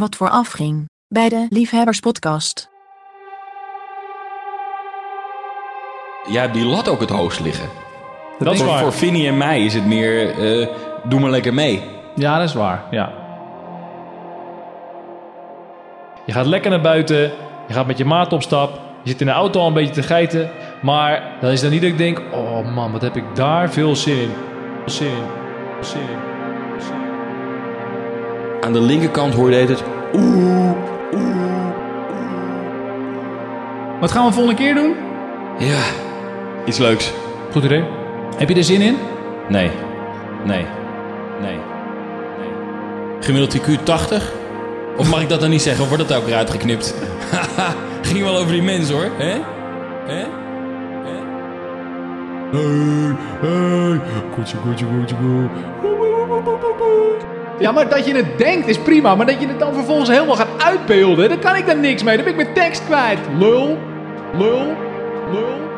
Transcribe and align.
wat 0.00 0.16
vooraf 0.16 0.50
ging 0.50 0.88
bij 1.08 1.28
de 1.28 1.46
Liefhebberspodcast. 1.48 2.68
Jij 6.28 6.40
hebt 6.40 6.54
die 6.54 6.64
lat 6.64 6.88
ook 6.88 7.00
het 7.00 7.10
hoogst 7.10 7.40
liggen. 7.40 7.68
Dat 8.38 8.52
is 8.52 8.58
voor, 8.58 8.68
waar. 8.68 8.80
voor 8.80 8.92
Vinnie 8.92 9.28
en 9.28 9.36
mij 9.36 9.64
is 9.64 9.74
het 9.74 9.86
meer, 9.86 10.30
eh, 10.30 10.68
doe 11.04 11.20
maar 11.20 11.30
lekker 11.30 11.54
mee. 11.54 11.82
Ja, 12.14 12.38
dat 12.38 12.48
is 12.48 12.54
waar. 12.54 12.84
Ja. 12.90 13.12
Je 16.26 16.32
gaat 16.32 16.46
lekker 16.46 16.70
naar 16.70 16.80
buiten. 16.80 17.18
Je 17.68 17.74
gaat 17.74 17.86
met 17.86 17.98
je 17.98 18.04
maat 18.04 18.32
op 18.32 18.42
stap. 18.42 18.80
Je 19.02 19.10
zit 19.10 19.20
in 19.20 19.26
de 19.26 19.32
auto 19.32 19.60
al 19.60 19.66
een 19.66 19.72
beetje 19.72 19.94
te 19.94 20.02
geiten. 20.02 20.50
Maar 20.82 21.22
dan 21.40 21.50
is 21.50 21.60
dan 21.60 21.70
niet 21.70 21.80
dat 21.80 21.90
ik 21.90 21.98
denk... 21.98 22.22
Oh 22.32 22.74
man, 22.74 22.92
wat 22.92 23.02
heb 23.02 23.16
ik 23.16 23.24
daar 23.34 23.70
veel 23.70 23.96
zin 23.96 24.18
in. 24.18 24.30
Zin 24.86 25.06
in. 25.06 25.84
Zin 25.84 26.00
in. 26.00 26.29
Aan 28.60 28.72
de 28.72 28.80
linkerkant 28.80 29.34
hoorde 29.34 29.56
je 29.56 29.66
het. 29.66 29.82
Oeh, 30.14 30.70
Wat 34.00 34.10
gaan 34.12 34.26
we 34.26 34.32
volgende 34.32 34.58
keer 34.62 34.74
doen? 34.74 34.94
ja, 35.58 35.80
iets 36.64 36.78
leuks. 36.78 37.12
Goed 37.52 37.64
idee. 37.64 37.84
Heb 38.36 38.48
je 38.48 38.54
er 38.54 38.64
zin 38.64 38.80
in? 38.80 38.96
Nee, 39.48 39.70
nee, 40.44 40.64
nee, 41.40 41.58
nee. 42.38 42.50
Gemiddeld 43.20 43.58
IQ 43.60 43.82
80? 43.82 44.32
Of 44.96 45.10
mag 45.10 45.20
ik 45.22 45.28
dat 45.28 45.40
dan 45.40 45.50
niet 45.50 45.62
zeggen? 45.62 45.82
Of 45.82 45.88
wordt 45.90 46.08
dat 46.08 46.18
ook 46.18 46.28
eruit 46.28 46.50
geknipt? 46.50 46.94
Haha, 47.30 47.72
Ging 48.08 48.22
wel 48.22 48.36
over 48.36 48.52
die 48.52 48.62
mens 48.62 48.90
hoor. 48.90 49.06
Hè? 49.18 49.34
Hè? 50.06 50.24
Ja, 57.60 57.72
maar 57.72 57.88
dat 57.88 58.06
je 58.06 58.14
het 58.14 58.38
denkt 58.38 58.68
is 58.68 58.78
prima. 58.78 59.14
Maar 59.14 59.26
dat 59.26 59.40
je 59.40 59.48
het 59.48 59.58
dan 59.58 59.74
vervolgens 59.74 60.08
helemaal 60.08 60.36
gaat 60.36 60.62
uitbeelden, 60.62 61.28
daar 61.28 61.38
kan 61.38 61.56
ik 61.56 61.66
dan 61.66 61.80
niks 61.80 62.02
mee. 62.02 62.16
Dan 62.16 62.24
ben 62.24 62.34
ik 62.38 62.42
mijn 62.42 62.54
tekst 62.54 62.84
kwijt. 62.84 63.18
Lul. 63.38 63.78
Lul. 64.38 64.76
Lul. 65.32 65.68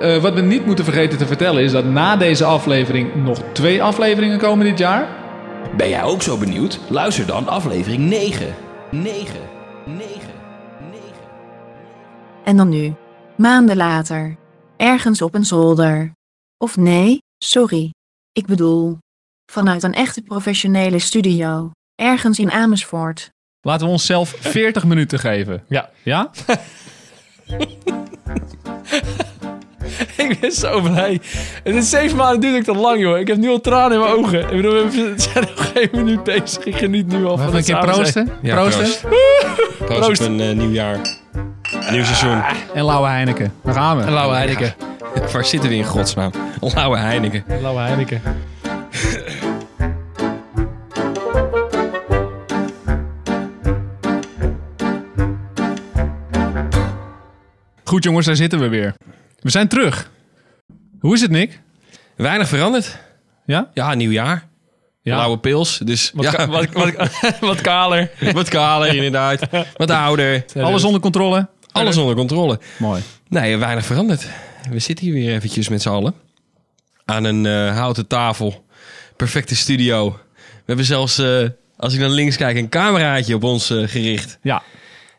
Eh, 0.00 0.16
wat 0.22 0.34
we 0.34 0.40
niet 0.40 0.66
moeten 0.66 0.84
vergeten 0.84 1.18
te 1.18 1.26
vertellen 1.26 1.62
is 1.62 1.72
dat 1.72 1.84
na 1.84 2.16
deze 2.16 2.44
aflevering 2.44 3.24
nog 3.24 3.38
twee 3.52 3.82
afleveringen 3.82 4.38
komen 4.38 4.64
dit 4.64 4.78
jaar. 4.78 5.08
Ben 5.76 5.88
jij 5.88 6.02
ook 6.02 6.22
zo 6.22 6.38
benieuwd? 6.38 6.80
Luister 6.88 7.26
dan 7.26 7.48
aflevering 7.48 8.08
9. 8.08 8.54
9. 8.90 9.34
9. 9.84 10.08
9. 10.90 11.02
En 12.44 12.56
dan 12.56 12.68
nu, 12.68 12.94
maanden 13.36 13.76
later, 13.76 14.36
ergens 14.76 15.22
op 15.22 15.34
een 15.34 15.44
zolder. 15.44 16.12
Of 16.58 16.76
nee, 16.76 17.18
sorry. 17.38 17.90
Ik 18.34 18.46
bedoel, 18.46 18.98
vanuit 19.52 19.82
een 19.82 19.94
echte 19.94 20.22
professionele 20.22 20.98
studio, 20.98 21.70
ergens 21.94 22.38
in 22.38 22.50
Amersfoort. 22.50 23.30
Laten 23.60 23.86
we 23.86 23.92
onszelf 23.92 24.34
40 24.40 24.84
minuten 24.84 25.18
geven. 25.18 25.64
Ja. 25.68 25.90
Ja? 26.02 26.30
Ik 30.16 30.40
ben 30.40 30.52
zo 30.52 30.80
blij. 30.80 31.20
Het 31.64 31.74
is 31.74 31.90
zeven 31.90 32.16
maanden 32.16 32.40
duurt 32.40 32.56
ik 32.56 32.64
te 32.64 32.80
lang, 32.80 33.00
joh. 33.00 33.18
Ik 33.18 33.26
heb 33.26 33.36
nu 33.36 33.48
al 33.48 33.60
tranen 33.60 33.92
in 33.92 34.00
mijn 34.02 34.12
ogen. 34.12 34.40
Ik 34.40 34.56
bedoel, 34.56 34.72
we 34.72 35.12
zijn 35.16 35.44
nog 35.44 35.72
geen 35.72 35.88
minuut 35.92 36.22
bezig. 36.24 36.64
Ik 36.64 36.76
geniet 36.76 37.06
nu 37.06 37.24
al 37.24 37.36
van 37.36 37.46
Even 37.46 37.48
een 37.48 37.54
het 37.56 37.64
keer 37.66 37.78
proosten. 37.78 38.28
Ja, 38.42 38.54
proosten. 38.54 38.84
proost. 38.84 39.00
Proost, 39.78 40.00
Proost. 40.00 40.20
op 40.20 40.26
een 40.26 40.40
eh, 40.40 40.56
nieuw 40.56 40.70
jaar. 40.70 41.00
Nieuw 41.90 42.04
seizoen. 42.04 42.42
En 42.74 42.84
Lauwe 42.84 43.08
Heineken. 43.08 43.52
Daar 43.64 43.74
gaan 43.74 43.96
we. 43.96 44.02
En 44.02 44.12
Lauwe 44.12 44.34
Heineken. 44.34 44.74
Waar 45.32 45.44
zitten 45.44 45.68
we 45.70 45.76
in 45.76 45.84
godsnaam? 45.84 46.30
Lauwe 46.60 46.96
Heineken. 46.98 47.44
Lauwe 47.60 47.80
Heineken. 47.80 48.20
Goed 57.84 58.04
jongens, 58.04 58.26
daar 58.26 58.36
zitten 58.36 58.58
we 58.58 58.68
weer. 58.68 58.94
We 59.40 59.50
zijn 59.50 59.68
terug. 59.68 60.10
Hoe 61.00 61.14
is 61.14 61.20
het, 61.20 61.30
Nick? 61.30 61.60
Weinig 62.16 62.48
veranderd. 62.48 62.98
Ja? 63.46 63.70
Ja, 63.74 63.94
nieuw 63.94 64.10
jaar. 64.10 64.46
Ja. 65.02 65.14
Blauwe 65.14 65.38
pils. 65.38 65.78
Dus 65.78 66.10
Wat, 66.14 66.24
ja, 66.24 66.30
ka- 66.30 66.46
wat, 66.48 66.66
wat, 66.72 66.92
wat 67.40 67.60
kaler. 67.60 68.10
wat 68.32 68.48
kaler 68.48 68.94
inderdaad. 68.94 69.40
Wat 69.76 69.90
ouder. 69.90 70.44
Alles 70.60 70.84
onder 70.84 71.00
controle? 71.00 71.48
Alles 71.82 71.96
onder 71.96 72.14
controle. 72.14 72.58
Mooi. 72.78 73.02
Nee, 73.28 73.56
weinig 73.56 73.84
veranderd. 73.86 74.26
We 74.70 74.78
zitten 74.78 75.04
hier 75.04 75.14
weer 75.14 75.32
eventjes 75.34 75.68
met 75.68 75.82
z'n 75.82 75.88
allen. 75.88 76.14
Aan 77.04 77.24
een 77.24 77.46
eh, 77.46 77.76
houten 77.76 78.06
tafel. 78.06 78.64
Perfecte 79.16 79.56
studio. 79.56 80.10
We 80.34 80.62
hebben 80.66 80.84
zelfs, 80.84 81.18
eh, 81.18 81.48
als 81.76 81.94
ik 81.94 82.00
naar 82.00 82.08
links 82.08 82.36
kijk, 82.36 82.56
een 82.56 82.68
cameraatje 82.68 83.34
op 83.34 83.42
ons 83.42 83.70
eh, 83.70 83.88
gericht. 83.88 84.38
Ja. 84.42 84.62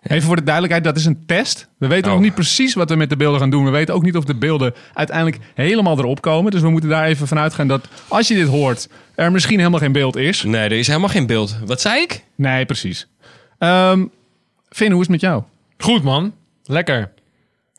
Even 0.03 0.27
voor 0.27 0.35
de 0.35 0.43
duidelijkheid, 0.43 0.83
dat 0.85 0.97
is 0.97 1.05
een 1.05 1.25
test. 1.25 1.67
We 1.77 1.87
weten 1.87 2.05
Oh. 2.07 2.13
nog 2.13 2.23
niet 2.23 2.33
precies 2.33 2.73
wat 2.73 2.89
we 2.89 2.95
met 2.95 3.09
de 3.09 3.15
beelden 3.17 3.39
gaan 3.39 3.49
doen. 3.49 3.63
We 3.65 3.69
weten 3.71 3.93
ook 3.93 4.03
niet 4.03 4.17
of 4.17 4.23
de 4.23 4.35
beelden 4.35 4.73
uiteindelijk 4.93 5.37
helemaal 5.53 5.97
erop 5.97 6.21
komen. 6.21 6.51
Dus 6.51 6.61
we 6.61 6.69
moeten 6.69 6.89
daar 6.89 7.05
even 7.05 7.27
vanuit 7.27 7.53
gaan 7.53 7.67
dat 7.67 7.87
als 8.07 8.27
je 8.27 8.33
dit 8.35 8.47
hoort, 8.47 8.87
er 9.15 9.31
misschien 9.31 9.57
helemaal 9.57 9.79
geen 9.79 9.91
beeld 9.91 10.15
is. 10.15 10.43
Nee, 10.43 10.61
er 10.63 10.71
is 10.71 10.87
helemaal 10.87 11.09
geen 11.09 11.25
beeld. 11.27 11.55
Wat 11.65 11.81
zei 11.81 12.01
ik? 12.01 12.23
Nee, 12.35 12.65
precies. 12.65 13.07
Ehm 13.59 14.05
Finn, 14.69 14.91
hoe 14.91 15.01
is 15.01 15.07
het 15.07 15.21
met 15.21 15.21
jou? 15.21 15.43
Goed, 15.77 16.03
man. 16.03 16.33
Lekker. 16.65 17.11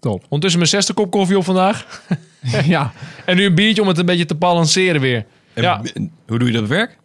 Top. 0.01 0.23
Ondertussen 0.23 0.59
mijn 0.59 0.71
zesde 0.71 0.93
kop 0.93 1.11
koffie 1.11 1.37
op 1.39 1.45
vandaag. 1.45 2.03
ja. 2.65 2.93
En 3.25 3.37
nu 3.37 3.45
een 3.45 3.55
biertje 3.55 3.83
om 3.83 3.89
het 3.89 3.99
een 3.99 4.07
beetje 4.07 4.25
te 4.27 4.35
balanceren 4.35 5.01
weer. 5.01 5.25
Ja, 5.55 5.83
Hoe 6.27 6.39
doe 6.39 6.49
je 6.49 6.55
dat 6.55 6.63
op 6.63 6.69
werk? 6.69 6.97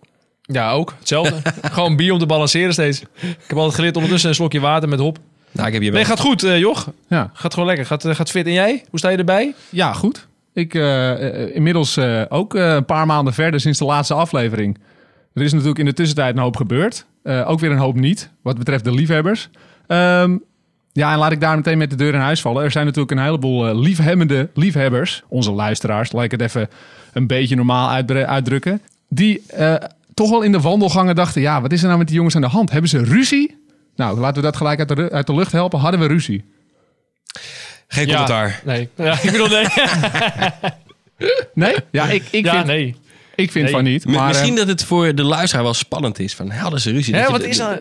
ja 0.41 0.71
ook. 0.71 0.93
Hetzelfde. 0.99 1.35
Gewoon 1.71 1.95
bier 1.95 2.13
om 2.13 2.19
te 2.19 2.25
balanceren 2.25 2.73
steeds. 2.73 3.01
Ik 3.01 3.37
heb 3.47 3.57
altijd 3.57 3.75
geleerd 3.75 3.95
ondertussen 3.95 4.29
een 4.29 4.35
slokje 4.35 4.59
water 4.59 4.89
met 4.89 4.99
hop. 4.99 5.17
Nou, 5.51 5.67
ik 5.67 5.73
heb 5.73 5.81
je 5.81 5.91
Nee, 5.91 6.05
gaat 6.05 6.19
goed, 6.19 6.43
eh, 6.43 6.59
joch. 6.59 6.91
Ja. 7.07 7.29
Gaat 7.33 7.53
gewoon 7.53 7.67
lekker. 7.67 7.85
Gaat, 7.85 8.05
eh, 8.05 8.15
gaat 8.15 8.29
fit. 8.29 8.45
En 8.45 8.51
jij? 8.53 8.83
Hoe 8.89 8.99
sta 8.99 9.09
je 9.09 9.17
erbij? 9.17 9.53
ja, 9.69 9.93
goed. 9.93 10.27
Ik 10.53 10.73
eh, 10.75 11.11
eh, 11.43 11.55
inmiddels 11.55 11.97
eh, 11.97 12.21
ook 12.29 12.55
eh, 12.55 12.73
een 12.73 12.85
paar 12.85 13.05
maanden 13.05 13.33
verder 13.33 13.59
sinds 13.59 13.79
de 13.79 13.85
laatste 13.85 14.13
aflevering. 14.13 14.77
Er 15.33 15.41
is 15.41 15.51
natuurlijk 15.51 15.79
in 15.79 15.85
de 15.85 15.93
tussentijd 15.93 16.35
een 16.35 16.41
hoop 16.41 16.55
gebeurd. 16.57 17.05
Eh, 17.23 17.49
ook 17.49 17.59
weer 17.59 17.71
een 17.71 17.77
hoop 17.77 17.95
niet, 17.95 18.31
wat 18.43 18.57
betreft 18.57 18.83
de 18.83 18.93
liefhebbers. 18.93 19.49
Ehm, 19.87 20.37
ja, 20.93 21.11
en 21.11 21.17
laat 21.17 21.31
ik 21.31 21.39
daar 21.41 21.55
meteen 21.55 21.77
met 21.77 21.89
de 21.89 21.95
deur 21.95 22.13
in 22.13 22.19
huis 22.19 22.41
vallen. 22.41 22.63
Er 22.63 22.71
zijn 22.71 22.85
natuurlijk 22.85 23.11
een 23.11 23.23
heleboel 23.23 23.67
eh, 23.67 23.79
liefhebbende 23.79 24.49
liefhebbers, 24.53 25.23
onze 25.27 25.51
luisteraars, 25.51 26.11
laat 26.11 26.23
ik 26.23 26.31
het 26.31 26.41
even 26.41 26.69
een 27.13 27.27
beetje 27.27 27.55
normaal 27.55 27.89
uitdru- 27.89 28.23
uitdrukken, 28.25 28.81
die 29.09 29.41
eh, 29.47 29.75
toch 30.13 30.29
wel 30.29 30.41
in 30.41 30.51
de 30.51 30.59
wandelgangen 30.59 31.15
dachten, 31.15 31.41
ja, 31.41 31.61
wat 31.61 31.71
is 31.71 31.81
er 31.81 31.85
nou 31.87 31.97
met 31.97 32.07
die 32.07 32.15
jongens 32.15 32.35
aan 32.35 32.41
de 32.41 32.47
hand? 32.47 32.71
Hebben 32.71 32.89
ze 32.89 33.03
ruzie? 33.03 33.59
Nou, 33.95 34.19
laten 34.19 34.35
we 34.35 34.41
dat 34.41 34.55
gelijk 34.57 34.79
uit 34.79 34.87
de, 34.95 35.09
uit 35.11 35.27
de 35.27 35.35
lucht 35.35 35.51
helpen. 35.51 35.79
Hadden 35.79 35.99
we 35.99 36.05
ruzie? 36.07 36.43
Geen 37.87 38.05
Ja. 38.07 38.11
commentaar. 38.11 38.61
Nee. 38.65 38.89
Ja, 38.97 39.13
ik 39.21 39.31
bedoel, 39.31 39.47
nee. 39.47 39.65
Nee? 41.53 41.75
Ja, 41.91 42.09
ik, 42.09 42.23
ik 42.31 42.45
ja, 42.45 42.51
vind, 42.53 42.65
nee. 42.65 42.95
ik 43.35 43.51
vind 43.51 43.63
Nee. 43.65 43.73
van 43.73 43.83
niet. 43.83 44.05
Maar, 44.05 44.27
Misschien 44.27 44.51
eh, 44.51 44.57
dat 44.57 44.67
het 44.67 44.83
voor 44.83 45.15
de 45.15 45.23
luisteraar 45.23 45.63
wel 45.63 45.73
spannend 45.73 46.19
is. 46.19 46.35
Van, 46.35 46.49
hadden 46.51 46.81
ze 46.81 46.91
ruzie? 46.91 47.15
Hè, 47.15 47.21
Dat 47.21 47.31
wat 47.31 47.43
is 47.43 47.57
de- 47.57 47.63
nou... 47.63 47.79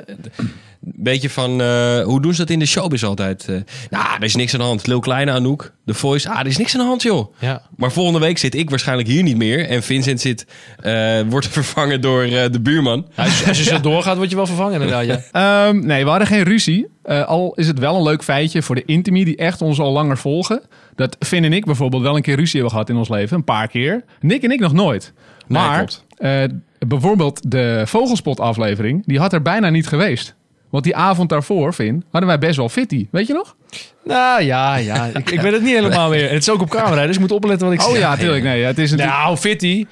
beetje 0.80 1.30
van, 1.30 1.60
eh, 1.60 2.00
hoe 2.02 2.20
doen 2.22 2.32
ze 2.34 2.40
dat 2.40 2.50
in 2.50 2.58
de 2.58 2.66
showbiz 2.66 3.02
altijd? 3.04 3.48
Eh, 3.48 3.56
nou, 3.90 4.04
er 4.16 4.22
is 4.22 4.34
niks 4.34 4.52
aan 4.52 4.58
de 4.60 4.66
hand. 4.66 4.86
Lil 4.86 5.00
Kleine, 5.00 5.30
Anouk, 5.32 5.72
The 5.86 5.94
Voice. 5.94 6.28
Ah, 6.30 6.38
er 6.40 6.46
is 6.46 6.56
niks 6.56 6.74
aan 6.74 6.80
de 6.80 6.86
hand, 6.86 7.02
joh. 7.02 7.34
Ja. 7.38 7.62
Maar 7.76 7.92
volgende 7.92 8.18
week 8.18 8.38
zit 8.38 8.54
ik 8.54 8.70
waarschijnlijk 8.70 9.08
hier 9.08 9.22
niet 9.22 9.36
meer. 9.36 9.66
En 9.68 9.82
Vincent 9.82 10.20
zit, 10.20 10.46
eh, 10.76 11.20
wordt 11.28 11.48
vervangen 11.58 12.00
door 12.00 12.22
eh, 12.22 12.50
de 12.50 12.60
buurman. 12.60 13.06
Als, 13.16 13.46
als 13.48 13.58
je 13.58 13.64
zo 13.64 13.80
doorgaat, 13.90 14.16
word 14.16 14.30
je 14.30 14.36
wel 14.36 14.46
vervangen 14.46 14.72
inderdaad, 14.80 15.04
ja. 15.06 15.20
Ehm, 15.68 15.86
nee, 15.86 16.04
we 16.04 16.10
hadden 16.10 16.28
geen 16.28 16.42
ruzie. 16.42 16.86
Eh, 17.02 17.24
al 17.26 17.52
is 17.54 17.66
het 17.66 17.78
wel 17.78 17.96
een 17.96 18.02
leuk 18.02 18.22
feitje 18.24 18.62
voor 18.62 18.74
de 18.74 18.84
intimi 18.84 19.24
die 19.24 19.36
echt 19.36 19.62
ons 19.62 19.80
al 19.80 19.92
langer 19.92 20.18
volgen. 20.18 20.62
Dat 20.94 21.16
Finn 21.18 21.44
en 21.44 21.52
ik 21.52 21.64
bijvoorbeeld 21.64 22.02
wel 22.02 22.16
een 22.16 22.22
keer 22.22 22.36
ruzie 22.36 22.52
hebben 22.54 22.70
gehad 22.70 22.88
in 22.88 22.96
ons 22.96 23.08
leven. 23.08 23.36
Een 23.36 23.44
paar 23.44 23.68
keer. 23.68 24.04
Nick 24.20 24.42
en 24.42 24.50
ik 24.50 24.60
nog 24.60 24.72
nooit. 24.72 25.12
Nee, 25.46 25.62
Maar 25.62 25.76
klopt. 25.76 26.04
eh, 26.16 26.42
bijvoorbeeld 26.86 27.50
de 27.50 27.82
Vogelspot 27.86 28.40
aflevering, 28.40 29.02
die 29.06 29.18
had 29.18 29.32
er 29.32 29.42
bijna 29.42 29.68
niet 29.70 29.86
geweest. 29.86 30.34
Want 30.70 30.84
die 30.84 30.96
avond 30.96 31.28
daarvoor, 31.28 31.72
Finn, 31.72 32.04
hadden 32.10 32.28
wij 32.28 32.38
best 32.38 32.56
wel 32.56 32.68
fitty. 32.68 33.06
Weet 33.10 33.26
je 33.26 33.32
nog? 33.32 33.56
Nou 34.04 34.42
ja, 34.42 34.76
ja. 34.76 35.04
Ik, 35.14 35.30
ik 35.30 35.40
weet 35.40 35.52
het 35.52 35.62
niet 35.62 35.74
helemaal 35.74 36.08
meer. 36.08 36.30
Het 36.30 36.42
is 36.42 36.50
ook 36.50 36.60
op 36.60 36.70
camera, 36.70 37.06
dus 37.06 37.14
ik 37.14 37.20
moet 37.20 37.32
opletten 37.32 37.66
wat 37.68 37.76
ik 37.76 37.82
Oh 37.82 37.90
zeg. 37.90 37.98
ja, 38.00 38.16
tuurlijk. 38.16 38.42
Nee, 38.42 38.62
het 38.64 38.78
is 38.78 38.90
natuurlijk... 38.90 39.18
Nou, 39.18 39.36
fitty. 39.36 39.86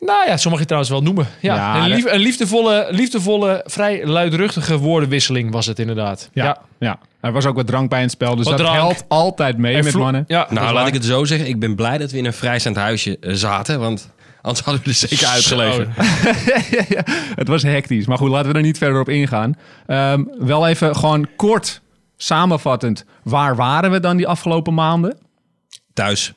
Nou 0.00 0.26
ja, 0.28 0.36
zo 0.36 0.42
mag 0.50 0.52
je 0.58 0.58
het 0.58 0.66
trouwens 0.66 0.90
wel 0.92 1.02
noemen. 1.02 1.26
Ja, 1.40 1.54
Ja, 1.54 1.84
een, 1.84 1.90
lief- 1.90 2.12
een 2.12 2.20
liefdevolle, 2.20 2.86
liefdevolle, 2.90 3.60
vrij 3.66 4.06
luidruchtige 4.06 4.78
woordenwisseling 4.78 5.52
was 5.52 5.66
het 5.66 5.78
inderdaad. 5.78 6.30
Ja, 6.32 6.58
ja. 6.78 6.98
Er 7.20 7.32
was 7.32 7.46
ook 7.46 7.56
wat 7.56 7.66
drank 7.66 7.88
bij 7.88 7.98
in 7.98 8.04
het 8.04 8.12
spel, 8.12 8.36
dus 8.36 8.44
Wat 8.48 8.58
dat 8.58 8.66
drank. 8.66 8.80
helpt 8.80 9.04
altijd 9.08 9.56
mee 9.58 9.76
En 9.76 9.84
met 9.84 9.94
mannen. 9.94 10.24
Ja, 10.26 10.46
Nou, 10.50 10.64
laat 10.66 10.74
waar. 10.74 10.86
ik 10.86 10.94
het 10.94 11.04
zo 11.04 11.24
zeggen. 11.24 11.48
Ik 11.48 11.58
ben 11.60 11.74
blij 11.74 11.98
dat 11.98 12.10
we 12.10 12.18
in 12.18 12.24
een 12.24 12.32
vrijstaand 12.32 12.76
huisje 12.76 13.16
eh, 13.20 13.32
zaten. 13.34 13.80
Want 13.80 14.10
anders 14.42 14.64
hadden 14.64 14.82
we 14.84 14.88
er 14.90 14.94
zeker 14.96 15.26
uitgeleverd. 15.26 15.88
ja, 16.96 17.02
het 17.34 17.48
was 17.48 17.62
hectisch. 17.62 18.06
Maar 18.06 18.18
goed, 18.18 18.28
laten 18.30 18.50
we 18.50 18.56
er 18.56 18.62
niet 18.64 18.78
verder 18.78 19.00
op 19.00 19.08
ingaan. 19.08 19.54
Ehm, 19.86 20.24
wel 20.38 20.68
even 20.68 20.96
gewoon 20.96 21.28
kort 21.36 21.80
samenvattend. 22.16 23.04
Waar 23.22 23.56
waren 23.56 23.90
we 23.90 24.00
dan 24.00 24.16
die 24.16 24.28
afgelopen 24.28 24.74
maanden? 24.74 25.18
Thuis. 25.94 26.32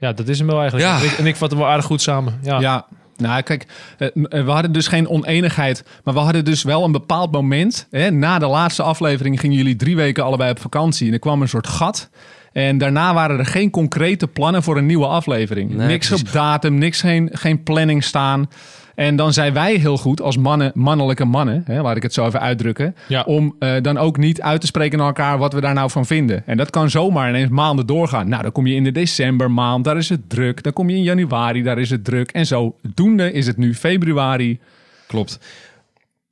Ja, 0.00 0.12
dat 0.12 0.28
is 0.28 0.38
hem 0.38 0.46
wel 0.46 0.60
eigenlijk. 0.60 0.90
Ja. 0.90 0.98
En 0.98 1.04
ik- 1.04 1.18
En 1.18 1.26
ik 1.26 1.36
vat 1.36 1.50
hem 1.50 1.58
wel 1.58 1.68
aardig 1.68 1.84
goed 1.86 2.02
samen. 2.02 2.38
Ja. 2.42 2.60
Ja, 2.60 2.86
Nou, 3.16 3.42
kijk, 3.42 3.66
eh, 3.98 4.08
we 4.44 4.50
hadden 4.50 4.72
dus 4.72 4.86
geen 4.88 5.08
oneenigheid. 5.08 5.84
Maar 6.04 6.14
we 6.14 6.20
hadden 6.20 6.44
dus 6.44 6.62
wel 6.62 6.84
een 6.84 6.92
bepaald 6.92 7.32
moment. 7.32 7.86
Hè, 7.90 8.10
na 8.10 8.38
de 8.38 8.46
laatste 8.46 8.82
aflevering 8.82 9.40
gingen 9.40 9.56
jullie 9.56 9.76
drie 9.76 9.96
weken 9.96 10.24
allebei 10.24 10.50
op 10.50 10.60
vakantie. 10.60 11.06
En 11.06 11.12
er 11.12 11.18
kwam 11.18 11.42
een 11.42 11.48
soort 11.48 11.66
gat. 11.66 12.08
En 12.54 12.78
daarna 12.78 13.14
waren 13.14 13.38
er 13.38 13.46
geen 13.46 13.70
concrete 13.70 14.26
plannen 14.28 14.62
voor 14.62 14.76
een 14.76 14.86
nieuwe 14.86 15.06
aflevering. 15.06 15.74
Nee, 15.74 15.86
niks 15.86 16.08
precies. 16.08 16.26
op 16.26 16.32
datum, 16.32 16.74
niks, 16.78 17.00
geen, 17.00 17.28
geen 17.32 17.62
planning 17.62 18.04
staan. 18.04 18.48
En 18.94 19.16
dan 19.16 19.32
zijn 19.32 19.52
wij 19.52 19.74
heel 19.74 19.96
goed 19.96 20.20
als 20.20 20.36
mannen, 20.36 20.70
mannelijke 20.74 21.24
mannen, 21.24 21.62
hè, 21.66 21.80
laat 21.82 21.96
ik 21.96 22.02
het 22.02 22.12
zo 22.14 22.26
even 22.26 22.40
uitdrukken, 22.40 22.94
Ja. 23.08 23.22
om 23.22 23.56
eh, 23.58 23.72
dan 23.82 23.98
ook 23.98 24.16
niet 24.16 24.40
uit 24.42 24.60
te 24.60 24.66
spreken 24.66 24.98
naar 24.98 25.06
elkaar 25.06 25.38
wat 25.38 25.52
we 25.52 25.60
daar 25.60 25.74
nou 25.74 25.90
van 25.90 26.06
vinden. 26.06 26.42
En 26.46 26.56
dat 26.56 26.70
kan 26.70 26.90
zomaar 26.90 27.28
ineens 27.28 27.48
maanden 27.50 27.86
doorgaan. 27.86 28.28
Nou, 28.28 28.42
dan 28.42 28.52
kom 28.52 28.66
je 28.66 28.74
in 28.74 28.84
de 28.84 28.92
decembermaand, 28.92 29.84
daar 29.84 29.96
is 29.96 30.08
het 30.08 30.28
druk. 30.30 30.62
Dan 30.62 30.72
kom 30.72 30.90
je 30.90 30.96
in 30.96 31.02
januari, 31.02 31.62
daar 31.62 31.78
is 31.78 31.90
het 31.90 32.04
druk. 32.04 32.30
En 32.30 32.46
zo 32.46 32.76
doende 32.94 33.32
is 33.32 33.46
het 33.46 33.56
nu 33.56 33.74
februari. 33.74 34.58
Klopt. 35.06 35.38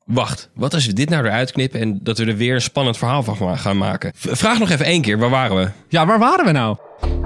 Wacht, 0.05 0.49
wat 0.55 0.75
als 0.75 0.87
we 0.87 0.93
dit 0.93 1.09
nou 1.09 1.25
eruit 1.25 1.53
knippen 1.53 1.81
en 1.81 1.99
dat 2.03 2.19
we 2.19 2.25
er 2.25 2.37
weer 2.37 2.55
een 2.55 2.63
spannend 2.63 2.97
verhaal 2.97 3.23
van 3.23 3.59
gaan 3.59 3.77
maken? 3.77 4.13
Vraag 4.15 4.59
nog 4.59 4.71
even 4.71 4.85
één 4.85 5.03
keer, 5.03 5.19
waar 5.19 5.31
waren 5.31 5.57
we? 5.57 5.69
Ja, 5.89 6.07
waar 6.07 6.19
waren 6.19 6.45
we 6.45 6.53
nou? 6.53 6.77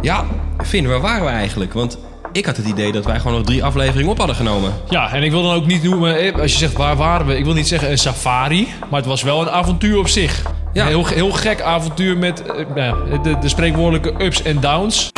Ja, 0.02 0.25
Finn, 0.64 0.87
waar 0.87 1.00
waren 1.00 1.25
we 1.25 1.31
eigenlijk? 1.31 1.73
Want 1.73 1.99
ik 2.32 2.46
had 2.46 2.56
het 2.56 2.67
idee 2.67 2.93
dat 2.93 3.05
wij 3.05 3.19
gewoon 3.19 3.37
nog 3.37 3.46
drie 3.46 3.64
afleveringen 3.64 4.11
op 4.11 4.19
hadden 4.19 4.37
genomen. 4.37 4.73
Ja, 4.88 5.12
en 5.12 5.23
ik 5.23 5.31
wil 5.31 5.43
dan 5.43 5.55
ook 5.55 5.67
niet 5.67 5.82
noemen, 5.82 6.19
eh, 6.19 6.40
als 6.40 6.52
je 6.52 6.58
zegt 6.58 6.73
waar 6.73 6.96
waren 6.96 7.26
we, 7.26 7.37
ik 7.38 7.44
wil 7.44 7.55
niet 7.55 7.69
zeggen 7.69 7.90
een 7.90 7.99
safari, 7.99 8.69
maar 8.90 8.99
het 9.00 9.08
was 9.08 9.23
wel 9.23 9.40
een 9.40 9.50
avontuur 9.50 9.99
op 9.99 10.08
zich. 10.08 10.43
Ja. 10.73 10.82
Een 10.82 10.88
heel, 10.88 11.06
heel 11.06 11.31
gek 11.31 11.61
avontuur 11.61 12.17
met 12.17 12.43
eh, 12.43 12.94
de, 13.23 13.38
de 13.40 13.49
spreekwoordelijke 13.49 14.25
ups 14.25 14.43
en 14.43 14.61
downs. 14.61 15.12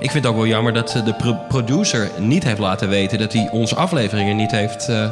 Ik 0.00 0.10
vind 0.10 0.24
het 0.24 0.32
ook 0.32 0.38
wel 0.38 0.46
jammer 0.46 0.72
dat 0.72 0.94
eh, 0.94 1.04
de 1.04 1.14
pro- 1.14 1.38
producer 1.48 2.10
niet 2.18 2.44
heeft 2.44 2.58
laten 2.58 2.88
weten 2.88 3.18
dat 3.18 3.32
hij 3.32 3.48
onze 3.52 3.74
afleveringen 3.74 4.36
niet 4.36 4.50
heeft 4.50 4.88
eh 4.88 5.04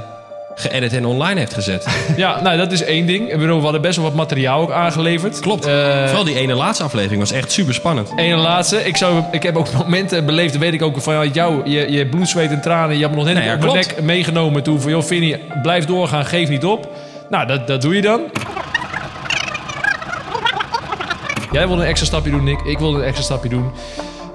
geëdit 0.54 0.92
en 0.92 1.04
online 1.04 1.38
heeft 1.40 1.54
gezet. 1.54 1.86
Ja, 2.16 2.40
nou 2.42 2.56
dat 2.56 2.72
is 2.72 2.82
één 2.82 3.06
ding. 3.06 3.32
Ik 3.32 3.38
bedoel, 3.38 3.56
We 3.56 3.62
hadden 3.62 3.80
best 3.80 3.96
wel 3.96 4.04
wat 4.04 4.14
materiaal 4.14 4.60
ook 4.60 4.70
aangeleverd. 4.70 5.40
Klopt. 5.40 5.66
Eh, 5.66 6.04
Vooral 6.06 6.24
die 6.24 6.36
ene 6.38 6.54
laatste 6.54 6.84
aflevering 6.84 7.20
was 7.20 7.32
echt 7.32 7.52
super 7.52 7.74
spannend. 7.74 8.12
Eén 8.16 8.36
laatste. 8.36 8.84
Ik, 8.84 8.96
zou, 8.96 9.22
ik 9.30 9.42
heb 9.42 9.56
ook 9.56 9.72
momenten 9.78 10.26
beleefd, 10.26 10.58
weet 10.58 10.72
ik 10.72 10.82
ook 10.82 11.00
van 11.00 11.30
jou. 11.32 11.70
Je, 11.70 11.92
je 11.92 12.06
bloed, 12.06 12.28
zweet 12.28 12.50
en 12.50 12.60
tranen. 12.60 12.94
Je 12.96 13.00
hebt 13.02 13.10
me 13.10 13.16
nog 13.16 13.26
net 13.26 13.34
Nee, 13.34 13.44
ja, 13.46 13.54
op 13.54 13.60
mijn 13.60 13.72
nek 13.74 14.02
meegenomen 14.02 14.62
toen 14.62 14.80
van 14.80 14.90
joh, 14.90 15.02
Vinnie, 15.02 15.36
blijf 15.62 15.84
doorgaan, 15.84 16.24
geef 16.24 16.48
niet 16.48 16.64
op. 16.64 16.88
Nou, 17.30 17.46
dat, 17.46 17.66
dat 17.66 17.80
doe 17.82 17.94
je 17.94 18.02
dan. 18.02 18.20
Jij 21.52 21.66
wilde 21.66 21.82
een 21.82 21.88
extra 21.88 22.06
stapje 22.06 22.30
doen, 22.30 22.44
Nick. 22.44 22.60
Ik 22.60 22.78
wilde 22.78 22.98
een 22.98 23.04
extra 23.04 23.22
stapje 23.24 23.48
doen. 23.48 23.70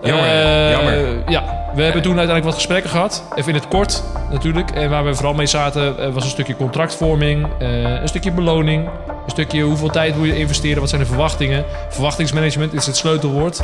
Jammer, 0.04 0.26
Eh, 0.26 0.72
jammer. 0.72 1.24
Ja, 1.32 1.72
we 1.76 1.84
hebben 1.84 2.02
toen 2.02 2.18
uiteindelijk 2.18 2.46
wat 2.46 2.54
gesprekken 2.56 2.90
gehad. 2.90 3.24
Even 3.36 3.50
in 3.50 3.56
het 3.60 3.68
kort 3.68 4.04
natuurlijk. 4.32 4.72
En 4.72 4.90
waar 4.90 5.06
we 5.06 5.16
vooral 5.16 5.34
mee 5.34 5.46
zaten 5.46 6.00
eh, 6.00 6.14
was 6.14 6.24
een 6.24 6.30
stukje 6.30 6.56
contractvorming, 6.56 7.48
eh, 7.60 8.02
een 8.02 8.08
stukje 8.08 8.32
beloning, 8.32 8.86
een 9.08 9.32
stukje 9.32 9.62
hoeveel 9.62 9.90
tijd 9.90 10.16
wil 10.16 10.24
je 10.26 10.38
investeren, 10.38 10.80
wat 10.80 10.90
zijn 10.90 11.02
de 11.02 11.08
verwachtingen. 11.08 11.66
Verwachtingsmanagement 11.90 12.74
is 12.74 12.86
het 12.86 12.98
sleutelwoord. 12.98 13.60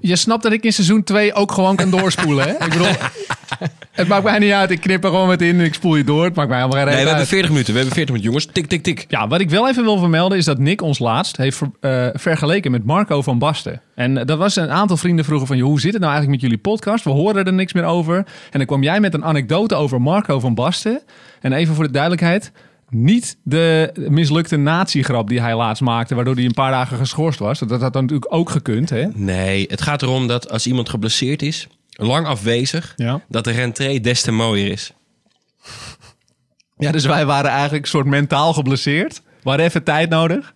Je 0.00 0.16
snapt 0.16 0.42
dat 0.42 0.52
ik 0.52 0.64
in 0.64 0.72
seizoen 0.72 1.02
2 1.04 1.34
ook 1.34 1.52
gewoon 1.52 1.76
kan 1.76 1.90
doorspoelen, 1.90 2.44
hè? 2.44 2.50
Ik 2.52 2.70
bedoel, 2.70 2.86
het 3.92 4.08
maakt 4.08 4.24
mij 4.24 4.38
niet 4.38 4.52
uit. 4.52 4.70
Ik 4.70 4.80
knip 4.80 5.04
er 5.04 5.10
gewoon 5.10 5.28
met 5.28 5.42
in 5.42 5.58
en 5.58 5.64
ik 5.64 5.74
spoel 5.74 5.96
je 5.96 6.04
door. 6.04 6.24
Het 6.24 6.34
maakt 6.34 6.48
mij 6.48 6.58
helemaal 6.58 6.78
geen 6.78 6.86
Nee, 6.88 6.96
we 7.02 7.08
hebben 7.08 7.18
uit. 7.18 7.28
40 7.28 7.50
minuten. 7.50 7.72
We 7.72 7.78
hebben 7.78 7.94
40 7.96 8.14
minuten, 8.14 8.34
jongens. 8.34 8.54
Tik, 8.54 8.66
tik, 8.66 8.82
tik. 8.82 9.04
Ja, 9.08 9.28
wat 9.28 9.40
ik 9.40 9.50
wel 9.50 9.68
even 9.68 9.84
wil 9.84 9.98
vermelden 9.98 10.38
is 10.38 10.44
dat 10.44 10.58
Nick 10.58 10.82
ons 10.82 10.98
laatst 10.98 11.36
heeft 11.36 11.56
ver- 11.56 11.70
eh, 11.80 12.08
vergeleken 12.20 12.70
met 12.70 12.84
Marco 12.84 13.22
van 13.22 13.38
Basten. 13.38 13.80
En 13.94 14.14
dat 14.14 14.38
was 14.38 14.56
een 14.56 14.70
aantal 14.70 14.96
vrienden 14.96 15.24
vroegen 15.24 15.46
van, 15.46 15.56
joh, 15.56 15.66
hoe 15.68 15.80
zit 15.80 15.92
het 15.92 16.00
nou 16.00 16.12
eigenlijk 16.12 16.42
met 16.42 16.50
jullie 16.50 16.64
podcast? 16.64 17.04
We 17.04 17.10
horen 17.10 17.44
er 17.44 17.52
niks 17.52 17.72
meer 17.72 17.84
over. 17.84 18.16
En 18.16 18.58
dan 18.58 18.66
kwam 18.66 18.82
jij 18.82 19.00
met 19.00 19.14
een 19.14 19.24
anekdote 19.24 19.74
over 19.74 20.00
Marco 20.02 20.40
van 20.40 20.54
Basten. 20.54 21.02
En 21.40 21.52
even 21.52 21.74
voor 21.74 21.84
de 21.84 21.90
duidelijkheid, 21.92 22.52
niet 22.90 23.36
de 23.42 23.92
mislukte 24.08 24.56
natiegrap 24.56 25.28
die 25.28 25.40
hij 25.40 25.56
laatst 25.56 25.82
maakte, 25.82 26.14
waardoor 26.14 26.34
hij 26.34 26.44
een 26.44 26.52
paar 26.52 26.70
dagen 26.70 26.96
geschorst 26.98 27.38
was. 27.38 27.58
Dat 27.58 27.80
had 27.80 27.92
dan 27.92 28.02
natuurlijk 28.02 28.34
ook 28.34 28.50
gekund, 28.50 28.90
hè? 28.90 29.04
Nee, 29.14 29.66
het 29.70 29.82
gaat 29.82 30.02
erom 30.02 30.26
dat 30.26 30.50
als 30.50 30.66
iemand 30.66 30.88
geblesseerd 30.88 31.42
is, 31.42 31.66
lang 31.96 32.26
afwezig, 32.26 32.92
Ja. 32.96 33.20
dat 33.28 33.44
de 33.44 33.50
rentree 33.50 34.00
des 34.00 34.22
te 34.22 34.32
mooier 34.32 34.70
is. 34.70 34.92
Ja, 36.78 36.92
dus 36.92 37.04
wij 37.04 37.26
waren 37.26 37.50
eigenlijk 37.50 37.82
een 37.84 37.90
soort 37.90 38.06
mentaal 38.06 38.52
geblesseerd. 38.52 39.22
We 39.42 39.48
hadden 39.48 39.66
even 39.66 39.82
tijd 39.82 40.08
nodig. 40.10 40.54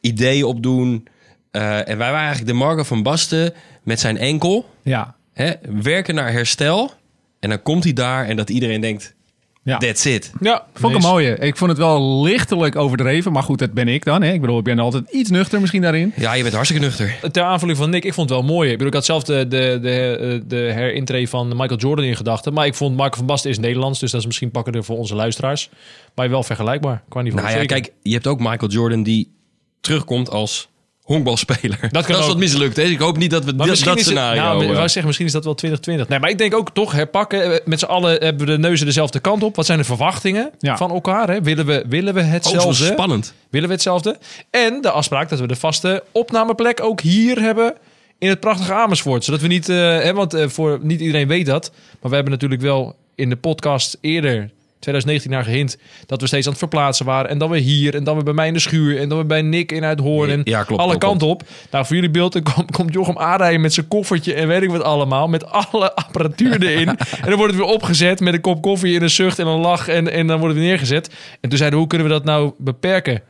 Ideeën 0.00 0.44
opdoen. 0.44 1.08
eh, 1.50 1.76
en 1.78 1.84
wij 1.98 2.10
waren 2.10 2.18
eigenlijk 2.18 2.46
de 2.46 2.52
Marco 2.64 2.82
van 2.82 3.02
Basten 3.02 3.54
met 3.82 4.00
zijn 4.00 4.18
enkel. 4.18 4.74
Ja. 4.82 5.16
Hè, 5.32 5.52
werken 5.82 6.14
naar 6.14 6.32
herstel. 6.32 6.92
En 7.40 7.48
dan 7.48 7.62
komt 7.62 7.84
hij 7.84 7.92
daar 7.92 8.26
en 8.26 8.36
dat 8.36 8.50
iedereen 8.50 8.80
denkt, 8.80 9.14
Ja. 9.62 9.78
that's 9.78 10.04
it. 10.04 10.32
Ja, 10.40 10.66
Vond 10.74 10.94
ik 10.94 11.02
een 11.02 11.08
mooie. 11.08 11.36
Ik 11.36 11.56
vond 11.56 11.70
het 11.70 11.78
wel 11.78 12.22
lichtelijk 12.22 12.76
overdreven, 12.76 13.32
maar 13.32 13.42
goed, 13.42 13.58
dat 13.58 13.72
ben 13.72 13.88
ik 13.88 14.04
dan. 14.04 14.22
Hè? 14.22 14.32
Ik 14.32 14.40
bedoel, 14.40 14.58
ik 14.58 14.64
ben 14.64 14.78
altijd 14.78 15.10
iets 15.10 15.30
nuchter 15.30 15.60
misschien 15.60 15.82
daarin. 15.82 16.12
Ja, 16.16 16.32
je 16.32 16.42
bent 16.42 16.54
hartstikke 16.54 16.84
nuchter. 16.84 17.18
Ter 17.32 17.42
aanvulling 17.42 17.78
van 17.78 17.90
Nick, 17.90 18.04
ik 18.04 18.14
vond 18.14 18.28
het 18.30 18.38
wel 18.38 18.48
mooi. 18.48 18.66
Ik 18.66 18.72
bedoel, 18.72 18.88
ik 18.88 18.94
had 18.94 19.04
zelf 19.04 19.24
de, 19.24 19.48
de, 19.48 19.78
de, 19.82 20.42
de 20.46 20.56
herintree 20.56 21.28
van 21.28 21.48
Michael 21.48 21.78
Jordan 21.78 22.04
in 22.04 22.16
gedachten. 22.16 22.52
Maar 22.52 22.66
ik 22.66 22.74
vond 22.74 22.96
Marco 22.96 23.16
van 23.16 23.26
Basten 23.26 23.50
is 23.50 23.58
Nederlands, 23.58 23.98
dus 24.00 24.10
dat 24.10 24.20
is 24.20 24.26
misschien 24.26 24.50
pakkender 24.50 24.84
voor 24.84 24.96
onze 24.96 25.14
luisteraars. 25.14 25.70
Maar 26.14 26.30
wel 26.30 26.42
vergelijkbaar, 26.42 27.02
qua 27.08 27.22
niveau. 27.22 27.42
Nou 27.42 27.54
ja, 27.54 27.60
zeker. 27.60 27.80
kijk, 27.80 27.92
je 28.02 28.12
hebt 28.12 28.26
ook 28.26 28.40
Michael 28.40 28.70
Jordan 28.70 29.02
die 29.02 29.32
terugkomt 29.80 30.30
als 30.30 30.68
honkbalspeler. 31.10 31.78
Dat, 31.90 32.06
kan 32.06 32.20
is 32.20 32.26
wat 32.26 32.36
mislukt. 32.36 32.76
Hè? 32.76 32.82
Ik 32.82 32.98
hoop 32.98 33.16
niet 33.16 33.30
dat 33.30 33.44
we 33.44 33.50
Maar 33.50 33.58
dat, 33.58 33.68
misschien 33.68 33.90
dat 33.90 33.98
is 33.98 34.06
het, 34.06 34.14
scenario... 34.14 34.42
nou, 34.42 34.66
wou 34.66 34.78
zeggen, 34.78 35.04
misschien 35.06 35.26
is 35.26 35.32
dat 35.32 35.44
wel 35.44 35.54
2020. 35.54 36.08
Nee, 36.08 36.18
maar 36.18 36.30
ik 36.30 36.38
denk 36.38 36.54
ook 36.54 36.74
toch 36.74 36.92
herpakken. 36.92 37.52
Eh, 37.52 37.66
Met 37.66 37.78
z'n 37.78 37.84
allen 37.84 38.10
hebben 38.10 38.46
we 38.46 38.52
de 38.52 38.58
neuzen 38.58 38.86
dezelfde 38.86 39.20
kant 39.20 39.42
op. 39.42 39.56
Wat 39.56 39.66
zijn 39.66 39.78
de 39.78 39.84
verwachtingen 39.84 40.50
Ja. 40.58 40.76
van 40.76 40.90
elkaar? 40.90 41.30
Hè? 41.30 41.42
Willen, 41.42 41.66
we, 41.66 41.84
willen 41.88 42.14
we 42.14 42.20
oh, 42.20 42.30
hetzelfde? 42.30 42.84
spannend. 42.84 43.34
Willen 43.50 43.68
we 43.68 43.74
hetzelfde? 43.74 44.18
En 44.50 44.80
de 44.80 44.90
afspraak 44.90 45.28
dat 45.28 45.40
we 45.40 45.46
de 45.46 45.56
vaste 45.56 46.02
opnameplek 46.12 46.82
ook 46.82 47.00
hier 47.00 47.40
hebben 47.40 47.74
in 48.18 48.28
het 48.28 48.40
prachtige 48.40 48.72
Amersfoort. 48.72 49.24
Zodat 49.24 49.40
we 49.40 49.46
niet, 49.46 49.68
eh, 49.68 49.76
hè, 49.76 50.12
want 50.14 50.34
eh, 50.34 50.48
voor 50.48 50.78
niet 50.82 51.00
iedereen 51.00 51.28
weet 51.28 51.46
dat, 51.46 51.70
maar 52.00 52.10
we 52.10 52.14
hebben 52.14 52.32
natuurlijk 52.32 52.60
wel 52.60 52.96
in 53.14 53.28
de 53.28 53.36
podcast 53.36 53.98
eerder 54.00 54.50
2019 54.80 55.30
naar 55.30 55.44
gehint 55.44 55.78
dat 56.06 56.20
we 56.20 56.26
steeds 56.26 56.44
aan 56.44 56.52
het 56.52 56.60
verplaatsen 56.60 57.06
waren. 57.06 57.30
En 57.30 57.38
dan 57.38 57.50
weer 57.50 57.60
hier, 57.60 57.94
en 57.94 58.04
dan 58.04 58.14
weer 58.14 58.24
bij 58.24 58.32
mij 58.32 58.46
in 58.46 58.52
de 58.52 58.58
schuur, 58.58 58.98
en 58.98 59.08
dan 59.08 59.18
weer 59.18 59.26
bij 59.26 59.42
Nick 59.42 59.72
in 59.72 59.84
Uithoorn. 59.84 60.30
En 60.30 60.40
Ja, 60.44 60.62
klopt, 60.62 60.82
alle 60.82 60.90
klopt, 60.90 61.04
kanten 61.04 61.28
op. 61.28 61.42
Nou, 61.70 61.86
voor 61.86 61.94
jullie 61.94 62.10
beeld, 62.10 62.40
komt 62.70 62.92
Jochem 62.92 63.18
aanrijden 63.18 63.60
met 63.60 63.72
zijn 63.72 63.88
koffertje 63.88 64.34
en 64.34 64.48
weet 64.48 64.62
ik 64.62 64.70
wat 64.70 64.82
allemaal. 64.82 65.28
Met 65.28 65.46
alle 65.46 65.94
apparatuur 65.94 66.62
erin. 66.62 66.88
en 66.88 66.96
dan 67.22 67.36
wordt 67.36 67.52
het 67.52 67.62
weer 67.62 67.72
opgezet 67.72 68.20
met 68.20 68.34
een 68.34 68.40
kop 68.40 68.62
koffie 68.62 68.96
en 68.96 69.02
een 69.02 69.10
zucht 69.10 69.38
en 69.38 69.46
een 69.46 69.60
lach. 69.60 69.88
En, 69.88 70.12
en 70.12 70.26
dan 70.26 70.38
wordt 70.38 70.54
het 70.54 70.62
weer 70.62 70.72
neergezet. 70.72 71.10
En 71.40 71.48
toen 71.48 71.58
zeiden 71.58 71.70
we, 71.70 71.76
hoe 71.76 71.86
kunnen 71.86 72.06
we 72.06 72.12
dat 72.12 72.24
nou 72.24 72.52
beperken? 72.58 73.22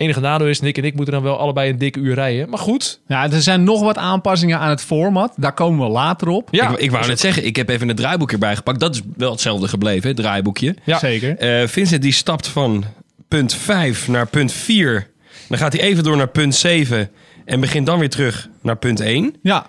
Enige 0.00 0.20
nadeel 0.20 0.46
is, 0.46 0.60
Nick 0.60 0.78
en 0.78 0.84
ik 0.84 0.94
moeten 0.94 1.14
dan 1.14 1.22
wel 1.22 1.38
allebei 1.38 1.70
een 1.70 1.78
dikke 1.78 2.00
uur 2.00 2.14
rijden. 2.14 2.48
Maar 2.48 2.58
goed. 2.58 3.00
Ja, 3.06 3.30
er 3.30 3.42
zijn 3.42 3.64
nog 3.64 3.80
wat 3.80 3.96
aanpassingen 3.96 4.58
aan 4.58 4.68
het 4.68 4.82
format. 4.82 5.32
Daar 5.36 5.52
komen 5.52 5.86
we 5.86 5.92
later 5.92 6.28
op. 6.28 6.48
Ja, 6.50 6.70
ik, 6.70 6.78
ik 6.78 6.90
wou 6.90 7.06
net 7.06 7.20
zeggen, 7.20 7.44
ik 7.44 7.56
heb 7.56 7.68
even 7.68 7.88
het 7.88 7.96
draaiboekje 7.96 8.34
erbij 8.34 8.56
gepakt. 8.56 8.80
Dat 8.80 8.94
is 8.94 9.02
wel 9.16 9.30
hetzelfde 9.30 9.68
gebleven, 9.68 10.08
het 10.08 10.16
draaiboekje. 10.16 10.76
Ja. 10.84 10.98
Zeker. 10.98 11.36
Eh, 11.36 11.68
Vincent 11.68 12.02
die 12.02 12.12
stapt 12.12 12.48
van 12.48 12.84
punt 13.28 13.54
5 13.54 14.08
naar 14.08 14.26
punt 14.26 14.52
4. 14.52 15.10
Dan 15.48 15.58
gaat 15.58 15.72
hij 15.72 15.82
even 15.82 16.04
door 16.04 16.16
naar 16.16 16.28
punt 16.28 16.54
7 16.54 17.10
en 17.44 17.60
begint 17.60 17.86
dan 17.86 17.98
weer 17.98 18.10
terug 18.10 18.48
naar 18.62 18.76
punt 18.76 19.00
1. 19.00 19.34
Ja. 19.42 19.66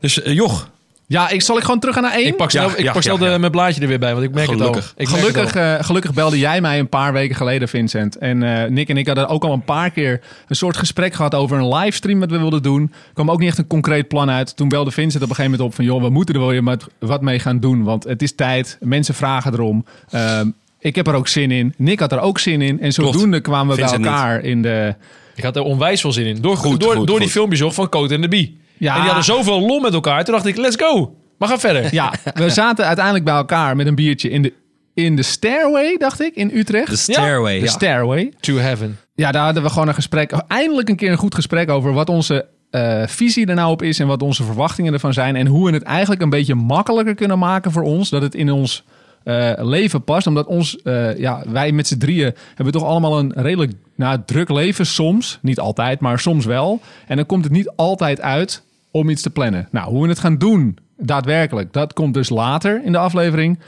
Dus 0.00 0.22
eh, 0.22 0.34
joch, 0.34 0.70
Ja, 1.12 1.28
ik, 1.30 1.42
zal 1.42 1.56
ik 1.56 1.62
gewoon 1.64 1.78
terug 1.78 1.94
gaan 1.94 2.04
naar 2.04 2.12
één? 2.12 2.26
ik 2.26 2.36
pak 2.36 2.50
snel, 2.50 2.68
Ja, 2.68 2.76
ik 2.76 2.84
ja, 2.84 2.92
pak 2.92 3.02
snel 3.02 3.18
ja, 3.18 3.24
ja. 3.26 3.32
de, 3.32 3.38
mijn 3.38 3.52
blaadje 3.52 3.80
er 3.80 3.88
weer 3.88 3.98
bij, 3.98 4.12
want 4.12 4.24
ik 4.24 4.34
merk 4.34 4.48
Gelukkig. 4.50 4.74
het 4.74 4.84
al. 4.84 5.04
Ik 5.04 5.10
merk 5.10 5.22
het 5.22 5.30
Gelukkig, 5.36 5.56
al. 5.56 5.62
eh, 5.78 5.84
gelukkig 5.84 6.14
belde 6.14 6.38
jij 6.38 6.60
mij 6.60 6.78
een 6.78 6.88
paar 6.88 7.12
weken 7.12 7.36
geleden, 7.36 7.68
Vincent. 7.68 8.18
En 8.18 8.42
eh, 8.62 8.70
Nick 8.70 8.88
en 8.88 8.96
ik 8.96 9.06
hadden 9.06 9.28
ook 9.28 9.44
al 9.44 9.52
een 9.52 9.64
paar 9.64 9.90
keer 9.90 10.20
een 10.48 10.56
soort 10.56 10.76
gesprek 10.76 11.14
gehad 11.14 11.34
over 11.34 11.58
een 11.58 11.68
livestream 11.74 12.20
dat 12.20 12.30
we 12.30 12.38
wilden 12.38 12.62
doen. 12.62 12.82
Er 12.82 13.12
kwam 13.14 13.30
ook 13.30 13.38
niet 13.38 13.48
echt 13.48 13.58
een 13.58 13.66
concreet 13.66 14.08
plan 14.08 14.30
uit. 14.30 14.56
Toen 14.56 14.68
belde 14.68 14.90
Vincent 14.90 15.22
op 15.22 15.28
een 15.28 15.34
gegeven 15.34 15.50
moment 15.50 15.68
op 15.70 15.74
van... 15.76 15.84
joh, 15.84 16.02
we 16.02 16.08
moeten 16.10 16.34
er 16.34 16.40
wel 16.40 16.50
weer 16.50 16.62
met- 16.64 16.86
wat 16.98 17.22
mee 17.22 17.38
gaan 17.38 17.60
doen, 17.60 17.82
want 17.82 18.04
het 18.04 18.22
is 18.22 18.34
tijd. 18.34 18.76
Mensen 18.80 19.14
vragen 19.14 19.52
erom. 19.52 19.84
Ehm, 20.10 20.46
ik 20.78 20.94
heb 20.96 21.06
er 21.06 21.14
ook 21.14 21.28
zin 21.28 21.50
in. 21.50 21.74
Nick 21.76 22.00
had 22.00 22.12
er 22.12 22.20
ook 22.20 22.38
zin 22.38 22.62
in. 22.62 22.80
En 22.80 22.92
zodoende 22.92 23.40
kwamen 23.40 23.74
we 23.76 23.82
bij 23.82 23.96
niet. 23.96 24.06
elkaar 24.06 24.44
in 24.44 24.62
de... 24.62 24.94
Ik 25.34 25.42
had 25.44 25.56
er 25.56 25.62
onwijs 25.62 26.00
veel 26.00 26.12
zin 26.12 26.26
in. 26.26 26.40
Door, 26.40 26.56
Goed, 26.56 26.80
door, 26.80 26.96
goed, 26.96 27.06
door 27.06 27.18
die 27.20 27.28
filmpjes 27.28 27.62
ook 27.62 27.72
van 27.72 27.88
Coat 27.88 28.10
en 28.10 28.20
de 28.20 28.28
Bie. 28.28 28.60
Ja. 28.82 28.94
En 28.94 29.00
die 29.00 29.10
hadden 29.10 29.24
zoveel 29.24 29.60
lol 29.60 29.80
met 29.80 29.94
elkaar. 29.94 30.24
Toen 30.24 30.34
dacht 30.34 30.46
ik, 30.46 30.56
let's 30.56 30.76
go. 30.76 31.16
Maar 31.38 31.48
ga 31.48 31.58
verder. 31.58 31.94
Ja, 31.94 32.12
we 32.34 32.50
zaten 32.62 32.86
uiteindelijk 32.86 33.24
bij 33.24 33.34
elkaar 33.34 33.76
met 33.76 33.86
een 33.86 33.94
biertje 33.94 34.30
in 34.30 34.42
de, 34.42 34.52
in 34.94 35.16
de 35.16 35.22
Stairway, 35.22 35.96
dacht 35.96 36.20
ik, 36.20 36.34
in 36.34 36.50
Utrecht. 36.54 36.90
de 36.90 36.96
stairway. 36.96 37.60
De 37.60 37.68
Stairway. 37.68 38.32
To 38.40 38.56
heaven. 38.56 38.98
Ja, 39.14 39.32
daar 39.32 39.44
hadden 39.44 39.62
we 39.62 39.68
gewoon 39.68 39.88
een 39.88 39.94
gesprek. 39.94 40.32
Eindelijk 40.48 40.88
een 40.88 40.96
keer 40.96 41.10
een 41.10 41.16
goed 41.16 41.34
gesprek 41.34 41.70
over 41.70 41.92
wat 41.92 42.08
onze 42.08 42.46
eh, 42.70 43.02
visie 43.06 43.46
er 43.46 43.54
nou 43.54 43.70
op 43.70 43.82
is 43.82 43.98
en 43.98 44.06
wat 44.06 44.22
onze 44.22 44.44
verwachtingen 44.44 44.92
ervan 44.92 45.12
zijn. 45.12 45.36
En 45.36 45.46
hoe 45.46 45.66
we 45.66 45.72
het 45.72 45.82
eigenlijk 45.82 46.22
een 46.22 46.30
beetje 46.30 46.54
makkelijker 46.54 47.14
kunnen 47.14 47.38
maken 47.38 47.72
voor 47.72 47.82
ons. 47.82 48.10
Dat 48.10 48.22
het 48.22 48.34
in 48.34 48.50
ons 48.50 48.84
eh, 49.24 49.52
leven 49.56 50.04
past. 50.04 50.26
Omdat 50.26 50.46
ons, 50.46 50.82
eh, 50.82 51.18
ja, 51.18 51.42
wij 51.48 51.72
met 51.72 51.86
z'n 51.86 51.98
drieën 51.98 52.34
hebben 52.54 52.74
toch 52.74 52.84
allemaal 52.84 53.18
een 53.18 53.32
redelijk 53.36 53.72
nou, 53.96 54.18
druk 54.26 54.48
leven 54.48 54.86
soms. 54.86 55.38
Niet 55.42 55.60
altijd, 55.60 56.00
maar 56.00 56.18
soms 56.18 56.44
wel. 56.44 56.80
En 57.06 57.16
dan 57.16 57.26
komt 57.26 57.44
het 57.44 57.52
niet 57.52 57.72
altijd 57.76 58.20
uit 58.20 58.62
om 58.92 59.08
iets 59.08 59.22
te 59.22 59.30
plannen. 59.30 59.68
Nou, 59.70 59.90
hoe 59.90 60.02
we 60.02 60.08
het 60.08 60.18
gaan 60.18 60.38
doen, 60.38 60.78
daadwerkelijk, 60.98 61.72
dat 61.72 61.92
komt 61.92 62.14
dus 62.14 62.28
later 62.28 62.84
in 62.84 62.92
de 62.92 62.98
aflevering. 62.98 63.58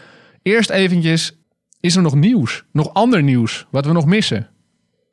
Eerst 0.42 0.70
eventjes, 0.70 1.32
is 1.80 1.96
er 1.96 2.02
nog 2.02 2.14
nieuws? 2.14 2.64
Nog 2.72 2.92
ander 2.94 3.22
nieuws, 3.22 3.66
wat 3.70 3.86
we 3.86 3.92
nog 3.92 4.06
missen? 4.06 4.48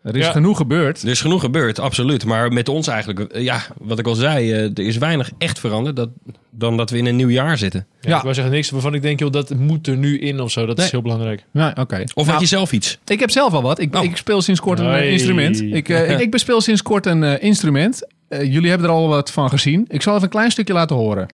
Er 0.04 0.16
is 0.16 0.26
Ja. 0.26 0.32
genoeg 0.32 0.58
gebeurd. 0.58 1.02
Er 1.02 1.10
is 1.10 1.22
genoeg 1.22 1.42
gebeurd, 1.42 1.80
absoluut. 1.80 2.26
Maar 2.26 2.52
met 2.52 2.70
ons 2.70 2.88
eigenlijk, 2.88 3.20
eh, 3.20 3.44
ja, 3.44 3.62
wat 3.78 4.00
ik 4.00 4.08
al 4.08 4.16
zei, 4.16 4.52
eh, 4.52 4.64
er 4.64 4.80
is 4.80 4.98
weinig 4.98 5.32
echt 5.38 5.60
veranderd 5.60 5.96
dat, 5.96 6.10
dan 6.50 6.78
dat 6.78 6.90
we 6.90 6.98
in 6.98 7.06
een 7.06 7.16
nieuw 7.16 7.30
jaar 7.30 7.58
zitten. 7.58 7.86
Ja, 8.00 8.10
Ja. 8.10 8.16
Ik 8.16 8.22
wou 8.22 8.34
zeggen 8.34 8.54
niks 8.54 8.70
waarvan 8.70 8.94
ik 8.94 9.02
denk, 9.02 9.20
joh, 9.20 9.32
dat 9.32 9.54
moet 9.56 9.88
er 9.88 9.98
nu 9.98 10.20
in 10.20 10.40
of 10.40 10.52
zo. 10.52 10.66
Dat 10.66 10.76
Nee. 10.78 10.86
is 10.86 10.92
heel 10.92 11.02
belangrijk. 11.02 11.46
Nee, 11.52 11.70
oké. 11.76 12.02
Of 12.02 12.16
Nou, 12.16 12.30
had 12.30 12.40
je 12.40 12.46
zelf 12.46 12.72
iets? 12.72 13.00
Ik 13.06 13.20
heb 13.20 13.30
zelf 13.30 13.54
al 13.54 13.62
wat. 13.62 13.80
Ik, 13.80 13.96
Oh. 13.96 14.04
ik 14.04 14.18
speel 14.18 14.42
sinds 14.42 14.60
kort 14.60 14.80
een 14.80 14.94
eh, 14.94 15.12
instrument. 15.12 15.62
Ik, 15.62 15.90
eh, 15.90 16.12
ik, 16.12 16.20
ik 16.20 16.32
bespeel 16.32 16.62
sinds 16.62 16.82
kort 16.82 17.06
een 17.06 17.42
instrument. 17.42 18.08
Eh, 18.32 18.54
jullie 18.54 18.70
hebben 18.70 18.88
er 18.88 18.94
al 18.94 19.08
wat 19.08 19.32
van 19.32 19.50
gezien. 19.50 19.86
Ik 19.88 20.02
zal 20.02 20.14
even 20.14 20.24
een 20.24 20.30
klein 20.30 20.52
stukje 20.52 20.74
laten 20.74 20.96
horen. 20.96 21.28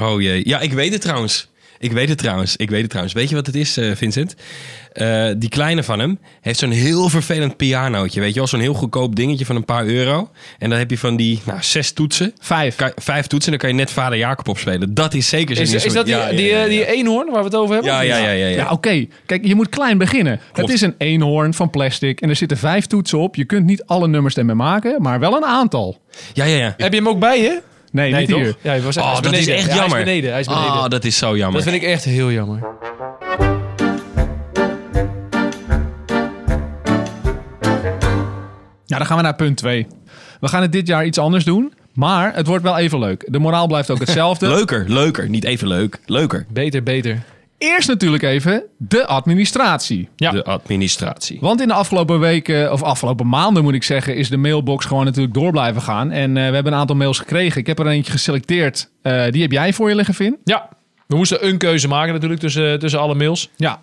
Oh 0.00 0.20
jee. 0.20 0.48
Ja, 0.48 0.60
ik 0.60 0.72
weet 0.72 0.92
het 0.92 1.00
trouwens. 1.00 1.48
Ik 1.78 1.92
weet 1.92 2.08
het 2.08 2.18
trouwens. 2.18 2.56
Ik 2.56 2.70
weet 2.70 2.80
het 2.80 2.88
trouwens. 2.90 3.14
Weet 3.14 3.28
je 3.28 3.34
wat 3.34 3.46
het 3.46 3.54
is, 3.54 3.76
eh, 3.76 3.94
Vincent? 3.94 4.34
Eh, 4.98 5.24
die 5.36 5.48
kleine 5.48 5.82
van 5.82 5.98
hem 5.98 6.18
heeft 6.40 6.58
zo'n 6.58 6.70
heel 6.70 7.08
vervelend 7.08 7.56
pianootje. 7.56 8.20
Weet 8.20 8.32
je 8.32 8.38
wel, 8.38 8.46
zo'n 8.48 8.60
heel 8.60 8.74
goedkoop 8.74 9.16
dingetje 9.16 9.44
van 9.46 9.56
een 9.56 9.64
paar 9.64 9.86
euro. 9.86 10.30
En 10.58 10.70
dan 10.70 10.78
heb 10.78 10.90
je 10.90 10.98
van 10.98 11.16
die 11.16 11.40
nou, 11.44 11.58
zes 11.62 11.92
toetsen. 11.92 12.32
Vijf. 12.40 12.76
Kan- 12.76 12.92
vijf 12.96 13.26
toetsen, 13.26 13.50
dan 13.50 13.60
kan 13.60 13.68
je 13.68 13.74
net 13.74 13.90
vader 13.90 14.18
Jacob 14.18 14.48
opspelen. 14.48 14.94
Dat 14.94 15.14
is 15.14 15.28
zeker 15.28 15.56
zijn 15.56 15.68
Is, 15.68 15.84
is 15.84 15.92
dat 15.92 16.06
die, 16.06 16.14
Ja, 16.14 16.28
ja, 16.28 16.36
die, 16.36 16.46
ja, 16.46 16.62
eh, 16.62 16.68
die 16.68 16.86
eenhoorn 16.86 17.30
waar 17.30 17.38
we 17.38 17.44
het 17.44 17.54
over 17.56 17.74
hebben? 17.74 17.92
Ja, 17.92 18.00
ja, 18.00 18.16
ja, 18.16 18.30
ja. 18.30 18.46
ja. 18.46 18.56
Ja, 18.56 18.70
oké. 18.70 19.06
Kijk, 19.26 19.46
je 19.46 19.54
moet 19.54 19.68
klein 19.68 19.98
beginnen. 19.98 20.40
Het 20.52 20.68
is 20.68 20.80
een 20.80 20.94
eenhoorn 20.98 21.54
van 21.54 21.70
plastic 21.70 22.20
en 22.20 22.28
er 22.28 22.36
zitten 22.36 22.56
vijf 22.58 22.86
toetsen 22.86 23.18
op. 23.18 23.36
Je 23.36 23.44
kunt 23.44 23.66
niet 23.66 23.84
alle 23.84 24.08
nummers 24.08 24.36
ermee 24.36 24.54
maken, 24.56 25.02
maar 25.02 25.20
wel 25.20 25.36
een 25.36 25.44
aantal. 25.44 25.98
ja, 26.32 26.44
ja, 26.44 26.56
ja. 26.56 26.74
Heb 26.76 26.92
je 26.92 26.98
hem 26.98 27.08
ook 27.08 27.18
bij 27.20 27.42
je? 27.42 27.60
Nee, 27.92 28.14
niet 28.14 28.28
toch? 28.28 28.38
hier. 28.38 28.56
Ja, 28.62 28.70
hij 28.70 28.80
was 28.82 28.96
Oh, 28.96 29.04
hij 29.04 29.12
is 29.14 29.20
dat 29.20 29.32
is 29.32 29.46
echt 29.46 29.66
Ja, 29.66 29.74
jammer. 29.74 29.90
Hij 29.90 29.98
is 30.00 30.04
beneden. 30.04 30.30
Hij 30.30 30.40
is 30.40 30.46
beneden. 30.46 30.72
Oh, 30.72 30.88
dat 30.88 31.04
is 31.04 31.18
zo 31.18 31.36
jammer. 31.36 31.62
dat 31.62 31.70
vind 31.70 31.82
ik 31.82 31.88
echt 31.88 32.04
heel 32.04 32.30
jammer. 32.30 32.58
Ja, 38.88 38.98
dan 38.98 39.06
gaan 39.06 39.16
we 39.16 39.22
naar 39.22 39.34
punt 39.34 39.56
2. 39.56 39.86
We 40.40 40.48
gaan 40.48 40.62
het 40.62 40.72
dit 40.72 40.86
jaar 40.86 41.06
iets 41.06 41.18
anders 41.18 41.44
doen, 41.44 41.72
maar 41.92 42.34
het 42.34 42.46
wordt 42.46 42.64
wel 42.64 42.78
even 42.78 42.98
leuk. 42.98 43.24
De 43.26 43.38
moraal 43.38 43.66
blijft 43.66 43.90
ook 43.90 43.98
hetzelfde. 43.98 44.48
Leuker, 44.56 44.84
leuker. 44.88 45.28
Niet 45.28 45.44
even 45.44 45.68
leuk. 45.68 45.98
Leuker. 46.06 46.46
Beter, 46.50 46.82
beter. 46.82 47.22
Eerst 47.58 47.88
natuurlijk 47.88 48.22
even 48.22 48.62
de 48.76 49.06
administratie. 49.06 50.08
Ja. 50.16 50.30
De 50.30 50.44
administratie. 50.44 51.38
Want 51.40 51.60
in 51.60 51.68
de 51.68 51.74
afgelopen 51.74 52.20
weken, 52.20 52.72
of 52.72 52.82
afgelopen 52.82 53.28
maanden 53.28 53.62
moet 53.62 53.74
ik 53.74 53.82
zeggen, 53.82 54.16
is 54.16 54.28
de 54.28 54.36
mailbox 54.36 54.84
gewoon 54.84 55.04
natuurlijk 55.04 55.34
door 55.34 55.50
blijven 55.50 55.82
gaan. 55.82 56.10
En 56.10 56.36
eh, 56.36 56.48
we 56.48 56.54
hebben 56.54 56.72
een 56.72 56.78
aantal 56.78 56.96
mails 56.96 57.18
gekregen. 57.18 57.60
Ik 57.60 57.66
heb 57.66 57.78
er 57.78 57.86
eentje 57.86 58.12
geselecteerd. 58.12 58.90
Eh, 59.02 59.30
die 59.30 59.42
heb 59.42 59.52
jij 59.52 59.72
voor 59.72 59.88
je 59.88 59.94
liggen, 59.94 60.14
Vin? 60.14 60.36
Ja. 60.44 60.68
We 61.06 61.16
moesten 61.16 61.46
een 61.46 61.58
keuze 61.58 61.88
maken 61.88 62.12
natuurlijk 62.12 62.40
tussen, 62.40 62.78
tussen 62.78 63.00
alle 63.00 63.14
mails. 63.14 63.50
Ja. 63.56 63.80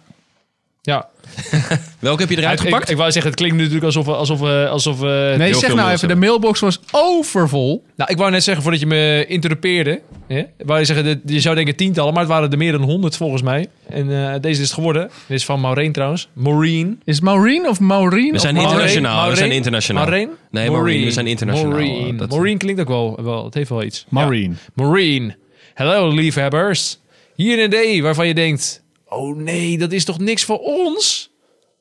Ja. 0.86 1.08
Welke 2.00 2.22
heb 2.22 2.30
je 2.30 2.38
eruit 2.38 2.60
gepakt? 2.62 2.84
ik, 2.84 2.89
ik 2.89 2.98
wou 2.98 3.12
zeggen, 3.12 3.32
het 3.32 3.39
klinkt 3.39 3.58
natuurlijk 3.58 3.86
alsof... 3.86 4.08
alsof, 4.08 4.42
eh, 4.42 4.70
alsof 4.70 5.04
eh, 5.04 5.36
Nee, 5.36 5.54
zeg 5.54 5.74
nou 5.75 5.92
even, 5.92 6.08
de 6.08 6.15
mailbox 6.15 6.60
was 6.60 6.80
overvol. 6.92 7.84
Nou, 7.96 8.12
ik 8.12 8.18
wou 8.18 8.32
net 8.32 8.44
zeggen, 8.44 8.63
voordat 8.63 8.82
je 8.82 8.88
me 8.88 9.25
interrupeerde... 9.27 10.01
Hè, 10.27 10.44
wou 10.65 10.80
je, 10.80 10.86
zeggen, 10.86 11.06
dit- 11.06 11.20
je 11.25 11.39
zou 11.39 11.56
denken 11.56 11.75
tientallen, 11.75 12.13
maar 12.13 12.22
het 12.22 12.32
waren 12.32 12.51
er 12.51 12.58
meer 12.58 12.72
dan 12.72 12.82
honderd 12.82 13.18
volgens 13.18 13.42
mij. 13.42 13.68
En 13.89 14.34
eh, 14.34 14.39
deze 14.42 14.62
is 14.62 14.65
het 14.68 14.74
geworden. 14.74 15.10
Dit 15.27 15.38
is 15.38 15.46
van 15.46 15.60
Maureen 15.62 15.92
trouwens. 15.92 16.30
Maureen. 16.34 17.01
Is 17.04 17.15
het 17.15 17.24
Maureen 17.24 17.68
of 17.68 17.80
Maureen? 17.80 18.32
We 18.32 18.39
zijn 18.39 18.54
Maureen? 18.54 18.72
internationaal. 18.74 19.30
We 19.30 19.36
zijn 19.36 19.51
internationaal. 19.51 20.04
Maureen? 20.06 20.30
Nee, 20.51 20.72
Maureen. 20.72 21.04
We 21.04 21.12
zijn 21.12 21.27
internationaal. 21.27 21.72
Maureen. 21.77 22.18
Dat- 22.18 22.30
Maureen 22.30 22.58
klinkt 22.58 22.82
ook 22.82 22.88
wel, 22.88 23.20
wel... 23.24 23.46
Het 23.46 23.54
heeft 23.54 23.70
wel 23.70 23.84
iets. 23.84 24.06
Maureen. 24.10 24.51
Ja. 24.51 24.72
Maureen. 24.84 25.36
Hallo, 25.74 26.08
liefhebbers. 26.13 26.98
Hier 27.36 27.60
een 27.60 27.65
idee 27.65 28.04
waarvan 28.04 28.27
je 28.27 28.34
denkt... 28.34 28.84
Oh 29.15 29.36
nee, 29.36 29.77
dat 29.77 29.91
is 29.91 30.05
toch 30.05 30.19
niks 30.19 30.43
voor 30.43 30.60
ons? 30.60 31.34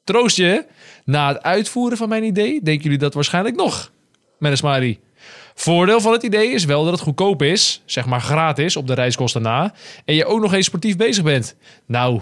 Troost 0.04 0.36
je. 0.36 0.66
Na 1.04 1.28
het 1.28 1.42
uitvoeren 1.42 1.98
van 1.98 2.08
mijn 2.08 2.24
idee 2.24 2.62
denken 2.62 2.82
jullie 2.82 2.98
dat 2.98 3.14
waarschijnlijk 3.14 3.56
nog. 3.56 3.92
Met 4.38 4.50
een 4.50 4.56
smiley. 4.56 5.00
Voordeel 5.54 6.00
van 6.00 6.12
het 6.12 6.22
idee 6.22 6.48
is 6.50 6.64
wel 6.64 6.84
dat 6.84 6.92
het 6.92 7.02
goedkoop 7.02 7.42
is, 7.42 7.82
zeg 7.84 8.06
maar 8.06 8.20
gratis 8.20 8.76
op 8.76 8.86
de 8.86 8.94
reiskosten 8.94 9.42
na, 9.42 9.74
en 10.04 10.14
je 10.14 10.24
ook 10.24 10.40
nog 10.40 10.52
eens 10.52 10.66
sportief 10.66 10.96
bezig 10.96 11.24
bent. 11.24 11.56
Nou, 11.86 12.20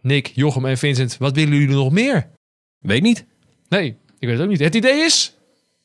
Nick, 0.00 0.30
Jochem 0.34 0.66
en 0.66 0.78
Vincent, 0.78 1.16
wat 1.18 1.34
willen 1.34 1.58
jullie 1.58 1.74
nog 1.74 1.90
meer? 1.92 2.30
Weet 2.78 3.02
niet. 3.02 3.24
Nee, 3.68 3.86
ik 4.18 4.28
weet 4.28 4.32
het 4.32 4.40
ook 4.40 4.48
niet. 4.48 4.60
Het 4.60 4.74
idee 4.74 5.04
is, 5.04 5.36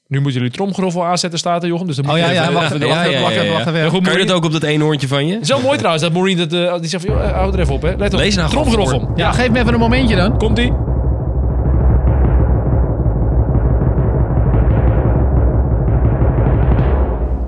nu 0.09 0.19
moeten 0.19 0.39
jullie 0.41 0.55
tromgeroffel 0.55 1.05
aanzetten, 1.05 1.39
staat 1.39 1.63
er 1.63 1.69
Jochem, 1.69 1.87
dus 1.87 1.95
dan 1.95 2.05
moet 2.05 2.13
Oh 2.13 2.19
je 2.19 2.25
ja, 2.25 2.31
ja, 2.31 2.41
even- 2.41 2.53
wacht 2.53 2.65
even- 2.73 2.87
Ja, 2.87 2.93
wacht 2.93 3.05
ja, 3.05 3.09
even, 3.09 3.21
wacht 3.21 3.33
ja, 3.33 3.39
even, 3.39 3.51
ja. 3.51 3.57
wacht 3.57 3.67
even. 3.67 3.79
Ja, 3.79 3.89
goed, 3.89 4.11
je 4.11 4.25
dat 4.25 4.31
ook 4.35 4.45
op 4.45 4.51
dat 4.51 4.63
ene 4.63 4.83
hoortje 4.83 5.07
van 5.07 5.27
je? 5.27 5.33
Het 5.33 5.41
is 5.41 5.47
wel 5.49 5.61
mooi 5.61 5.77
trouwens 5.77 6.03
dat 6.03 6.13
Maureen 6.13 6.37
dat, 6.37 6.53
eh, 6.53 6.79
die 6.79 6.89
zegt 6.89 7.05
van, 7.05 7.15
joh, 7.15 7.31
hou 7.31 7.53
er 7.53 7.59
even 7.59 7.73
op, 7.73 7.81
hè. 7.81 7.93
Let 7.97 8.13
op. 8.13 8.19
Lees 8.19 8.35
nou 8.35 8.49
gewoon 8.49 8.63
Tromgeroffel. 8.63 8.99
voor. 8.99 9.11
Ja, 9.17 9.31
geef 9.31 9.49
me 9.49 9.59
even 9.59 9.73
een 9.73 9.79
momentje 9.79 10.15
dan. 10.15 10.37
Komt-ie. 10.37 10.71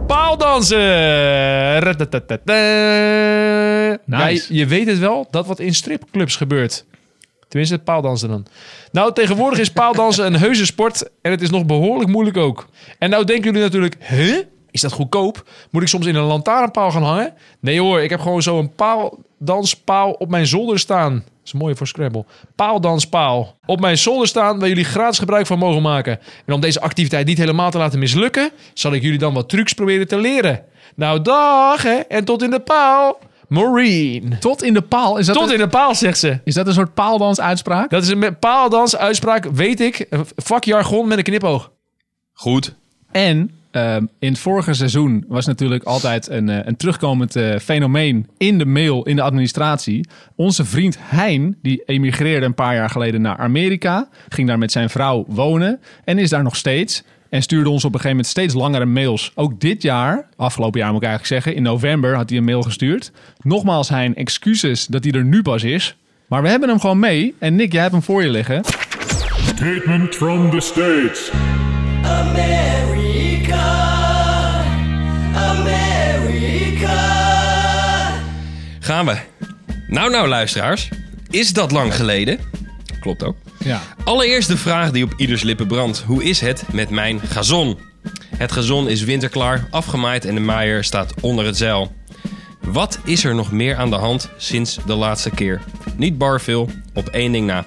Paaldansen! 0.07 0.79
Ja, 4.05 4.27
je, 4.27 4.45
je 4.49 4.65
weet 4.65 4.87
het 4.87 4.99
wel, 4.99 5.27
dat 5.31 5.47
wat 5.47 5.59
in 5.59 5.73
stripclubs 5.73 6.35
gebeurt. 6.35 6.85
Tenminste, 7.51 7.79
paaldansen 7.79 8.29
dan. 8.29 8.45
Nou, 8.91 9.13
tegenwoordig 9.13 9.59
is 9.59 9.71
paaldansen 9.71 10.25
een 10.25 10.39
heuse 10.39 10.65
sport 10.65 11.09
en 11.21 11.31
het 11.31 11.41
is 11.41 11.49
nog 11.49 11.65
behoorlijk 11.65 12.09
moeilijk 12.09 12.37
ook. 12.37 12.67
En 12.99 13.09
nou 13.09 13.25
denken 13.25 13.45
jullie 13.45 13.61
natuurlijk, 13.61 13.95
huh? 13.99 14.37
Is 14.71 14.81
dat 14.81 14.91
goedkoop? 14.91 15.49
Moet 15.71 15.81
ik 15.81 15.87
soms 15.87 16.05
in 16.05 16.15
een 16.15 16.23
lantaarnpaal 16.23 16.91
gaan 16.91 17.03
hangen? 17.03 17.33
Nee 17.59 17.79
hoor, 17.79 18.01
ik 18.01 18.09
heb 18.09 18.19
gewoon 18.19 18.41
zo'n 18.41 18.73
paaldanspaal 18.75 20.11
op 20.11 20.29
mijn 20.29 20.47
zolder 20.47 20.79
staan. 20.79 21.13
Dat 21.13 21.23
is 21.43 21.53
mooi 21.53 21.75
voor 21.75 21.87
Scrabble. 21.87 22.25
Paaldanspaal. 22.55 23.57
Op 23.65 23.79
mijn 23.79 23.97
zolder 23.97 24.27
staan 24.27 24.59
waar 24.59 24.67
jullie 24.67 24.83
gratis 24.83 25.19
gebruik 25.19 25.45
van 25.45 25.59
mogen 25.59 25.81
maken. 25.81 26.19
En 26.45 26.53
om 26.53 26.61
deze 26.61 26.81
activiteit 26.81 27.25
niet 27.25 27.37
helemaal 27.37 27.71
te 27.71 27.77
laten 27.77 27.99
mislukken, 27.99 28.51
zal 28.73 28.93
ik 28.93 29.01
jullie 29.01 29.19
dan 29.19 29.33
wat 29.33 29.49
trucs 29.49 29.73
proberen 29.73 30.07
te 30.07 30.17
leren. 30.17 30.63
Nou, 30.95 31.21
dag 31.21 31.83
hè, 31.83 31.95
en 31.95 32.25
tot 32.25 32.43
in 32.43 32.49
de 32.49 32.59
paal. 32.59 33.19
Maureen. 33.51 34.33
Tot 34.39 34.63
in 34.63 34.73
de 34.73 34.81
paal. 34.81 35.17
Is 35.17 35.25
dat, 35.25 35.35
Tot 35.35 35.47
een, 35.47 35.53
in 35.53 35.59
de 35.59 35.67
paal, 35.67 35.95
zegt 35.95 36.19
ze. 36.19 36.39
is 36.43 36.53
dat 36.53 36.67
een 36.67 36.73
soort 36.73 36.93
paaldansuitspraak? 36.93 37.89
Dat 37.89 38.03
is 38.03 38.09
een 38.09 38.39
paaldansuitspraak, 38.39 39.45
weet 39.45 39.79
ik. 39.79 40.07
Vakjargon 40.35 41.07
met 41.07 41.17
een 41.17 41.23
knipoog. 41.23 41.71
Goed. 42.33 42.75
En 43.11 43.51
ehm, 43.71 44.05
in 44.19 44.29
het 44.29 44.39
vorige 44.39 44.73
seizoen 44.73 45.25
was 45.27 45.45
natuurlijk 45.45 45.83
altijd 45.83 46.29
een, 46.29 46.49
eh, 46.49 46.59
een 46.63 46.77
terugkomend 46.77 47.35
eh, 47.35 47.57
fenomeen 47.57 48.27
in 48.37 48.57
de 48.57 48.65
mail, 48.65 49.03
in 49.03 49.15
de 49.15 49.21
administratie. 49.21 50.07
Onze 50.35 50.65
vriend 50.65 50.97
Hein, 50.99 51.57
die 51.61 51.83
emigreerde 51.85 52.45
een 52.45 52.53
paar 52.55 52.75
jaar 52.75 52.89
geleden 52.89 53.21
naar 53.21 53.37
Amerika, 53.37 54.09
ging 54.29 54.47
daar 54.47 54.57
met 54.57 54.71
zijn 54.71 54.89
vrouw 54.89 55.25
wonen 55.27 55.79
en 56.03 56.17
is 56.17 56.29
daar 56.29 56.43
nog 56.43 56.55
steeds. 56.55 57.03
En 57.31 57.41
stuurde 57.41 57.69
ons 57.69 57.85
op 57.85 57.93
een 57.93 57.99
gegeven 57.99 58.09
moment 58.09 58.27
steeds 58.27 58.53
langere 58.53 58.85
mails. 58.85 59.31
Ook 59.35 59.59
dit 59.59 59.81
jaar, 59.81 60.27
afgelopen 60.35 60.79
jaar 60.79 60.91
moet 60.91 61.01
ik 61.01 61.07
eigenlijk 61.07 61.43
zeggen, 61.43 61.55
in 61.55 61.63
november 61.63 62.15
had 62.15 62.29
hij 62.29 62.37
een 62.37 62.43
mail 62.43 62.61
gestuurd. 62.61 63.11
Nogmaals 63.41 63.89
Hein, 63.89 64.15
excuses 64.15 64.85
dat 64.85 65.03
hij 65.03 65.13
er 65.13 65.23
nu 65.23 65.41
pas 65.41 65.63
is. 65.63 65.95
Maar 66.27 66.41
we 66.41 66.49
hebben 66.49 66.69
hem 66.69 66.79
gewoon 66.79 66.99
mee. 66.99 67.35
En 67.39 67.55
Nick, 67.55 67.71
jij 67.71 67.81
hebt 67.81 67.93
hem 67.93 68.03
voor 68.03 68.23
je 68.23 68.29
liggen. 68.29 68.63
Statement 69.55 70.15
from 70.15 70.49
the 70.49 70.59
States. 70.59 71.31
America, 72.03 73.65
America. 75.35 76.99
Gaan 78.79 79.05
we. 79.05 79.17
Nou, 79.87 80.11
nou, 80.11 80.27
luisteraars. 80.27 80.89
Is 81.29 81.53
dat 81.53 81.71
lang 81.71 81.95
geleden? 81.95 82.39
Klopt 82.99 83.23
ook. 83.23 83.35
Ja. 83.63 83.81
Allereerst 84.03 84.47
de 84.47 84.57
vraag 84.57 84.91
die 84.91 85.03
op 85.03 85.13
ieders 85.17 85.43
lippen 85.43 85.67
brandt. 85.67 86.03
Hoe 86.05 86.23
is 86.23 86.39
het 86.39 86.63
met 86.71 86.89
mijn 86.89 87.19
gazon? 87.19 87.77
Het 88.37 88.51
gazon 88.51 88.89
is 88.89 89.03
winterklaar, 89.03 89.67
afgemaaid 89.69 90.25
en 90.25 90.35
de 90.35 90.41
maaier 90.41 90.83
staat 90.83 91.13
onder 91.21 91.45
het 91.45 91.57
zeil. 91.57 91.91
Wat 92.61 92.99
is 93.03 93.23
er 93.23 93.35
nog 93.35 93.51
meer 93.51 93.75
aan 93.75 93.89
de 93.89 93.95
hand 93.95 94.29
sinds 94.37 94.77
de 94.85 94.95
laatste 94.95 95.29
keer? 95.29 95.61
Niet 95.95 96.17
bar 96.17 96.41
veel, 96.41 96.69
op 96.93 97.07
één 97.07 97.31
ding 97.31 97.45
na. 97.45 97.65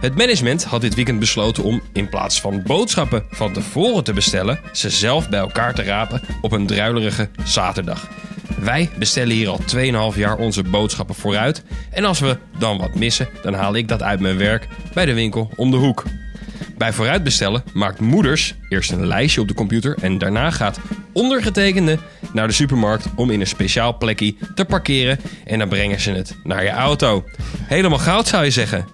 Het 0.00 0.16
management 0.16 0.64
had 0.64 0.80
dit 0.80 0.94
weekend 0.94 1.18
besloten 1.18 1.62
om 1.62 1.82
in 1.92 2.08
plaats 2.08 2.40
van 2.40 2.62
boodschappen 2.62 3.24
van 3.30 3.52
tevoren 3.52 4.04
te 4.04 4.12
bestellen, 4.12 4.60
ze 4.72 4.90
zelf 4.90 5.28
bij 5.28 5.38
elkaar 5.40 5.74
te 5.74 5.82
rapen 5.82 6.20
op 6.40 6.52
een 6.52 6.66
druilerige 6.66 7.28
zaterdag. 7.44 8.08
Wij 8.58 8.90
bestellen 8.98 9.34
hier 9.34 9.48
al 9.48 9.60
2,5 10.12 10.18
jaar 10.18 10.36
onze 10.36 10.62
boodschappen 10.62 11.14
vooruit. 11.14 11.62
En 11.90 12.04
als 12.04 12.20
we 12.20 12.38
dan 12.58 12.78
wat 12.78 12.94
missen, 12.94 13.28
dan 13.42 13.54
haal 13.54 13.74
ik 13.74 13.88
dat 13.88 14.02
uit 14.02 14.20
mijn 14.20 14.38
werk 14.38 14.68
bij 14.94 15.04
de 15.04 15.14
winkel 15.14 15.50
om 15.56 15.70
de 15.70 15.76
hoek. 15.76 16.04
Bij 16.76 16.92
vooruitbestellen 16.92 17.64
maakt 17.72 18.00
moeders 18.00 18.54
eerst 18.68 18.92
een 18.92 19.06
lijstje 19.06 19.40
op 19.40 19.48
de 19.48 19.54
computer 19.54 19.96
en 20.00 20.18
daarna 20.18 20.50
gaat 20.50 20.78
ondergetekende 21.12 21.98
naar 22.34 22.46
de 22.46 22.52
supermarkt 22.52 23.06
om 23.16 23.30
in 23.30 23.40
een 23.40 23.46
speciaal 23.46 23.96
plekje 23.96 24.34
te 24.54 24.64
parkeren 24.64 25.20
en 25.44 25.58
dan 25.58 25.68
brengen 25.68 26.00
ze 26.00 26.10
het 26.10 26.36
naar 26.42 26.62
je 26.62 26.70
auto. 26.70 27.24
Helemaal 27.62 27.98
goud 27.98 28.28
zou 28.28 28.44
je 28.44 28.50
zeggen. 28.50 28.86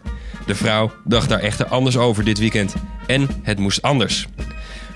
De 0.46 0.54
vrouw 0.54 0.92
dacht 1.04 1.28
daar 1.28 1.40
echter 1.40 1.66
anders 1.66 1.96
over 1.96 2.24
dit 2.24 2.38
weekend 2.38 2.74
en 3.06 3.28
het 3.42 3.58
moest 3.58 3.82
anders. 3.82 4.26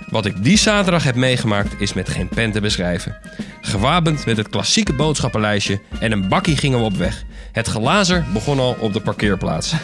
Wat 0.08 0.26
ik 0.26 0.44
die 0.44 0.58
zaterdag 0.58 1.04
heb 1.04 1.14
meegemaakt 1.14 1.80
is 1.80 1.92
met 1.92 2.08
geen 2.08 2.28
pen 2.28 2.52
te 2.52 2.60
beschrijven. 2.60 3.16
Gewapend 3.60 4.26
met 4.26 4.36
het 4.36 4.48
klassieke 4.48 4.92
boodschappenlijstje 4.92 5.80
en 5.98 6.12
een 6.12 6.28
bakkie 6.28 6.56
gingen 6.56 6.78
we 6.78 6.84
op 6.84 6.96
weg. 6.96 7.24
Het 7.52 7.66
glazer 7.66 8.24
begon 8.32 8.58
al 8.58 8.76
op 8.80 8.92
de 8.92 9.00
parkeerplaats. 9.00 9.74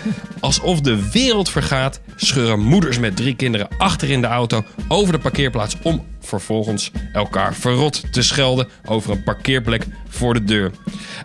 Alsof 0.40 0.80
de 0.80 1.10
wereld 1.10 1.50
vergaat, 1.50 2.00
scheuren 2.16 2.60
moeders 2.60 2.98
met 2.98 3.16
drie 3.16 3.36
kinderen 3.36 3.68
achter 3.78 4.10
in 4.10 4.20
de 4.20 4.26
auto 4.26 4.64
over 4.88 5.12
de 5.12 5.18
parkeerplaats 5.18 5.76
om 5.82 6.06
vervolgens 6.20 6.90
elkaar 7.12 7.54
verrot 7.54 8.12
te 8.12 8.22
schelden 8.22 8.68
over 8.84 9.10
een 9.10 9.22
parkeerplek 9.22 9.86
voor 10.08 10.34
de 10.34 10.44
deur. 10.44 10.70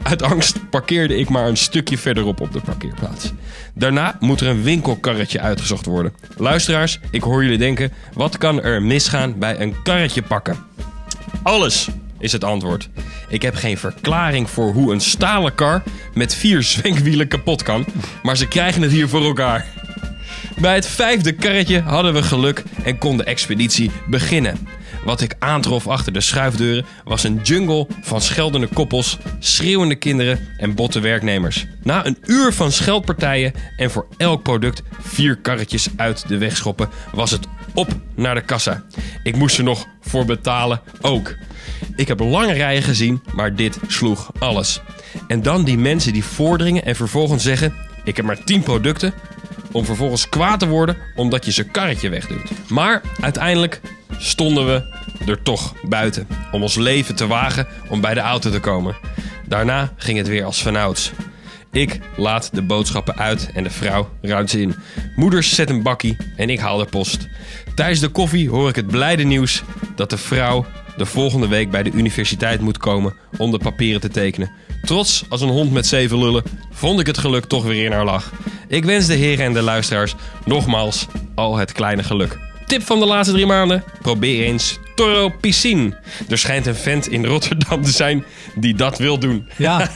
Uit 0.04 0.22
angst 0.22 0.70
parkeerde 0.70 1.18
ik 1.18 1.30
maar 1.30 1.48
een 1.48 1.58
stukje 1.58 1.98
verderop 1.98 2.42
op 2.42 2.52
de 2.52 2.62
parkeerplaats. 2.62 3.34
Daarna 3.74 4.18
moet 4.20 4.42
er 4.42 4.48
een 4.48 4.64
winkelkarretje 4.64 5.40
uitgezocht 5.40 5.86
worden. 5.86 6.14
Luisteraars, 6.38 7.00
ik 7.12 7.24
hoor 7.24 7.44
jullie 7.44 7.58
denken: 7.58 7.92
wat 8.14 8.38
kan 8.38 8.62
er 8.64 8.82
misgaan 8.82 9.40
bij 9.40 9.60
een 9.60 9.82
karretje 9.84 10.22
pakken? 10.22 10.58
Alles 11.44 11.88
is 12.20 12.32
het 12.32 12.44
antwoord. 12.44 12.90
Ik 13.30 13.42
heb 13.42 13.56
geen 13.56 13.78
verklaring 13.78 14.50
voor 14.50 14.72
hoe 14.72 14.94
een 14.94 15.02
stalen 15.02 15.56
kar 15.56 15.84
met 16.14 16.36
vier 16.36 16.64
zwenkwielen 16.64 17.28
kapot 17.28 17.64
kan, 17.64 17.86
maar 18.24 18.38
ze 18.38 18.48
krijgen 18.48 18.82
het 18.82 18.92
hier 18.92 19.10
voor 19.10 19.24
elkaar. 19.24 19.66
Bij 20.58 20.76
het 20.76 20.88
vijfde 20.88 21.32
karretje 21.32 21.82
hadden 21.82 22.14
we 22.14 22.24
geluk 22.24 22.64
en 22.84 22.98
kon 22.98 23.18
de 23.18 23.24
expeditie 23.24 23.92
beginnen. 24.08 24.68
Wat 25.06 25.22
ik 25.22 25.36
aantrof 25.40 25.88
achter 25.88 26.14
de 26.14 26.22
schuifdeuren 26.22 26.86
was 27.04 27.24
een 27.24 27.40
jungle 27.44 27.88
van 28.02 28.22
scheldende 28.22 28.68
koppels, 28.68 29.18
schreeuwende 29.40 29.96
kinderen 29.96 30.48
en 30.58 30.76
botte 30.76 31.00
werknemers. 31.00 31.66
Na 31.84 32.06
een 32.06 32.18
uur 32.26 32.54
van 32.54 32.72
scheldpartijen 32.72 33.54
en 33.78 33.92
voor 33.92 34.08
elk 34.18 34.44
product 34.44 34.82
vier 35.00 35.38
karretjes 35.38 35.90
uit 35.96 36.28
de 36.28 36.38
weg 36.38 36.58
schoppen, 36.58 36.90
was 37.12 37.32
het 37.32 37.48
op 37.74 37.88
naar 38.16 38.36
de 38.36 38.42
kassa. 38.42 38.84
Ik 39.24 39.36
moest 39.36 39.58
er 39.58 39.64
nog 39.64 39.88
voor 40.02 40.26
betalen 40.26 40.82
ook. 41.02 41.36
Ik 41.96 42.08
heb 42.08 42.20
lange 42.20 42.54
rijen 42.54 42.84
gezien, 42.84 43.22
maar 43.34 43.56
dit 43.56 43.80
sloeg 43.88 44.32
alles. 44.40 44.82
En 45.28 45.42
dan 45.42 45.64
die 45.64 45.78
mensen 45.78 46.14
die 46.14 46.24
voordringen 46.24 46.86
en 46.86 46.96
vervolgens 46.96 47.44
zeggen: 47.44 47.74
Ik 48.04 48.16
heb 48.16 48.26
maar 48.26 48.44
10 48.44 48.62
producten. 48.64 49.14
Om 49.76 49.86
vervolgens 49.86 50.30
kwaad 50.30 50.60
te 50.60 50.68
worden 50.68 50.98
omdat 51.16 51.46
je 51.46 51.52
ze 51.52 51.64
karretje 51.64 52.10
wegdoet. 52.10 52.70
Maar 52.70 53.02
uiteindelijk 53.22 53.82
stonden 54.18 54.66
we 54.66 54.84
er 55.28 55.42
toch 55.42 55.74
buiten. 55.88 56.28
Om 56.52 56.62
ons 56.62 56.76
leven 56.76 57.16
te 57.16 57.28
wagen 57.28 57.68
om 57.90 58.02
bij 58.02 58.14
de 58.14 58.20
auto 58.20 58.50
te 58.52 58.60
komen. 58.60 58.96
Daarna 59.48 59.94
ging 59.98 60.18
het 60.18 60.28
weer 60.28 60.44
als 60.44 60.62
vanouds. 60.62 61.12
Ik 61.72 62.00
laat 62.18 62.50
de 62.54 62.62
boodschappen 62.62 63.18
uit 63.18 63.50
en 63.54 63.64
de 63.64 63.70
vrouw 63.70 64.10
ruimt 64.22 64.50
ze 64.50 64.62
in. 64.62 64.76
Moeders 65.16 65.56
zet 65.56 65.70
een 65.70 65.84
bakkie 65.84 66.18
en 66.36 66.50
ik 66.50 66.60
haal 66.60 66.78
de 66.78 66.86
post. 66.86 67.28
Tijdens 67.76 68.00
de 68.00 68.10
koffie 68.10 68.50
hoor 68.50 68.70
ik 68.70 68.76
het 68.76 68.88
blijde 68.88 69.24
nieuws 69.24 69.64
dat 69.96 70.10
de 70.10 70.18
vrouw 70.18 70.66
de 70.98 71.06
volgende 71.06 71.48
week 71.48 71.72
bij 71.72 71.84
de 71.84 71.92
universiteit 71.92 72.62
moet 72.62 72.78
komen 72.78 73.14
om 73.38 73.52
de 73.52 73.58
papieren 73.58 74.02
te 74.02 74.10
tekenen. 74.10 74.52
Trots 74.86 75.24
als 75.30 75.42
een 75.42 75.50
hond 75.50 75.72
met 75.72 75.88
zeven 75.88 76.20
lullen, 76.20 76.44
vond 76.72 77.00
ik 77.00 77.08
het 77.08 77.18
geluk 77.18 77.46
toch 77.46 77.64
weer 77.64 77.86
in 77.86 77.92
haar 77.92 78.06
lach. 78.06 78.32
Ik 78.68 78.86
wens 78.86 79.06
de 79.08 79.14
heren 79.14 79.46
en 79.46 79.54
de 79.54 79.62
luisteraars 79.62 80.16
nogmaals 80.46 81.08
al 81.36 81.56
het 81.58 81.72
kleine 81.72 82.04
geluk. 82.04 82.38
Tip 82.66 82.82
van 82.84 83.00
de 83.00 83.06
laatste 83.06 83.34
drie 83.34 83.46
maanden: 83.46 83.84
probeer 84.02 84.44
eens 84.46 84.80
Toro 84.96 85.30
Piscine. 85.42 85.98
Er 86.30 86.38
schijnt 86.38 86.66
een 86.66 86.76
vent 86.76 87.08
in 87.08 87.26
Rotterdam 87.26 87.82
te 87.84 87.92
zijn 87.92 88.24
die 88.56 88.76
dat 88.76 88.98
wil 88.98 89.20
doen. 89.20 89.48
Ja, 89.58 89.90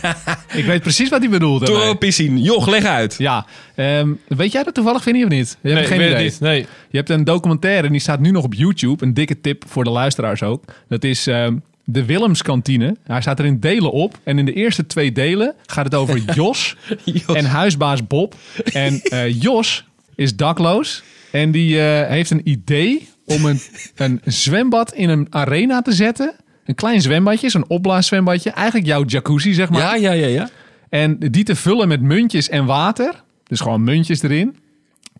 ik 0.53 0.65
weet 0.65 0.81
precies 0.81 1.10
wat 1.10 1.19
hij 1.22 1.29
bedoelt. 1.29 1.65
Toro 1.65 1.77
daarmee. 1.77 1.96
Piscine, 1.96 2.39
joch, 2.41 2.67
leg 2.67 2.84
uit. 2.84 3.15
Ja, 3.17 3.46
ehm, 3.75 4.10
weet 4.28 4.52
jij 4.52 4.63
dat 4.63 4.73
toevallig, 4.73 5.04
Vinnie, 5.04 5.23
of 5.23 5.30
niet? 5.30 5.58
Je 5.62 5.69
hebt 5.69 5.80
Nee, 5.80 5.86
geen 5.89 5.99
ik 5.99 6.06
weet 6.06 6.12
idee. 6.13 6.23
het 6.23 6.32
niet. 6.34 6.49
Nee. 6.49 6.65
Je 6.89 6.97
hebt 6.97 7.10
een 7.10 7.23
documentaire 7.23 7.86
en 7.86 7.91
die 7.91 8.02
staat 8.02 8.19
nu 8.19 8.32
nog 8.32 8.43
op 8.43 8.54
YouTube. 8.54 9.06
Een 9.06 9.13
dikke 9.13 9.41
tip 9.41 9.63
voor 9.67 9.84
de 9.84 9.89
luisteraars 9.89 10.43
ook. 10.43 10.63
Dat 10.89 11.04
is 11.04 11.28
ehm, 11.28 11.56
de 11.91 12.06
Willemskantine. 12.06 12.95
Hij 13.04 13.21
staat 13.21 13.39
er 13.39 13.45
in 13.45 13.60
delen 13.60 13.91
op. 13.91 14.17
En 14.23 14.39
in 14.39 14.45
de 14.45 14.54
eerste 14.54 14.86
twee 14.86 15.12
delen 15.12 15.56
gaat 15.65 15.86
het 15.86 15.95
over 15.95 16.17
Jos, 16.36 16.75
Jos. 17.04 17.36
en 17.36 17.45
huisbaas 17.45 18.08
Bob. 18.08 18.36
En 18.73 19.02
eh, 19.04 19.41
Jos 19.41 19.86
is 20.15 20.36
dakloos. 20.36 21.04
En 21.32 21.52
die 21.52 21.82
eh, 21.82 22.10
heeft 22.10 22.32
een 22.32 22.49
idee 22.49 23.10
om 23.25 23.45
een, 23.45 23.60
een 23.95 24.21
zwembad 24.25 24.93
in 24.93 25.10
een 25.10 25.28
arena 25.30 25.82
te 25.82 25.91
zetten. 25.91 26.36
Een 26.65 26.75
klein 26.75 27.02
zwembadje, 27.02 27.49
zo'n 27.49 27.67
opblaaszwembadje. 27.67 28.49
Eigenlijk 28.49 28.88
jouw 28.88 29.04
jacuzzi, 29.06 29.54
zeg 29.54 29.69
maar. 29.69 29.82
Ja, 29.82 29.95
ja, 29.95 30.12
ja, 30.12 30.28
ja. 30.28 30.49
En 30.89 31.17
die 31.19 31.43
te 31.43 31.56
vullen 31.56 31.88
met 31.88 32.02
muntjes 32.02 32.49
en 32.49 32.65
water. 32.65 33.23
Dus 33.43 33.60
gewoon 33.60 33.84
muntjes 33.84 34.21
erin. 34.21 34.58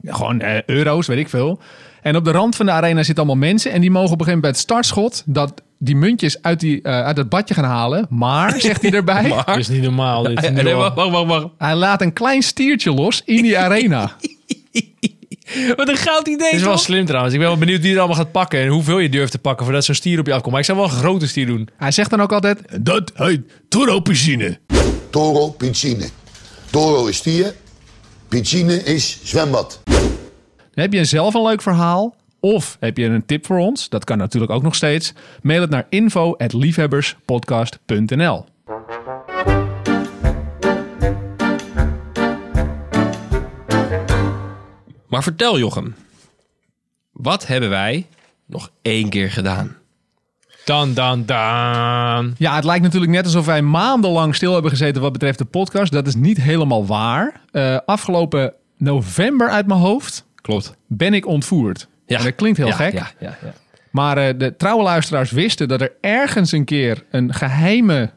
Gewoon 0.04 0.42
eh, 0.42 0.62
euro's, 0.66 1.08
weet 1.08 1.18
ik 1.18 1.30
veel. 1.30 1.60
En 2.02 2.16
op 2.16 2.26
de 2.26 2.32
rand 2.32 2.56
van 2.56 2.66
de 2.66 2.72
arena 2.72 3.04
zitten 3.04 3.26
allemaal 3.26 3.48
mensen. 3.50 3.72
En 3.72 3.82
die 3.82 3.92
mogen 3.92 4.12
op 4.12 4.20
een 4.20 4.26
gegeven 4.26 4.42
moment 4.42 4.66
bij 4.68 4.78
het 4.78 4.86
startschot... 4.86 5.24
dat 5.26 5.62
die 5.82 5.96
muntjes 5.96 6.42
uit, 6.42 6.60
die, 6.60 6.82
eh, 6.82 7.04
uit 7.04 7.18
het 7.18 7.30
badje 7.30 7.54
gaan 7.54 7.64
halen. 7.64 8.06
Maar, 8.10 8.60
zegt 8.60 8.82
hij 8.82 8.92
erbij... 8.92 9.30
Dat 9.46 9.58
is 9.58 9.68
niet 9.68 9.82
normaal. 9.82 10.24
Dit. 10.24 10.44
Eh, 10.44 10.52
Nee, 10.52 10.74
wacht, 10.74 10.96
wacht, 10.96 11.10
wacht, 11.12 11.26
wacht. 11.28 11.48
hij 11.58 11.76
laat 11.76 12.02
een 12.02 12.14
klein 12.14 12.42
stiertje 12.42 12.94
los 12.94 13.22
in 13.26 13.42
die 13.42 13.58
arena. 13.58 14.12
Wat 15.76 15.88
een 15.90 15.96
goud 15.98 16.28
idee, 16.28 16.48
Het 16.48 16.56
is 16.56 16.62
wel 16.64 16.72
toch? 16.72 16.82
slim 16.82 17.06
trouwens. 17.06 17.34
Ik 17.34 17.40
ben 17.40 17.50
wel 17.50 17.58
benieuwd 17.58 17.82
wie 17.82 17.90
het 17.90 18.00
allemaal 18.00 18.18
gaat 18.18 18.32
pakken 18.32 18.60
en 18.60 18.68
hoeveel 18.68 19.00
je 19.00 19.10
durft 19.10 19.32
te 19.32 19.40
pakken 19.40 19.66
voordat 19.66 19.86
zo'n 19.86 19.96
stier 19.96 20.20
op 20.20 20.26
je 20.26 20.32
afkomt. 20.34 20.52
Maar 20.52 20.60
ik 20.60 20.66
zou 20.66 20.78
wel 20.78 20.88
een 20.88 20.94
grote 20.94 21.28
stier 21.28 21.46
doen. 21.46 21.70
hij 21.78 21.92
zegt 21.92 22.10
dan 22.10 22.22
ook 22.22 22.32
altijd... 22.34 22.60
Dat 22.82 23.12
heet 23.16 23.42
Toro-piscine. 23.70 24.58
Toro 25.10 25.50
Piscine. 25.50 26.10
Toro 26.70 27.06
is 27.06 27.16
stier, 27.18 27.54
piscine 28.28 28.84
is 28.84 29.20
zwembad. 29.24 29.82
Heb 30.74 30.94
je 30.94 31.06
zelf 31.06 31.34
een 31.34 31.44
leuk 31.44 31.62
verhaal? 31.62 32.16
Of 32.40 32.78
heb 32.80 32.98
je 32.98 33.06
een 33.06 33.26
tip 33.26 33.46
voor 33.46 33.58
ons? 33.58 33.90
Dat 33.90 34.04
kan 34.04 34.18
natuurlijk 34.18 34.52
ook 34.52 34.64
nog 34.64 34.76
steeds. 34.76 35.14
Mail 35.42 35.62
het 35.62 35.70
naar 35.70 35.86
info.liefhebberspodcast.nl 35.90 38.46
Maar 45.08 45.24
vertel 45.24 45.60
Jochem, 45.60 45.96
wat 47.12 47.48
hebben 47.48 47.70
wij 47.70 48.08
nog 48.46 48.72
één 48.82 49.10
keer 49.10 49.32
gedaan? 49.32 49.78
Dan, 50.66 50.94
dan, 50.94 51.26
dan. 51.26 52.34
Ja, 52.38 52.56
het 52.56 52.64
lijkt 52.64 52.84
natuurlijk 52.84 53.12
net 53.12 53.26
alsof 53.26 53.46
wij 53.46 53.62
maandenlang 53.62 54.36
stil 54.36 54.54
hebben 54.54 54.72
gezeten 54.72 55.02
wat 55.02 55.12
betreft 55.12 55.38
de 55.38 55.46
podcast. 55.46 55.92
Dat 55.92 56.08
is 56.08 56.16
niet 56.16 56.42
helemaal 56.42 56.86
waar. 56.86 57.42
Eh, 57.52 57.78
afgelopen 57.86 58.54
november 58.78 59.50
uit 59.50 59.68
mijn 59.68 59.80
hoofd 59.80 60.26
Klopt. 60.36 60.76
ben 60.88 61.14
ik 61.14 61.26
ontvoerd. 61.26 61.88
En 62.18 62.24
dat 62.24 62.36
klinkt 62.36 62.58
heel 62.58 62.68
Ja, 62.68 62.74
gek. 62.74 62.94
Ja, 62.94 63.12
ja, 63.20 63.38
ja. 63.44 63.54
Maar 63.92 64.18
eh, 64.18 64.34
de 64.38 64.56
trouwe 64.58 64.84
luisteraars 64.84 65.32
wisten 65.32 65.68
dat 65.68 65.82
er 65.82 65.92
ergens 66.02 66.52
een 66.52 66.66
keer 66.66 67.04
een 67.12 67.34
geheime 67.34 68.10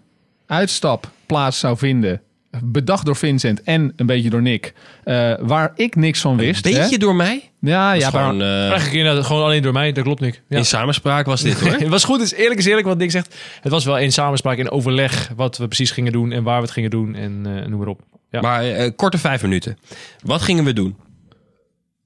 uitstap 0.46 1.10
plaats 1.26 1.58
zou 1.58 1.76
vinden. 1.76 2.20
Bedacht 2.64 3.04
door 3.04 3.16
Vincent 3.16 3.62
en 3.62 3.92
een 3.96 4.06
beetje 4.06 4.30
door 4.30 4.42
Nick. 4.42 4.72
eh, 5.04 5.32
waar 5.40 5.72
ik 5.74 5.94
niks 5.96 6.20
van 6.20 6.36
wist. 6.36 6.62
Beetje 6.62 6.82
hè? 6.82 6.96
door 6.96 7.14
mij? 7.14 7.50
Ja, 7.60 7.70
Ja, 7.70 7.92
ja, 7.92 8.10
maar, 8.10 8.22
gewoon, 8.22 8.42
eh, 8.42 8.48
Eigenlijk 8.68 8.92
inderdaad 8.92 9.24
gewoon 9.24 9.42
alleen 9.42 9.62
door 9.62 9.72
mij. 9.72 9.92
Dat 9.92 10.04
klopt 10.04 10.20
niet. 10.20 10.40
Ja. 10.48 10.56
In 10.56 10.64
samenspraak 10.64 11.26
was 11.26 11.42
dit 11.42 11.60
hoor. 11.60 11.72
Het 11.78 11.88
was 11.88 12.04
goed, 12.04 12.20
is 12.20 12.32
eerlijk 12.34 12.60
is 12.60 12.66
eerlijk 12.66 12.86
wat 12.86 12.96
Nick 12.98 13.10
zegt. 13.10 13.34
Het 13.60 13.72
was 13.72 13.84
wel 13.84 13.98
in 13.98 14.12
samenspraak, 14.12 14.56
in 14.58 14.70
overleg 14.70 15.30
wat 15.36 15.56
we 15.58 15.66
precies 15.66 15.90
gingen 15.90 16.12
doen 16.12 16.32
en 16.32 16.42
waar 16.42 16.56
we 16.56 16.62
het 16.62 16.70
gingen 16.70 16.90
doen 16.90 17.14
en 17.14 17.42
eh, 17.44 17.66
noem 17.68 17.78
maar 17.78 17.88
op. 17.88 18.00
Ja. 18.30 18.40
Maar 18.40 18.64
eh, 18.64 18.90
korte 18.96 19.18
vijf 19.18 19.42
minuten. 19.42 19.78
Wat 20.22 20.42
gingen 20.42 20.64
we 20.64 20.72
doen? 20.72 20.96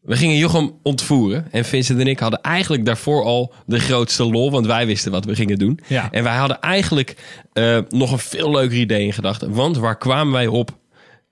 We 0.07 0.17
gingen 0.17 0.37
Jochem 0.37 0.73
ontvoeren. 0.83 1.47
En 1.51 1.65
Vincent 1.65 2.01
en 2.01 2.07
ik 2.07 2.19
hadden 2.19 2.41
eigenlijk 2.41 2.85
daarvoor 2.85 3.25
al 3.25 3.53
de 3.67 3.81
grootste 3.81 4.25
lol. 4.25 4.51
Want 4.51 4.67
wij 4.67 4.87
wisten 4.87 5.13
wat 5.13 5.25
we 5.25 5.35
gingen 5.35 5.59
doen. 5.59 5.81
Ja. 5.87 6.09
En 6.11 6.23
wij 6.23 6.37
hadden 6.37 6.61
eigenlijk 6.61 7.17
eh, 7.53 7.79
nog 7.89 8.13
een 8.13 8.19
veel 8.19 8.51
leuker 8.51 8.77
idee 8.77 9.05
in 9.05 9.13
gedachten. 9.13 9.53
Want 9.53 9.77
waar 9.77 9.99
kwamen 9.99 10.33
wij 10.33 10.47
op? 10.47 10.79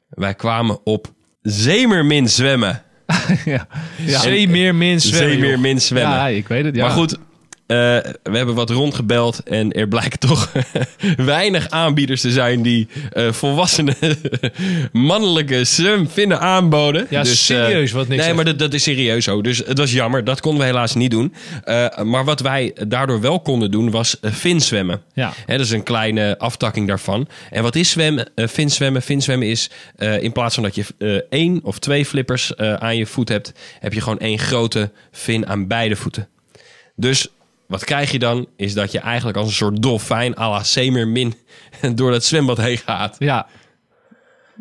Wij 0.09 0.35
kwamen 0.35 0.79
op 0.85 1.13
zeemermin 1.43 2.29
zwemmen. 2.29 2.83
ja, 3.45 3.67
ja. 4.07 4.19
Zee 4.21 4.49
meer 4.49 4.75
min 4.75 5.01
zwemmen. 5.01 5.31
joh. 5.31 5.41
Zeemermin 5.41 5.81
zwemmen. 5.81 6.17
ja, 6.17 6.27
ik 6.27 6.49
weet 6.49 6.65
het. 6.65 6.75
Ja. 6.75 6.83
Maar 6.83 6.95
goed, 6.95 7.19
eh, 7.67 7.77
we 8.23 8.37
hebben 8.37 8.55
wat 8.55 8.71
rondgebeld 8.71 9.43
en 9.43 9.73
er 9.73 9.89
blijken 9.89 10.19
toch 10.19 10.53
weinig 11.17 11.71
aanbieders 11.71 12.21
te 12.21 12.31
zijn 12.31 12.63
die 12.63 12.89
eh, 13.13 13.33
volwassene 13.33 13.97
mannelijke 14.93 15.65
zwemvinnen 15.65 16.41
aanboden. 16.41 17.07
Ja, 17.11 17.23
Dus, 17.23 17.51
eh, 17.51 17.57
serieus 17.57 17.93
wat 17.93 18.09
Nick 18.09 18.19
Nee, 18.19 18.35
maar 18.35 18.45
dat, 18.45 18.59
dat 18.59 18.75
is 18.75 18.83
serieus 18.83 19.25
zo. 19.25 19.43
Dus 19.43 19.59
het 19.59 19.79
was 19.79 19.93
jammer. 19.93 20.25
Dat 20.25 20.41
konden 20.41 20.61
we 20.61 20.67
helaas 20.67 20.95
niet 20.95 21.11
doen. 21.11 21.35
Maar 22.03 22.25
wat 22.25 22.41
wij 22.41 22.77
daardoor 22.89 23.21
wel 23.21 23.41
konden 23.41 23.71
doen 23.71 23.91
was 23.91 24.17
uh, 24.21 24.33
finzwemmen. 24.33 25.03
Ja. 25.15 25.33
Hè, 25.47 25.57
dat 25.57 25.67
is 25.67 25.73
een 25.73 25.83
kleine 25.83 26.39
aftakking 26.39 26.89
daarvan. 26.89 27.29
En 27.51 27.63
wat 27.63 27.77
is 27.77 27.91
zwemmen? 27.91 28.31
Uh, 28.35 28.47
finzwemmen. 28.47 29.03
Finzwemmen 29.03 29.49
is 29.49 29.71
in 30.21 30.33
plaats 30.33 30.55
van 30.55 30.63
dat 30.63 30.75
je 30.75 31.27
één 31.31 31.61
of 31.63 31.79
twee 31.79 32.07
flippers 32.07 32.57
aan 32.57 32.97
je 32.97 33.07
voet 33.07 33.29
hebt, 33.29 33.53
heb 33.81 33.93
je 33.93 34.01
gewoon 34.01 34.19
één 34.19 34.39
grote 34.39 34.91
fin 35.13 35.47
aan 35.47 35.67
beide 35.67 35.97
voeten. 35.97 36.29
Dus 36.97 37.29
wat 37.67 37.85
krijg 37.85 38.11
je 38.11 38.19
dan? 38.19 38.47
Is 38.57 38.75
dat 38.75 38.93
je 38.93 38.99
eigenlijk 38.99 39.37
als 39.37 39.47
een 39.47 39.55
soort 39.55 39.83
dolfijn 39.83 40.39
à 40.39 40.51
la 40.51 40.63
Zeemermin 40.63 41.35
door 41.95 42.11
dat 42.11 42.25
zwembad 42.25 42.57
heen 42.57 42.79
gaat. 42.79 43.17
Ja. 43.19 43.47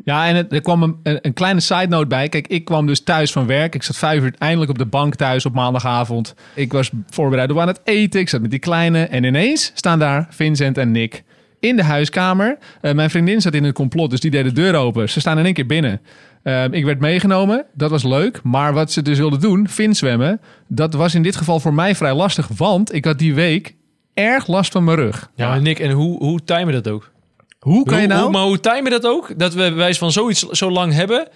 Ja, 0.03 0.27
en 0.27 0.35
het, 0.35 0.53
er 0.53 0.61
kwam 0.61 0.83
een, 0.83 1.19
een, 1.21 1.33
kleine 1.33 1.59
side 1.59 1.87
note 1.87 2.07
bij. 2.07 2.29
Kijk, 2.29 2.47
ik 2.47 2.65
kwam 2.65 2.85
dus 2.85 3.03
thuis 3.03 3.31
van 3.31 3.47
werk. 3.47 3.75
Ik 3.75 3.83
zat 3.83 3.97
vijf 3.97 4.23
uur 4.23 4.33
eindelijk 4.37 4.71
op 4.71 4.77
de 4.77 4.85
bank 4.85 5.15
thuis 5.15 5.45
op 5.45 5.53
maandagavond. 5.53 6.35
Ik 6.55 6.71
was 6.71 6.91
voorbereid 7.09 7.51
op 7.51 7.59
aan 7.59 7.67
het 7.67 7.81
eten. 7.83 8.19
Ik 8.19 8.29
zat 8.29 8.41
met 8.41 8.49
die 8.49 8.59
kleine. 8.59 9.03
En 9.03 9.23
ineens 9.23 9.71
staan 9.73 9.99
daar 9.99 10.27
Vincent 10.29 10.77
en 10.77 10.91
Nick 10.91 11.23
in 11.63 11.75
de 11.75 11.83
huiskamer. 11.83 12.57
Eh, 12.81 12.93
mijn 12.93 13.09
vriendin 13.09 13.41
zat 13.41 13.53
in 13.53 13.63
een 13.63 13.73
complot, 13.73 14.09
dus 14.09 14.19
die 14.19 14.31
deed 14.31 14.43
de 14.43 14.51
deur 14.51 14.75
open. 14.75 15.09
Ze 15.09 15.19
staan 15.19 15.39
in 15.39 15.45
één 15.45 15.53
keer 15.53 15.65
binnen. 15.65 16.01
Eh, 16.43 16.63
ik 16.71 16.85
werd 16.85 16.99
meegenomen, 16.99 17.65
dat 17.73 17.89
was 17.89 18.03
leuk. 18.03 18.39
Maar 18.43 18.73
wat 18.73 18.91
ze 18.91 19.01
dus 19.01 19.17
wilden 19.17 19.39
doen, 19.39 19.67
vinzwemmen, 19.67 20.41
dat 20.67 20.93
was 20.93 21.15
in 21.15 21.23
dit 21.23 21.35
geval 21.35 21.59
voor 21.59 21.73
mij 21.73 21.95
vrij 21.95 22.13
lastig. 22.13 22.47
Want 22.57 22.93
ik 22.93 23.05
had 23.05 23.19
die 23.19 23.33
week 23.33 23.75
erg 24.13 24.47
last 24.47 24.71
van 24.71 24.83
mijn 24.83 24.97
rug. 24.97 25.29
Ja, 25.35 25.47
maar 25.49 25.61
Nick, 25.61 25.79
en 25.79 25.91
hoe, 25.91 26.17
hoe 26.17 26.43
timen 26.43 26.73
dat 26.73 26.87
ook? 26.87 27.11
Hoe 27.59 27.85
kan 27.85 28.01
je 28.01 28.07
nou... 28.07 28.21
hoe- 28.21 28.31
maar 28.31 28.41
hoe 28.43 28.59
timen 28.59 28.91
dat 28.91 29.05
ook? 29.05 29.39
Dat 29.39 29.53
we 29.53 29.71
wijs 29.71 29.97
van 29.97 30.11
zoiets 30.11 30.41
zo 30.41 30.71
lang 30.71 30.93
hebben 30.93 31.27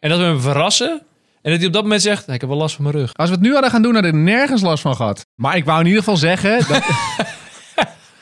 en 0.00 0.10
dat 0.10 0.18
we 0.18 0.24
hem 0.24 0.40
verrassen. 0.40 1.02
En 1.42 1.50
dat 1.50 1.58
hij 1.58 1.66
op 1.66 1.72
dat 1.72 1.82
moment 1.82 2.02
zegt, 2.02 2.26
"Nee, 2.26 2.34
ik 2.34 2.40
heb 2.40 2.50
wel 2.50 2.58
last 2.58 2.74
van 2.74 2.84
mijn 2.84 2.96
rug. 2.96 3.10
Als 3.14 3.28
we 3.28 3.34
het 3.34 3.44
nu 3.44 3.52
hadden 3.52 3.70
gaan 3.70 3.82
doen, 3.82 3.94
had 3.94 4.04
ik 4.04 4.12
nergens 4.14 4.62
last 4.62 4.82
van 4.82 4.96
gehad. 4.96 5.26
Maar 5.34 5.56
ik 5.56 5.64
wou 5.64 5.80
in 5.80 5.86
ieder 5.86 5.98
geval 6.02 6.16
zeggen... 6.16 6.58
Dat... 6.68 6.82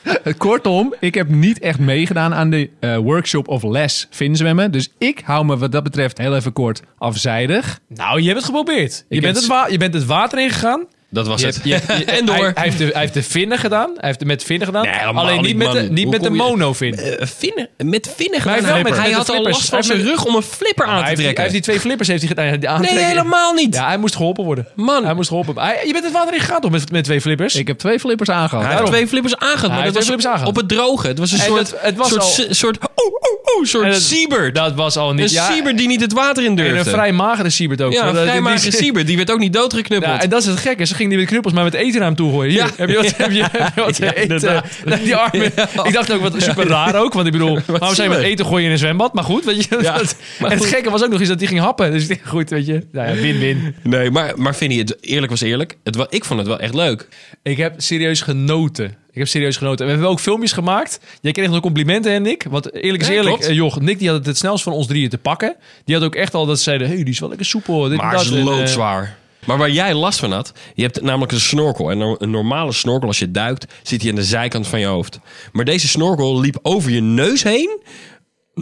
Kortom, 0.37 0.93
ik 0.99 1.13
heb 1.15 1.29
niet 1.29 1.59
echt 1.59 1.79
meegedaan 1.79 2.33
aan 2.33 2.49
de 2.49 2.69
eh, 2.79 2.97
workshop 2.97 3.47
of 3.47 3.63
les 3.63 4.07
vinzwemmen. 4.09 4.71
Dus 4.71 4.89
ik 4.97 5.21
hou 5.25 5.45
me 5.45 5.57
wat 5.57 5.71
dat 5.71 5.83
betreft 5.83 6.17
heel 6.17 6.35
even 6.35 6.53
kort 6.53 6.81
afzijdig. 6.97 7.79
Nou, 7.87 8.19
je 8.19 8.25
hebt 8.25 8.37
het 8.37 8.45
geprobeerd. 8.45 9.05
Je, 9.09 9.21
bent 9.21 9.25
heb- 9.25 9.35
het, 9.35 9.45
wa- 9.47 9.67
je 9.67 9.77
bent 9.77 9.93
het 9.93 10.05
water 10.05 10.39
ingegaan. 10.39 10.85
Dat 11.11 11.27
was 11.27 11.39
Je 11.41 11.45
het. 11.45 11.55
hebt- 11.55 11.67
je 11.67 11.73
hebt- 11.73 11.97
je- 11.99 12.05
en 12.17 12.25
door. 12.29 12.35
Hij, 12.35 12.51
hij 12.55 12.63
heeft 12.63 12.77
de, 12.77 12.85
hij 12.85 13.01
heeft 13.01 13.13
de 13.13 13.23
vinnen 13.23 13.57
gedaan. 13.57 13.89
Hij 13.95 14.07
heeft 14.07 14.19
de 14.19 14.25
met 14.25 14.43
vinnen 14.43 14.67
gedaan. 14.67 14.83
Nee, 14.85 14.99
Alleen 14.99 15.35
niet 15.35 15.45
niet, 15.45 15.55
met 15.57 15.71
de, 15.71 15.81
niet 15.81 16.03
Hoe 16.03 16.11
met 16.11 16.23
de 16.23 16.29
je- 16.29 16.35
mono-fin. 16.35 16.93
Eh, 16.97 17.27
vinnen, 17.27 17.69
met 17.77 18.09
vinnen 18.15 18.41
Maar 18.45 18.55
gedaan. 18.57 18.81
met- 18.83 18.95
hij 18.97 19.07
met 19.07 19.17
had 19.17 19.29
al 19.29 19.41
last 19.41 19.69
van 19.69 19.83
zijn 19.83 20.01
rug 20.01 20.25
om 20.25 20.35
een 20.35 20.41
flipper 20.41 20.85
aan 20.85 20.97
te 20.99 21.05
die, 21.05 21.05
hij 21.05 21.15
trekken. 21.15 21.41
heeft 21.41 21.53
die 21.53 21.61
twee 21.63 21.79
flippers 21.79 22.07
heeft 22.07 22.35
hij 22.35 22.49
gedaan. 22.51 22.81
nee, 22.81 22.97
helemaal 22.99 23.53
niet. 23.53 23.75
Ja, 23.75 23.87
hij 23.87 23.97
moest 23.97 24.15
geholpen 24.15 24.43
worden. 24.43 24.67
Man. 24.75 25.05
Hij 25.05 25.13
moest 25.13 25.27
geholpen 25.27 25.53
worden. 25.53 25.87
Je 25.87 25.91
bent 25.93 26.03
het 26.03 26.13
water 26.13 26.33
ingegaan 26.33 26.61
toch 26.61 26.71
met, 26.71 26.91
met 26.91 27.03
twee 27.03 27.21
flippers? 27.21 27.55
Ik 27.55 27.67
heb 27.67 27.77
twee 27.77 27.99
flippers 27.99 28.29
aangehad. 28.29 28.65
Hij 28.65 28.73
heeft 28.75 28.85
twee 28.85 29.07
flippers 29.07 29.35
aangehad, 29.37 29.61
maar 29.69 29.69
Hij 29.81 29.85
dat 29.91 29.95
heeft 29.95 29.95
was 29.95 30.05
twee 30.05 30.17
flippers 30.17 30.33
aangehad. 30.33 30.47
op 30.49 30.55
het 30.55 30.67
droge. 30.69 31.07
Het 31.07 31.19
was 31.19 31.31
een 31.31 31.39
En 31.39 31.95
soort, 31.95 32.47
soort, 32.55 32.77
oeh, 33.05 33.13
oeh, 33.13 33.57
oeh, 33.57 33.65
soort 33.67 33.85
En 33.85 33.91
het- 33.91 34.01
siebert. 34.01 34.55
Dat 34.55 34.73
was 34.75 34.97
al 34.97 35.13
niet... 35.13 35.25
Een 35.25 35.31
ja, 35.33 35.51
siebert 35.51 35.77
die 35.77 35.87
niet 35.87 36.01
het 36.01 36.13
water 36.13 36.43
in 36.43 36.49
en 36.49 36.55
durfde. 36.55 36.77
een 36.77 36.85
vrij 36.85 37.11
magere 37.11 37.49
siebert 37.49 37.81
ook. 37.81 37.91
ja, 37.91 38.07
een 38.07 38.15
vrij 38.15 38.31
die- 38.31 38.41
magere 38.41 38.69
die- 38.69 38.79
siebert. 38.79 39.07
Die 39.07 39.15
werd 39.17 39.31
ook 39.31 39.39
niet 39.39 39.53
doodgeknuppeld. 39.53 40.11
Ja, 40.13 40.21
en 40.21 40.29
dat 40.29 40.41
is 40.41 40.45
het 40.47 40.57
gekke. 40.59 40.85
Ze 40.85 40.95
ging 40.95 41.09
niet 41.09 41.17
met 41.19 41.27
knuppels, 41.27 41.53
maar 41.53 41.63
met 41.63 41.73
eten 41.73 41.97
naar 41.99 42.07
hem 42.07 42.15
toe 42.15 42.31
gooien. 42.31 42.51
Hier, 42.51 42.59
Ja. 42.63 42.69
heb 42.75 42.89
je 42.89 42.95
wat, 42.95 43.17
heb 43.17 43.31
je, 43.31 43.43
heb 43.51 43.71
je 43.75 43.81
wat 43.81 43.97
Ja, 44.03 44.13
eten? 44.13 44.41
Nou, 44.85 45.03
die 45.03 45.15
armen. 45.15 45.45
Ik 45.83 45.93
dacht 45.93 46.11
ook, 46.11 46.21
wat 46.21 46.33
super 46.37 46.67
raar 46.67 46.95
ook. 46.95 47.13
Want 47.13 47.25
ik 47.25 47.31
bedoel, 47.31 47.59
waarom 47.65 47.95
zou 47.95 48.09
je 48.09 48.15
met 48.15 48.23
eten 48.23 48.45
gooien 48.45 48.65
in 48.65 48.71
een 48.71 48.77
zwembad? 48.77 49.13
Maar 49.13 49.23
goed, 49.23 49.45
weet 49.45 49.63
je. 49.63 49.69
Dat- 49.81 50.15
en 50.39 50.49
het 50.49 50.65
gekke 50.65 50.89
was 50.89 51.03
ook 51.03 51.09
nog 51.09 51.19
eens 51.19 51.29
dat 51.29 51.39
hij 51.39 51.47
ging 51.47 51.59
happen. 51.59 51.91
Dus 51.91 52.07
goed, 52.25 52.49
weet 52.49 52.65
je. 52.65 52.85
Nou 52.91 53.07
ja, 53.09 53.21
win-win. 53.21 53.75
Nee, 53.83 54.11
maar, 54.11 54.33
maar 54.35 54.55
Vinnie, 54.55 54.79
het, 54.79 54.97
eerlijk 55.01 55.29
was 55.31 55.41
eerlijk. 55.41 55.77
Het, 55.83 56.05
ik 56.09 56.25
vond 56.25 56.39
het 56.39 56.47
wel 56.47 56.59
echt 56.59 56.73
leuk. 56.73 57.07
Ik 57.43 57.57
heb 57.57 57.73
serieus 57.77 58.21
genoten. 58.21 58.95
Ik 59.19 59.25
heb 59.25 59.33
serieus 59.33 59.57
genoten. 59.57 59.79
En 59.79 59.85
we 59.85 59.91
hebben 59.91 60.09
ook 60.09 60.19
filmpjes 60.19 60.51
gemaakt. 60.51 60.99
Jij 61.21 61.31
kreeg 61.31 61.49
nog 61.49 61.59
complimenten, 61.59 62.11
hè, 62.11 62.19
Nick? 62.19 62.45
Want 62.49 62.73
eerlijk 62.73 63.03
is 63.03 63.09
eerlijk, 63.09 63.43
eh, 63.43 63.55
joh, 63.55 63.75
Nick 63.75 63.99
die 63.99 64.07
had 64.07 64.17
het 64.17 64.25
het 64.25 64.37
snelst 64.37 64.63
van 64.63 64.73
ons 64.73 64.87
drieën 64.87 65.09
te 65.09 65.17
pakken. 65.17 65.55
Die 65.85 65.95
had 65.95 66.03
ook 66.03 66.15
echt 66.15 66.33
al 66.33 66.45
dat 66.45 66.57
ze 66.57 66.63
zeiden, 66.63 66.87
hey, 66.87 66.95
die 66.95 67.13
is 67.13 67.19
wel 67.19 67.29
lekker 67.29 67.47
soepel. 67.47 67.89
Dit 67.89 67.97
Maar 67.97 68.11
dat. 68.11 68.21
is 68.21 68.31
En, 68.31 68.37
eh, 68.37 68.43
loodzwaar. 68.43 69.17
Maar 69.45 69.57
waar 69.57 69.69
jij 69.69 69.93
last 69.93 70.19
van 70.19 70.31
had, 70.31 70.53
je 70.75 70.81
hebt 70.81 71.01
namelijk 71.01 71.31
een 71.31 71.39
snorkel. 71.39 71.91
En 71.91 72.15
een 72.17 72.29
normale 72.29 72.71
snorkel, 72.71 73.07
als 73.07 73.19
je 73.19 73.31
duikt, 73.31 73.73
zit 73.83 74.01
hij 74.01 74.09
aan 74.09 74.15
de 74.15 74.23
zijkant 74.23 74.67
van 74.67 74.79
je 74.79 74.85
hoofd. 74.85 75.19
Maar 75.51 75.65
deze 75.65 75.87
snorkel 75.87 76.39
liep 76.39 76.59
over 76.61 76.91
je 76.91 77.01
neus 77.01 77.43
heen 77.43 77.79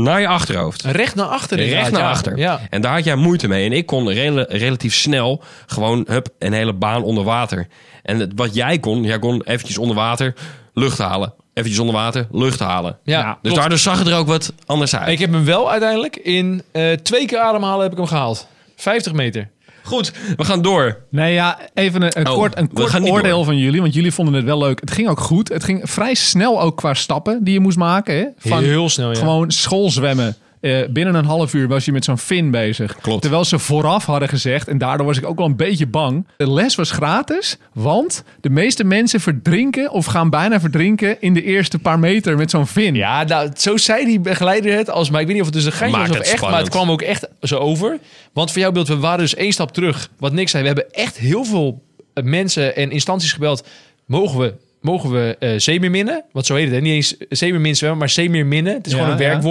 naar 0.03 0.21
je 0.21 0.27
achterhoofd. 0.27 0.83
Recht 0.83 1.15
naar 1.15 1.25
achter. 1.25 1.57
Recht 1.57 1.91
naar 1.91 2.01
ja. 2.01 2.09
achter. 2.09 2.37
Ja. 2.37 2.59
En 2.69 2.81
daar 2.81 2.93
had 2.93 3.03
jij 3.03 3.15
moeite 3.15 3.47
mee. 3.47 3.65
En 3.65 3.71
ik 3.71 3.85
kon 3.85 4.09
rela- 4.09 4.45
relatief 4.49 4.95
snel 4.95 5.43
gewoon 5.65 6.05
hup, 6.09 6.27
een 6.39 6.53
hele 6.53 6.73
baan 6.73 7.03
onder 7.03 7.23
water. 7.23 7.67
En 8.03 8.19
het- 8.19 8.31
wat 8.35 8.55
jij 8.55 8.79
kon, 8.79 9.03
jij 9.03 9.19
kon 9.19 9.41
eventjes 9.43 9.77
onder 9.77 9.95
water 9.95 10.33
lucht 10.73 10.97
halen. 10.97 11.33
Eventjes 11.53 11.79
onder 11.81 11.95
water 11.95 12.27
lucht 12.31 12.59
halen. 12.59 12.97
Ja, 13.03 13.19
Ja, 13.19 13.25
Dus 13.31 13.37
klopt. 13.41 13.57
daardoor 13.57 13.77
zag 13.77 13.99
het 13.99 14.07
er 14.07 14.15
ook 14.15 14.27
wat 14.27 14.53
anders 14.65 14.95
uit. 14.95 15.09
Ik 15.09 15.19
heb 15.19 15.31
hem 15.31 15.45
wel 15.45 15.71
uiteindelijk 15.71 16.15
in 16.15 16.63
eh, 16.71 16.91
twee 16.91 17.25
keer 17.25 17.39
ademhalen 17.39 17.81
heb 17.83 17.91
ik 17.91 17.97
hem 17.97 18.07
gehaald. 18.07 18.47
50 18.75 19.13
meter. 19.13 19.49
Goed, 19.87 20.11
we 20.37 20.43
gaan 20.43 20.61
door. 20.61 20.97
Nee, 21.11 21.33
ja, 21.33 21.59
even 21.73 22.01
een, 22.01 22.11
een 22.19 22.27
Oh, 22.27 22.33
kort, 22.33 22.57
een 22.57 22.73
kort 22.73 23.01
oordeel 23.09 23.35
door. 23.35 23.45
van 23.45 23.57
jullie. 23.57 23.81
Want 23.81 23.93
jullie 23.93 24.11
vonden 24.11 24.33
het 24.33 24.43
wel 24.45 24.57
leuk. 24.57 24.79
Het 24.79 24.91
ging 24.91 25.07
ook 25.09 25.19
goed. 25.19 25.49
Het 25.49 25.63
ging 25.63 25.81
vrij 25.83 26.13
snel 26.13 26.61
ook 26.61 26.77
qua 26.77 26.93
stappen 26.93 27.43
die 27.43 27.53
je 27.53 27.59
moest 27.59 27.77
maken. 27.77 28.15
Hè? 28.17 28.25
Van 28.37 28.63
Heel 28.63 28.89
snel, 28.89 29.09
ja. 29.09 29.15
Gewoon 29.17 29.51
schoolzwemmen. 29.51 30.35
Eh, 30.61 30.77
binnen 30.89 31.15
een 31.15 31.25
half 31.25 31.53
uur 31.53 31.67
was 31.67 31.85
je 31.85 31.91
met 31.91 32.03
zo'n 32.03 32.17
fin 32.17 32.51
bezig. 32.51 32.97
Klopt. 33.01 33.21
Terwijl 33.21 33.45
ze 33.45 33.59
vooraf 33.59 34.05
hadden 34.05 34.29
gezegd, 34.29 34.67
en 34.67 34.77
daardoor 34.77 35.05
was 35.05 35.17
ik 35.17 35.25
ook 35.25 35.37
wel 35.37 35.45
een 35.45 35.55
beetje 35.55 35.87
bang. 35.87 36.27
De 36.37 36.51
les 36.51 36.75
was 36.75 36.91
gratis, 36.91 37.57
want 37.73 38.23
de 38.41 38.49
meeste 38.49 38.83
mensen 38.83 39.19
verdrinken 39.19 39.91
of 39.91 40.05
gaan 40.05 40.29
bijna 40.29 40.59
verdrinken 40.59 41.21
in 41.21 41.33
de 41.33 41.43
eerste 41.43 41.79
paar 41.79 41.99
meter 41.99 42.37
met 42.37 42.49
zo'n 42.49 42.67
fin. 42.67 42.95
Ja, 42.95 43.23
nou, 43.23 43.49
zo 43.57 43.77
zei 43.77 44.05
die 44.05 44.19
begeleider 44.19 44.77
het 44.77 44.89
als, 44.89 45.09
maar 45.09 45.21
ik 45.21 45.27
weet 45.27 45.35
niet 45.35 45.45
of 45.45 45.53
het 45.53 45.63
dus 45.63 45.65
een 45.65 45.77
geintje 45.77 45.97
Maakt 45.99 46.17
was 46.17 46.19
of 46.19 46.33
echt, 46.33 46.41
maar 46.41 46.59
het 46.59 46.69
kwam 46.69 46.91
ook 46.91 47.01
echt 47.01 47.27
zo 47.41 47.57
over. 47.57 47.99
Want 48.33 48.51
voor 48.51 48.61
jouw 48.61 48.71
beeld, 48.71 48.87
we 48.87 48.97
waren 48.97 49.19
dus 49.19 49.35
één 49.35 49.51
stap 49.51 49.71
terug. 49.73 50.09
Wat 50.19 50.33
niks 50.33 50.51
zei, 50.51 50.63
we 50.63 50.69
hebben 50.69 50.91
echt 50.93 51.17
heel 51.17 51.43
veel 51.43 51.83
eh, 52.13 52.23
mensen 52.23 52.75
en 52.75 52.91
instanties 52.91 53.33
gebeld. 53.33 53.67
Mogen 54.05 54.39
we, 54.39 54.53
mogen 54.81 55.11
we 55.11 55.35
eh 55.39 55.49
zeemeerminnen? 55.57 56.23
Want 56.31 56.45
zo 56.45 56.55
heet 56.55 56.65
het, 56.65 56.73
hè? 56.73 56.81
niet 56.81 56.93
eens 56.93 57.15
zeemeermin 57.29 57.75
zwemmen, 57.75 57.99
maar 57.99 58.09
zeemeerminnen. 58.09 58.73
Het 58.73 58.85
is 58.85 58.91
Ja, 58.91 58.97
gewoon 58.97 59.13
een 59.13 59.23
ja. 59.23 59.41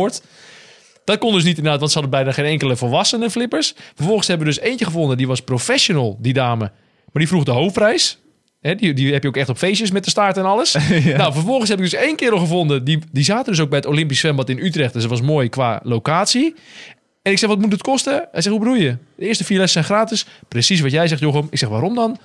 Dat 1.06 1.18
kon 1.18 1.32
dus 1.32 1.44
niet 1.44 1.56
inderdaad, 1.56 1.80
want 1.80 1.92
ze 1.92 1.98
hadden 1.98 2.18
bijna 2.18 2.32
geen 2.32 2.44
enkele 2.44 2.76
volwassenen 2.76 3.30
flippers. 3.30 3.74
Vervolgens 3.94 4.26
hebben 4.26 4.46
we 4.46 4.52
dus 4.52 4.62
eentje 4.62 4.84
gevonden, 4.84 5.16
die 5.16 5.26
was 5.26 5.40
professional, 5.40 6.16
die 6.20 6.32
dame. 6.32 6.64
Maar 7.12 7.22
die 7.22 7.28
vroeg 7.28 7.44
de 7.44 7.50
hoofdprijs. 7.50 8.18
Die, 8.60 8.94
die 8.94 9.12
heb 9.12 9.22
je 9.22 9.28
ook 9.28 9.36
echt 9.36 9.48
op 9.48 9.58
feestjes 9.58 9.90
met 9.90 10.04
de 10.04 10.10
staart 10.10 10.36
en 10.36 10.44
alles. 10.44 10.76
Nou, 11.16 11.32
vervolgens 11.32 11.68
heb 11.68 11.78
ik 11.78 11.84
dus 11.84 11.94
één 11.94 12.16
kerel 12.16 12.38
gevonden. 12.38 12.84
Die, 12.84 12.98
die 13.12 13.24
zaten 13.24 13.52
dus 13.52 13.60
ook 13.60 13.68
bij 13.68 13.78
het 13.78 13.86
Olympisch 13.86 14.18
Zwembad 14.18 14.48
in 14.48 14.58
Utrecht. 14.58 14.92
Dus 14.92 15.02
dat 15.02 15.10
was 15.10 15.20
mooi 15.20 15.48
qua 15.48 15.80
locatie. 15.82 16.54
En 17.22 17.32
ik 17.32 17.38
zeg, 17.38 17.48
wat 17.48 17.58
moet 17.58 17.72
het 17.72 17.82
kosten? 17.82 18.12
Hij 18.12 18.42
zegt, 18.42 18.56
hoe 18.56 18.58
bedoel 18.58 18.74
je? 18.74 18.96
De 19.16 19.26
eerste 19.26 19.44
vier 19.44 19.58
lessen 19.58 19.84
zijn 19.84 19.96
gratis. 19.96 20.26
Precies 20.48 20.80
wat 20.80 20.90
jij 20.90 21.08
zegt, 21.08 21.20
Jochem. 21.20 21.46
Ik 21.50 21.58
zeg, 21.58 21.68
waarom 21.68 21.94
dan? 21.94 22.18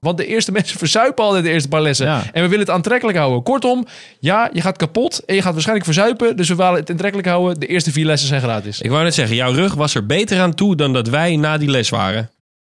Want 0.00 0.16
de 0.16 0.26
eerste 0.26 0.52
mensen 0.58 0.78
verzuipen 0.78 1.24
altijd 1.24 1.44
de 1.44 1.50
eerste 1.50 1.68
paar 1.68 1.82
lessen. 1.82 2.06
Ja. 2.06 2.22
En 2.32 2.42
we 2.42 2.48
willen 2.48 2.64
het 2.66 2.70
aantrekkelijk 2.74 3.18
houden. 3.18 3.42
Kortom, 3.42 3.86
ja, 4.18 4.50
je 4.52 4.60
gaat 4.60 4.76
kapot 4.76 5.24
en 5.24 5.34
je 5.34 5.42
gaat 5.42 5.52
waarschijnlijk 5.52 5.86
verzuipen. 5.86 6.36
Dus 6.36 6.48
we 6.48 6.54
willen 6.54 6.74
het 6.74 6.90
aantrekkelijk 6.90 7.28
houden. 7.28 7.60
De 7.60 7.66
eerste 7.66 7.92
vier 7.92 8.06
lessen 8.06 8.28
zijn 8.28 8.40
gratis. 8.40 8.80
Ik 8.80 8.90
wou 8.90 9.02
net 9.04 9.14
zeggen, 9.14 9.36
jouw 9.36 9.52
rug 9.52 9.74
was 9.74 9.94
er 9.94 10.06
beter 10.06 10.40
aan 10.40 10.54
toe 10.54 10.76
dan 10.76 10.92
dat 10.92 11.08
wij 11.08 11.36
na 11.36 11.58
die 11.58 11.70
les 11.70 11.88
waren. 11.88 12.30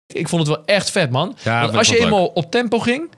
Ik 0.08 0.28
vond 0.28 0.48
het 0.48 0.56
wel 0.56 0.66
echt 0.66 0.92
vet, 0.92 1.10
man. 1.12 1.36
Ja, 1.44 1.62
Want 1.62 1.76
als 1.78 1.90
je 1.90 2.00
eenmaal 2.00 2.26
op 2.26 2.52
tempo 2.52 2.80
ging... 2.80 3.10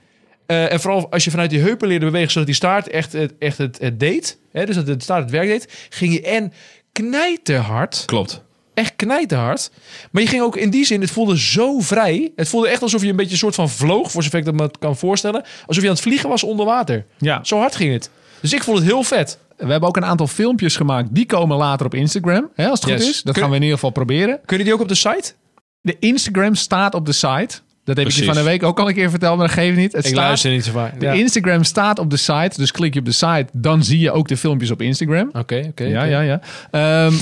eh, 0.46 0.72
en 0.72 0.80
vooral 0.80 1.10
als 1.10 1.24
je 1.24 1.30
vanuit 1.30 1.50
die 1.50 1.60
heupen 1.60 1.88
leerde 1.88 2.04
bewegen... 2.04 2.30
zodat 2.30 2.46
die 2.46 2.56
staart 2.56 2.88
echt, 2.88 3.12
het- 3.12 3.34
echt 3.38 3.58
het, 3.58 3.78
het 3.80 4.00
deed... 4.00 4.38
Hè, 4.52 4.66
dus 4.66 4.74
dat 4.74 4.86
de 4.86 4.94
staart 4.98 5.22
het 5.22 5.30
werk 5.30 5.46
deed... 5.48 5.86
ging 5.90 6.12
je 6.12 6.22
en 6.22 6.52
knijterhard... 6.92 8.02
Klopt. 8.06 8.44
Echt 8.76 8.92
knijterhard. 8.96 9.70
Maar 10.10 10.22
je 10.22 10.28
ging 10.28 10.42
ook 10.42 10.56
in 10.56 10.70
die 10.70 10.84
zin, 10.84 11.00
het 11.00 11.10
voelde 11.10 11.38
zo 11.38 11.80
vrij. 11.80 12.32
Het 12.36 12.48
voelde 12.48 12.68
echt 12.68 12.82
alsof 12.82 13.02
je 13.02 13.08
een 13.08 13.16
beetje 13.16 13.32
een 13.32 13.38
soort 13.38 13.54
van 13.54 13.70
vloog, 13.70 14.10
voor 14.10 14.22
zover 14.22 14.38
ik 14.38 14.44
dat 14.44 14.54
me 14.54 14.70
kan 14.78 14.96
voorstellen. 14.96 15.44
Alsof 15.66 15.82
je 15.82 15.88
aan 15.88 15.94
het 15.94 16.04
vliegen 16.04 16.28
was 16.28 16.42
onder 16.42 16.66
water. 16.66 17.06
Ja. 17.18 17.44
Zo 17.44 17.58
hard 17.58 17.76
ging 17.76 17.92
het. 17.92 18.10
Dus 18.40 18.52
ik 18.52 18.62
vond 18.62 18.78
het 18.78 18.86
heel 18.86 19.02
vet. 19.02 19.38
We 19.56 19.70
hebben 19.70 19.88
ook 19.88 19.96
een 19.96 20.04
aantal 20.04 20.26
filmpjes 20.26 20.76
gemaakt. 20.76 21.08
Die 21.14 21.26
komen 21.26 21.56
later 21.56 21.86
op 21.86 21.94
Instagram. 21.94 22.50
Hè, 22.54 22.68
als 22.68 22.80
het 22.80 22.90
goed 22.90 23.00
is. 23.00 23.22
Dat 23.22 23.32
Kun- 23.32 23.42
gaan 23.42 23.50
we 23.50 23.56
in 23.56 23.62
ieder 23.62 23.78
geval 23.78 23.92
proberen. 23.92 24.40
Kun 24.44 24.58
je 24.58 24.64
die 24.64 24.72
ook 24.72 24.80
op 24.80 24.88
de 24.88 24.94
site? 24.94 25.32
De 25.80 25.96
Instagram 25.98 26.54
staat 26.54 26.94
op 26.94 27.06
de 27.06 27.12
site. 27.12 27.58
Dat 27.86 27.96
heb 27.96 28.06
ik 28.06 28.12
je 28.12 28.24
van 28.24 28.34
de 28.34 28.42
week 28.42 28.62
ook 28.62 28.80
al 28.80 28.88
een 28.88 28.94
keer 28.94 29.10
verteld, 29.10 29.36
maar 29.38 29.46
dat 29.46 29.56
geeft 29.56 29.76
niet. 29.76 29.92
Het 29.92 30.04
Ik 30.04 30.10
staat, 30.10 30.24
luister 30.24 30.50
niet 30.50 30.64
zo 30.64 30.72
vaak. 30.72 31.00
De 31.00 31.06
Ja. 31.06 31.12
Instagram 31.12 31.64
staat 31.64 31.98
op 31.98 32.10
de 32.10 32.16
site. 32.16 32.50
Dus 32.56 32.70
klik 32.70 32.94
je 32.94 32.98
op 33.00 33.06
de 33.06 33.12
site, 33.12 33.46
dan 33.52 33.84
zie 33.84 33.98
je 33.98 34.12
ook 34.12 34.28
de 34.28 34.36
filmpjes 34.36 34.70
op 34.70 34.82
Instagram. 34.82 35.28
Oké, 35.32 35.64
oké. 35.68 35.84
Ja, 35.84 36.04
ja, 36.04 36.20
ja. 36.20 36.40
Ehm, 36.70 37.12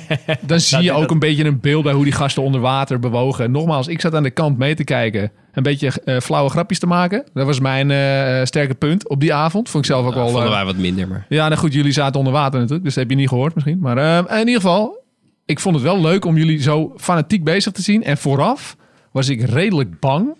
dan 0.46 0.60
zie 0.60 0.82
je 0.82 0.88
dat- 0.88 0.96
ook 1.02 1.10
een 1.10 1.18
beetje 1.18 1.44
een 1.44 1.60
beeld 1.60 1.82
bij 1.82 1.92
hoe 1.92 2.04
die 2.04 2.12
gasten 2.12 2.42
onder 2.42 2.60
water 2.60 2.98
bewogen. 2.98 3.50
Nogmaals, 3.50 3.86
ik 3.88 4.00
zat 4.00 4.14
aan 4.14 4.22
de 4.22 4.30
kant 4.30 4.58
mee 4.58 4.74
te 4.74 4.84
kijken. 4.84 5.30
Een 5.52 5.62
beetje 5.62 5.92
eh, 6.04 6.20
flauwe 6.20 6.50
grapjes 6.50 6.78
te 6.78 6.86
maken. 6.86 7.24
Dat 7.34 7.46
was 7.46 7.60
mijn 7.60 7.90
eh, 7.90 8.44
sterke 8.44 8.74
punt 8.74 9.08
op 9.08 9.20
die 9.20 9.34
avond. 9.34 9.68
Vond 9.70 9.84
ik 9.84 9.90
zelf 9.90 10.06
ook 10.06 10.14
Nou, 10.14 10.22
wel... 10.22 10.32
vonden 10.32 10.50
eh, 10.50 10.56
wij 10.56 10.64
wat 10.64 10.76
minder, 10.76 11.08
maar... 11.08 11.26
ja, 11.28 11.48
nou 11.48 11.60
goed, 11.60 11.72
jullie 11.72 11.92
zaten 11.92 12.18
onder 12.18 12.32
water 12.32 12.58
natuurlijk. 12.58 12.84
Dus 12.84 12.94
dat 12.94 13.02
heb 13.02 13.12
je 13.12 13.18
niet 13.18 13.28
gehoord 13.28 13.54
misschien. 13.54 13.78
Maar 13.80 13.96
eh, 13.96 14.32
in 14.40 14.46
ieder 14.46 14.60
geval, 14.62 15.04
ik 15.46 15.60
vond 15.60 15.74
het 15.74 15.84
wel 15.84 16.00
leuk 16.00 16.24
om 16.24 16.36
jullie 16.36 16.62
zo 16.62 16.92
fanatiek 16.96 17.44
bezig 17.44 17.72
te 17.72 17.82
zien. 17.82 18.04
En 18.04 18.18
vooraf 18.18 18.76
was 19.12 19.28
ik 19.28 19.42
redelijk 19.42 20.00
bang. 20.00 20.34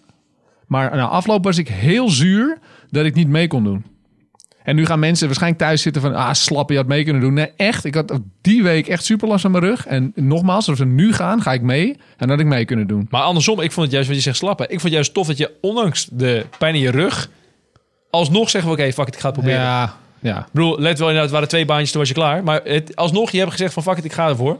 Maar 0.66 0.96
na 0.96 1.06
afloop 1.06 1.44
was 1.44 1.58
ik 1.58 1.68
heel 1.68 2.08
zuur 2.08 2.58
dat 2.90 3.04
ik 3.04 3.14
niet 3.14 3.28
mee 3.28 3.46
kon 3.46 3.64
doen. 3.64 3.84
En 4.62 4.76
nu 4.76 4.86
gaan 4.86 4.98
mensen 4.98 5.26
waarschijnlijk 5.26 5.62
thuis 5.62 5.82
zitten 5.82 6.02
van... 6.02 6.14
Ah, 6.14 6.32
slap, 6.32 6.70
je 6.70 6.76
had 6.76 6.86
mee 6.86 7.04
kunnen 7.04 7.22
doen. 7.22 7.34
Nee, 7.34 7.50
echt. 7.56 7.84
Ik 7.84 7.94
had 7.94 8.20
die 8.40 8.62
week 8.62 8.88
echt 8.88 9.04
super 9.04 9.28
last 9.28 9.42
van 9.42 9.50
mijn 9.50 9.64
rug. 9.64 9.86
En 9.86 10.12
nogmaals, 10.14 10.68
als 10.68 10.78
we 10.78 10.84
nu 10.84 11.12
gaan, 11.12 11.42
ga 11.42 11.52
ik 11.52 11.62
mee. 11.62 11.92
En 11.92 11.98
dan 12.16 12.28
had 12.28 12.40
ik 12.40 12.46
mee 12.46 12.64
kunnen 12.64 12.86
doen. 12.86 13.06
Maar 13.10 13.22
andersom, 13.22 13.60
ik 13.60 13.72
vond 13.72 13.86
het 13.86 13.94
juist 13.94 14.08
wat 14.08 14.16
je 14.16 14.22
zegt 14.22 14.36
slappen. 14.36 14.64
Ik 14.64 14.70
vond 14.70 14.82
het 14.82 14.92
juist 14.92 15.14
tof 15.14 15.26
dat 15.26 15.38
je 15.38 15.50
ondanks 15.60 16.08
de 16.10 16.46
pijn 16.58 16.74
in 16.74 16.80
je 16.80 16.90
rug 16.90 17.30
alsnog 18.12 18.50
zeggen 18.50 18.70
we, 18.70 18.76
oké, 18.76 18.92
fuck 18.92 19.06
it, 19.06 19.14
ik 19.14 19.20
ga 19.20 19.26
het 19.26 19.38
proberen. 19.38 19.60
Ja, 19.60 19.96
ja. 20.20 20.38
Ik 20.38 20.52
bedoel, 20.52 20.78
let 20.78 20.98
wel 20.98 21.08
inderdaad, 21.08 21.22
het 21.22 21.30
waren 21.30 21.48
twee 21.48 21.64
baantjes, 21.64 21.90
toen 21.90 22.00
was 22.00 22.08
je 22.08 22.14
klaar. 22.14 22.44
Maar 22.44 22.60
het, 22.64 22.96
alsnog, 22.96 23.30
je 23.30 23.38
hebt 23.38 23.50
gezegd 23.50 23.72
van, 23.72 23.82
fuck 23.82 23.96
it, 23.96 24.04
ik 24.04 24.12
ga 24.12 24.28
ervoor. 24.28 24.58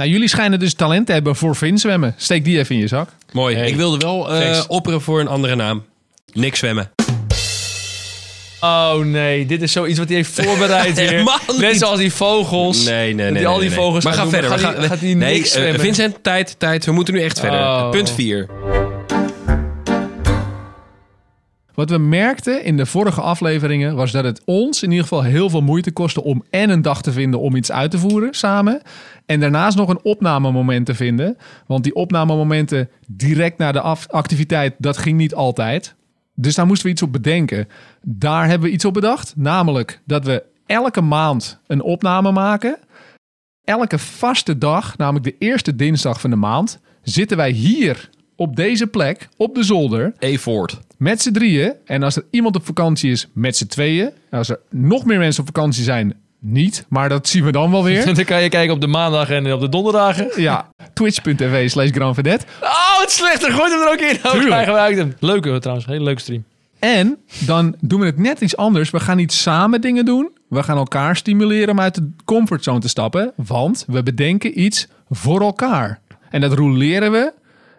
Nou, 0.00 0.12
jullie 0.12 0.28
schijnen 0.28 0.58
dus 0.58 0.74
talent 0.74 1.06
te 1.06 1.12
hebben 1.12 1.36
voor 1.36 1.56
vinzwemmen. 1.56 2.14
Steek 2.16 2.44
die 2.44 2.58
even 2.58 2.74
in 2.74 2.80
je 2.80 2.86
zak. 2.86 3.08
Mooi. 3.32 3.56
Hey. 3.56 3.68
Ik 3.68 3.76
wilde 3.76 3.98
wel 3.98 4.30
eh, 4.32 4.40
Thanks. 4.40 4.66
opperen 4.66 5.00
voor 5.00 5.20
een 5.20 5.28
andere 5.28 5.54
naam. 5.54 5.84
Niks 6.32 6.58
zwemmen. 6.58 6.90
Oh 8.60 8.98
nee, 8.98 9.46
dit 9.46 9.62
is 9.62 9.72
zoiets 9.72 9.98
wat 9.98 10.08
hij 10.08 10.16
heeft 10.16 10.30
voorbereid 10.42 10.96
weer. 10.98 11.08
Helemaal 11.08 11.38
Net 11.58 11.78
zoals 11.78 11.98
die 11.98 12.12
vogels. 12.12 12.84
Nee, 12.84 13.14
nee, 13.14 13.30
nee. 13.30 13.32
Die 13.38 13.46
al 13.46 13.52
nee, 13.58 13.60
die 13.60 13.68
nee. 13.70 13.78
vogels 13.78 14.04
Maar 14.04 14.12
gaan 14.12 14.24
ga 14.24 14.30
verder. 14.30 14.50
gaat 14.50 14.60
we 14.60 14.66
die- 14.66 14.74
gaan, 14.76 14.88
gaat 14.88 15.00
die 15.00 15.16
nee, 15.16 15.34
niks 15.34 15.52
eh, 15.54 15.60
zwemmen? 15.60 15.80
Vincent, 15.80 16.16
tijd, 16.22 16.54
tijd. 16.58 16.84
We 16.84 16.92
moeten 16.92 17.14
nu 17.14 17.22
echt 17.22 17.40
verder. 17.40 17.60
Oh. 17.60 17.90
Punt 17.90 18.10
4. 18.10 18.48
Wat 21.74 21.90
we 21.90 21.98
merkten 21.98 22.64
in 22.64 22.76
de 22.76 22.86
vorige 22.86 23.20
afleveringen 23.20 23.94
was 23.94 24.12
dat 24.12 24.24
het 24.24 24.42
ons 24.44 24.82
in 24.82 24.90
ieder 24.90 25.06
geval 25.06 25.22
heel 25.22 25.50
veel 25.50 25.62
moeite 25.62 25.90
kostte 25.90 26.24
om 26.24 26.44
en 26.50 26.70
een 26.70 26.82
dag 26.82 27.02
te 27.02 27.12
vinden 27.12 27.40
om 27.40 27.56
iets 27.56 27.72
uit 27.72 27.90
te 27.90 27.98
voeren 27.98 28.34
samen. 28.34 28.82
En 29.26 29.40
daarnaast 29.40 29.76
nog 29.76 29.88
een 29.88 30.02
opnamemoment 30.02 30.86
te 30.86 30.94
vinden. 30.94 31.36
Want 31.66 31.84
die 31.84 31.94
opnamemomenten 31.94 32.90
direct 33.08 33.58
na 33.58 33.72
de 33.72 33.80
activiteit, 34.08 34.74
dat 34.78 34.96
ging 34.96 35.16
niet 35.16 35.34
altijd. 35.34 35.94
Dus 36.34 36.54
daar 36.54 36.66
moesten 36.66 36.86
we 36.86 36.92
iets 36.92 37.02
op 37.02 37.12
bedenken. 37.12 37.68
Daar 38.02 38.48
hebben 38.48 38.68
we 38.68 38.74
iets 38.74 38.84
op 38.84 38.94
bedacht. 38.94 39.32
Namelijk 39.36 40.00
dat 40.04 40.24
we 40.24 40.42
elke 40.66 41.00
maand 41.00 41.60
een 41.66 41.82
opname 41.82 42.32
maken. 42.32 42.78
Elke 43.64 43.98
vaste 43.98 44.58
dag, 44.58 44.96
namelijk 44.96 45.24
de 45.24 45.46
eerste 45.46 45.76
dinsdag 45.76 46.20
van 46.20 46.30
de 46.30 46.36
maand, 46.36 46.80
zitten 47.02 47.36
wij 47.36 47.50
hier 47.50 48.08
op 48.36 48.56
deze 48.56 48.86
plek, 48.86 49.28
op 49.36 49.54
de 49.54 49.62
zolder, 49.62 50.12
E-Voort. 50.18 50.80
Met 51.00 51.22
z'n 51.22 51.32
drieën. 51.32 51.72
En 51.84 52.02
als 52.02 52.16
er 52.16 52.24
iemand 52.30 52.56
op 52.56 52.66
vakantie 52.66 53.10
is, 53.10 53.28
met 53.32 53.56
z'n 53.56 53.66
tweeën. 53.66 54.10
Als 54.30 54.48
er 54.48 54.58
nog 54.70 55.04
meer 55.04 55.18
mensen 55.18 55.40
op 55.40 55.46
vakantie 55.54 55.84
zijn, 55.84 56.14
niet. 56.38 56.84
Maar 56.88 57.08
dat 57.08 57.28
zien 57.28 57.44
we 57.44 57.52
dan 57.52 57.70
wel 57.70 57.84
weer. 57.84 58.04
Dan 58.14 58.24
kan 58.24 58.42
je 58.42 58.48
kijken 58.48 58.74
op 58.74 58.80
de 58.80 58.86
maandag 58.86 59.30
en 59.30 59.52
op 59.52 59.60
de 59.60 59.68
donderdagen. 59.68 60.30
ja, 60.36 60.68
twitch.tv 60.94 61.70
slash 61.70 61.90
Grand 61.90 62.14
Vedette. 62.14 62.46
Oh, 62.62 63.00
het 63.00 63.10
slechter. 63.10 63.52
Gooi 63.52 63.70
hem 63.70 63.80
er 63.80 63.92
ook 63.92 64.00
in. 64.00 64.16
Oh, 64.24 64.30
Tuurlijk. 64.32 64.64
krijgen 64.64 64.98
hem. 64.98 65.14
Leuke 65.18 65.58
trouwens. 65.58 65.86
Hele 65.86 66.04
leuke 66.04 66.20
stream. 66.20 66.44
En 66.78 67.16
dan 67.46 67.76
doen 67.80 68.00
we 68.00 68.06
het 68.06 68.18
net 68.18 68.40
iets 68.40 68.56
anders. 68.56 68.90
We 68.90 69.00
gaan 69.00 69.16
niet 69.16 69.32
samen 69.32 69.80
dingen 69.80 70.04
doen. 70.04 70.30
We 70.48 70.62
gaan 70.62 70.76
elkaar 70.76 71.16
stimuleren 71.16 71.68
om 71.70 71.80
uit 71.80 71.94
de 71.94 72.10
comfortzone 72.24 72.78
te 72.80 72.88
stappen. 72.88 73.32
Want 73.36 73.84
we 73.86 74.02
bedenken 74.02 74.60
iets 74.60 74.88
voor 75.10 75.40
elkaar. 75.40 76.00
En 76.30 76.40
dat 76.40 76.52
roleren 76.52 77.12
we 77.12 77.32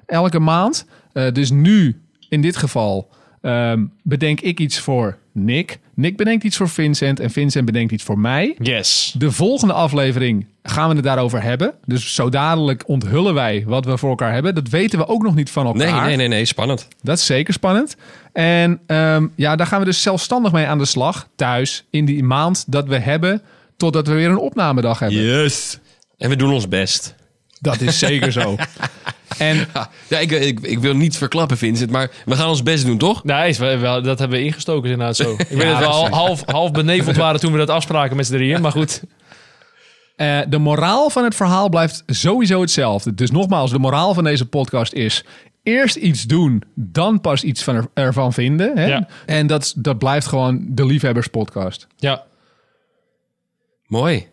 elke 0.05 0.39
maand. 0.39 0.85
Eh, 1.13 1.31
dus 1.31 1.51
nu, 1.51 2.01
in 2.31 2.41
dit 2.41 2.57
geval, 2.57 3.09
ehm, 3.41 3.85
bedenk 4.03 4.41
ik 4.41 4.59
iets 4.59 4.79
voor 4.79 5.17
Nick. 5.31 5.79
Nick 5.93 6.17
bedenkt 6.17 6.43
iets 6.43 6.57
voor 6.57 6.69
Vincent. 6.69 7.19
En 7.19 7.29
Vincent 7.29 7.65
bedenkt 7.65 7.91
iets 7.91 8.03
voor 8.03 8.19
mij. 8.19 8.55
Yes. 8.59 9.15
De 9.17 9.31
volgende 9.31 9.73
aflevering 9.73 10.45
gaan 10.63 10.89
we 10.89 10.95
het 10.95 11.03
daarover 11.03 11.43
hebben. 11.43 11.73
Dus 11.85 12.15
zo 12.15 12.29
dadelijk 12.29 12.83
onthullen 12.87 13.33
wij 13.33 13.63
wat 13.67 13.85
we 13.85 13.97
voor 13.97 14.09
elkaar 14.09 14.33
hebben. 14.33 14.55
Dat 14.55 14.69
weten 14.69 14.99
we 14.99 15.07
ook 15.07 15.23
nog 15.23 15.35
niet 15.35 15.49
van 15.49 15.65
elkaar. 15.65 15.91
Nee, 15.91 16.01
nee, 16.01 16.15
nee, 16.15 16.27
nee. 16.27 16.45
Spannend. 16.45 16.87
Dat 17.01 17.17
is 17.17 17.25
zeker 17.25 17.53
spannend. 17.53 17.95
En 18.33 18.79
ehm, 18.85 19.27
ja, 19.35 19.55
daar 19.55 19.67
gaan 19.67 19.79
we 19.79 19.85
dus 19.85 20.01
zelfstandig 20.01 20.51
mee 20.51 20.65
aan 20.65 20.77
de 20.77 20.85
slag. 20.85 21.27
Thuis, 21.35 21.85
in 21.89 22.05
die 22.05 22.23
maand 22.23 22.63
dat 22.67 22.87
we 22.87 22.97
hebben. 22.97 23.41
Totdat 23.77 24.07
we 24.07 24.13
weer 24.13 24.29
een 24.29 24.37
opnamedag 24.37 24.99
hebben. 24.99 25.21
Yes. 25.21 25.79
En 26.17 26.29
we 26.29 26.35
doen 26.35 26.53
ons 26.53 26.67
best. 26.67 27.15
Dat 27.61 27.81
is 27.81 27.99
zeker 27.99 28.31
zo. 28.31 28.55
En 29.37 29.67
Ja, 30.07 30.17
ik, 30.19 30.31
ik, 30.31 30.59
ik 30.59 30.79
wil 30.79 30.93
niet 30.95 31.17
verklappen, 31.17 31.57
Vincent, 31.57 31.89
maar 31.91 32.11
we 32.25 32.35
gaan 32.35 32.49
ons 32.49 32.63
best 32.63 32.85
doen, 32.85 32.97
toch? 32.97 33.23
Nee, 33.23 33.49
is 33.49 33.57
wel, 33.57 34.01
dat 34.01 34.19
hebben 34.19 34.37
we 34.39 34.43
ingestoken 34.45 34.89
inderdaad 34.89 35.15
zo. 35.15 35.31
Ik 35.31 35.47
weet 35.49 35.61
Ja, 35.61 35.69
dat 35.69 35.79
we 35.79 35.85
al 35.85 36.09
half, 36.09 36.43
half 36.45 36.71
beneveld 36.71 37.15
waren 37.15 37.39
toen 37.39 37.51
we 37.51 37.57
dat 37.57 37.69
afspraken 37.69 38.15
met 38.15 38.25
z'n 38.25 38.33
drieën. 38.33 38.61
Maar 38.61 38.71
goed. 38.71 39.03
eh, 40.15 40.39
de 40.49 40.57
moraal 40.57 41.09
van 41.09 41.23
het 41.23 41.35
verhaal 41.35 41.69
blijft 41.69 42.03
sowieso 42.07 42.61
hetzelfde. 42.61 43.13
Dus 43.13 43.31
nogmaals, 43.31 43.71
de 43.71 43.79
moraal 43.79 44.13
van 44.13 44.23
deze 44.23 44.45
podcast 44.45 44.93
is... 44.93 45.25
Eerst 45.63 45.95
iets 45.95 46.23
doen, 46.23 46.63
dan 46.75 47.21
pas 47.21 47.43
iets 47.43 47.63
van 47.63 47.75
er- 47.75 47.87
ervan 47.93 48.33
vinden. 48.33 48.77
Hè? 48.77 48.85
Ja. 48.85 49.07
En 49.25 49.47
dat, 49.47 49.73
dat 49.77 49.97
blijft 49.97 50.27
gewoon 50.27 50.65
de 50.69 50.85
Liefhebberspodcast. 50.85 51.87
Ja. 51.97 52.23
Mooi. 53.85 54.27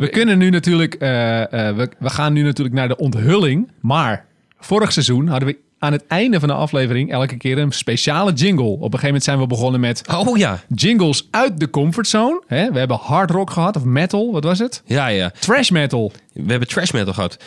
We 0.00 0.08
kunnen 0.08 0.38
nu 0.38 0.50
natuurlijk, 0.50 0.94
eh, 0.94 1.68
eh, 1.68 1.76
we, 1.76 1.88
we 1.98 2.10
gaan 2.10 2.32
nu 2.32 2.42
natuurlijk 2.42 2.74
naar 2.74 2.88
de 2.88 2.96
onthulling. 2.96 3.70
Maar 3.80 4.24
vorig 4.58 4.92
seizoen 4.92 5.28
hadden 5.28 5.48
we 5.48 5.58
aan 5.78 5.92
het 5.92 6.06
einde 6.06 6.38
van 6.40 6.48
de 6.48 6.54
aflevering 6.54 7.10
elke 7.12 7.36
keer 7.36 7.58
een 7.58 7.72
speciale 7.72 8.32
jingle. 8.32 8.64
Op 8.64 8.80
een 8.80 8.84
gegeven 8.84 9.06
moment 9.06 9.24
zijn 9.24 9.38
we 9.38 9.46
begonnen 9.46 9.80
met 9.80 10.02
Oh 10.14 10.36
ja. 10.36 10.60
jingles 10.74 11.28
uit 11.30 11.60
de 11.60 11.70
comfortzone. 11.70 12.42
Hè? 12.46 12.72
We 12.72 12.78
hebben 12.78 12.96
hard 12.96 13.30
rock 13.30 13.50
gehad 13.50 13.76
of 13.76 13.84
metal, 13.84 14.32
wat 14.32 14.44
was 14.44 14.58
het? 14.58 14.82
Ja, 14.84 15.06
ja. 15.06 15.30
Trash 15.38 15.70
metal. 15.70 16.12
We 16.32 16.50
hebben 16.50 16.68
trash 16.68 16.90
metal 16.90 17.12
gehad. 17.12 17.38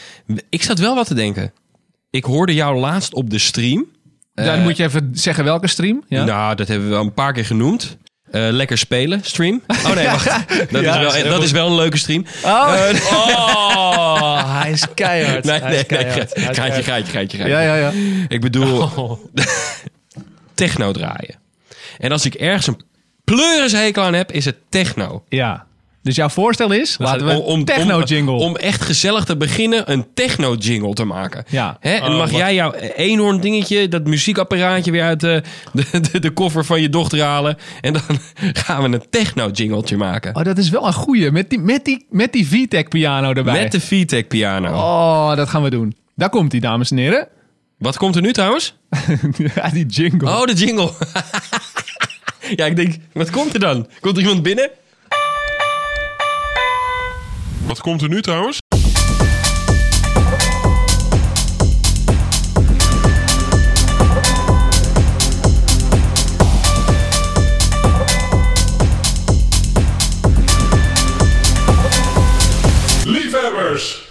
Ik 0.50 0.64
zat 0.64 0.80
wel 0.80 0.96
wat 0.96 1.08
te 1.08 1.14
denken. 1.14 1.52
Ik 2.10 2.24
hoorde 2.24 2.54
jou 2.54 2.80
laatst 2.80 3.14
op 3.14 3.30
de 3.30 3.40
stream. 3.40 3.86
Dan 4.34 4.62
moet 4.62 4.78
je 4.78 4.84
even 4.84 5.10
zeggen 5.14 5.44
welke 5.44 5.68
stream. 5.68 6.04
Ja? 6.08 6.24
Nou, 6.24 6.56
dat 6.56 6.68
hebben 6.68 6.90
we 6.90 6.96
al 6.96 7.04
een 7.04 7.14
paar 7.14 7.34
keer 7.34 7.46
genoemd. 7.46 7.98
Eh, 8.32 8.48
lekker 8.52 8.78
spelen, 8.78 9.20
stream. 9.24 9.62
Oh 9.68 9.94
nee, 9.96 10.06
wacht. 10.16 10.26
Dat, 10.72 10.82
Ja, 10.82 11.00
is, 11.00 11.22
wel, 11.22 11.32
dat 11.32 11.44
is 11.44 11.52
wel 11.52 11.68
een 11.68 11.76
leuke 11.76 11.98
stream. 11.98 12.26
Oh, 12.44 12.76
oh, 13.12 14.60
hij 14.62 14.72
is 14.72 14.86
keihard. 14.94 15.44
Nee, 15.44 15.60
Hij 15.60 15.70
nee, 15.70 15.76
nee. 15.78 15.84
keihard. 15.86 16.36
Is 16.36 16.44
Gaatje, 16.44 16.84
gaatje, 16.84 17.12
gaatje. 17.18 17.38
ja, 17.48 17.62
ja, 17.62 17.76
ja. 17.76 17.92
Ik 18.28 18.42
bedoel, 18.42 18.82
Oh. 18.82 19.20
techno 20.54 20.92
draaien. 20.92 21.36
En 21.98 22.12
als 22.12 22.26
ik 22.26 22.34
ergens 22.34 22.68
een 22.68 22.82
pleurishekel 23.24 24.04
aan 24.04 24.14
heb, 24.14 24.32
is 24.32 24.46
het 24.46 24.56
techno. 24.70 25.24
ja. 25.30 25.68
Dus 26.02 26.16
jouw 26.16 26.30
voorstel 26.30 26.72
is, 26.72 26.96
laten 27.00 27.26
we 27.26 27.64
techno-jingle. 27.64 28.34
Om, 28.34 28.40
om 28.42 28.56
echt 28.56 28.82
gezellig 28.82 29.24
te 29.24 29.38
beginnen, 29.38 29.92
een 29.92 30.06
techno-jingle 30.14 30.94
te 30.94 31.04
maken. 31.04 31.44
Ja. 31.50 31.78
Hè? 31.80 31.94
En 31.94 32.02
dan 32.02 32.12
Oh, 32.12 32.18
mag 32.18 32.30
wat- 32.32 32.40
jij 32.40 32.54
jouw 32.54 32.72
eenhoorn 32.74 33.40
dingetje, 33.40 33.88
dat 33.88 34.04
muziekapparaatje 34.08 34.92
weer 34.92 35.04
uit 35.04 35.20
de, 35.20 35.44
de, 35.74 36.00
de, 36.12 36.20
de 36.20 36.32
koffer 36.32 36.66
van 36.66 36.82
je 36.82 36.90
dochter 36.90 37.22
halen. 37.22 37.58
En 37.82 37.94
dan 37.94 38.02
gaan 38.66 38.82
we 38.92 38.98
een 38.98 39.04
techno-jingletje 39.10 39.98
maken. 39.98 40.36
Oh, 40.36 40.44
dat 40.44 40.58
is 40.58 40.70
wel 40.70 40.88
een 40.88 40.94
goeie. 40.94 41.32
Met 41.32 41.50
die, 41.50 41.60
met 41.60 41.86
die, 41.86 42.06
met 42.10 42.34
die 42.34 42.48
VTech 42.48 42.88
piano 42.88 43.34
erbij. 43.34 43.62
Met 43.62 43.72
de 43.72 43.82
VTech 43.82 44.28
piano. 44.28 44.74
Oh, 44.74 45.36
dat 45.36 45.50
gaan 45.50 45.64
we 45.64 45.70
doen. 45.70 45.96
Daar 46.16 46.30
komt 46.30 46.52
hij, 46.52 46.62
dames 46.62 46.92
en 46.92 46.98
heren. 46.98 47.28
Wat 47.78 47.98
komt 47.98 48.16
er 48.16 48.22
nu 48.22 48.34
trouwens? 48.34 48.76
ja, 49.56 49.70
die 49.70 49.86
jingle. 49.86 50.30
Oh, 50.30 50.44
de 50.46 50.54
jingle. 50.54 50.92
ja, 52.56 52.66
ik 52.66 52.76
denk, 52.76 52.96
wat 53.14 53.30
komt 53.30 53.54
er 53.54 53.60
dan? 53.60 53.88
Komt 54.00 54.16
er 54.18 54.22
iemand 54.24 54.44
binnen? 54.44 54.70
Wat 57.70 57.82
komt 57.82 58.02
er 58.02 58.10
nu 58.10 58.22
trouwens? 58.22 58.60
Liefhebbers! 73.06 74.08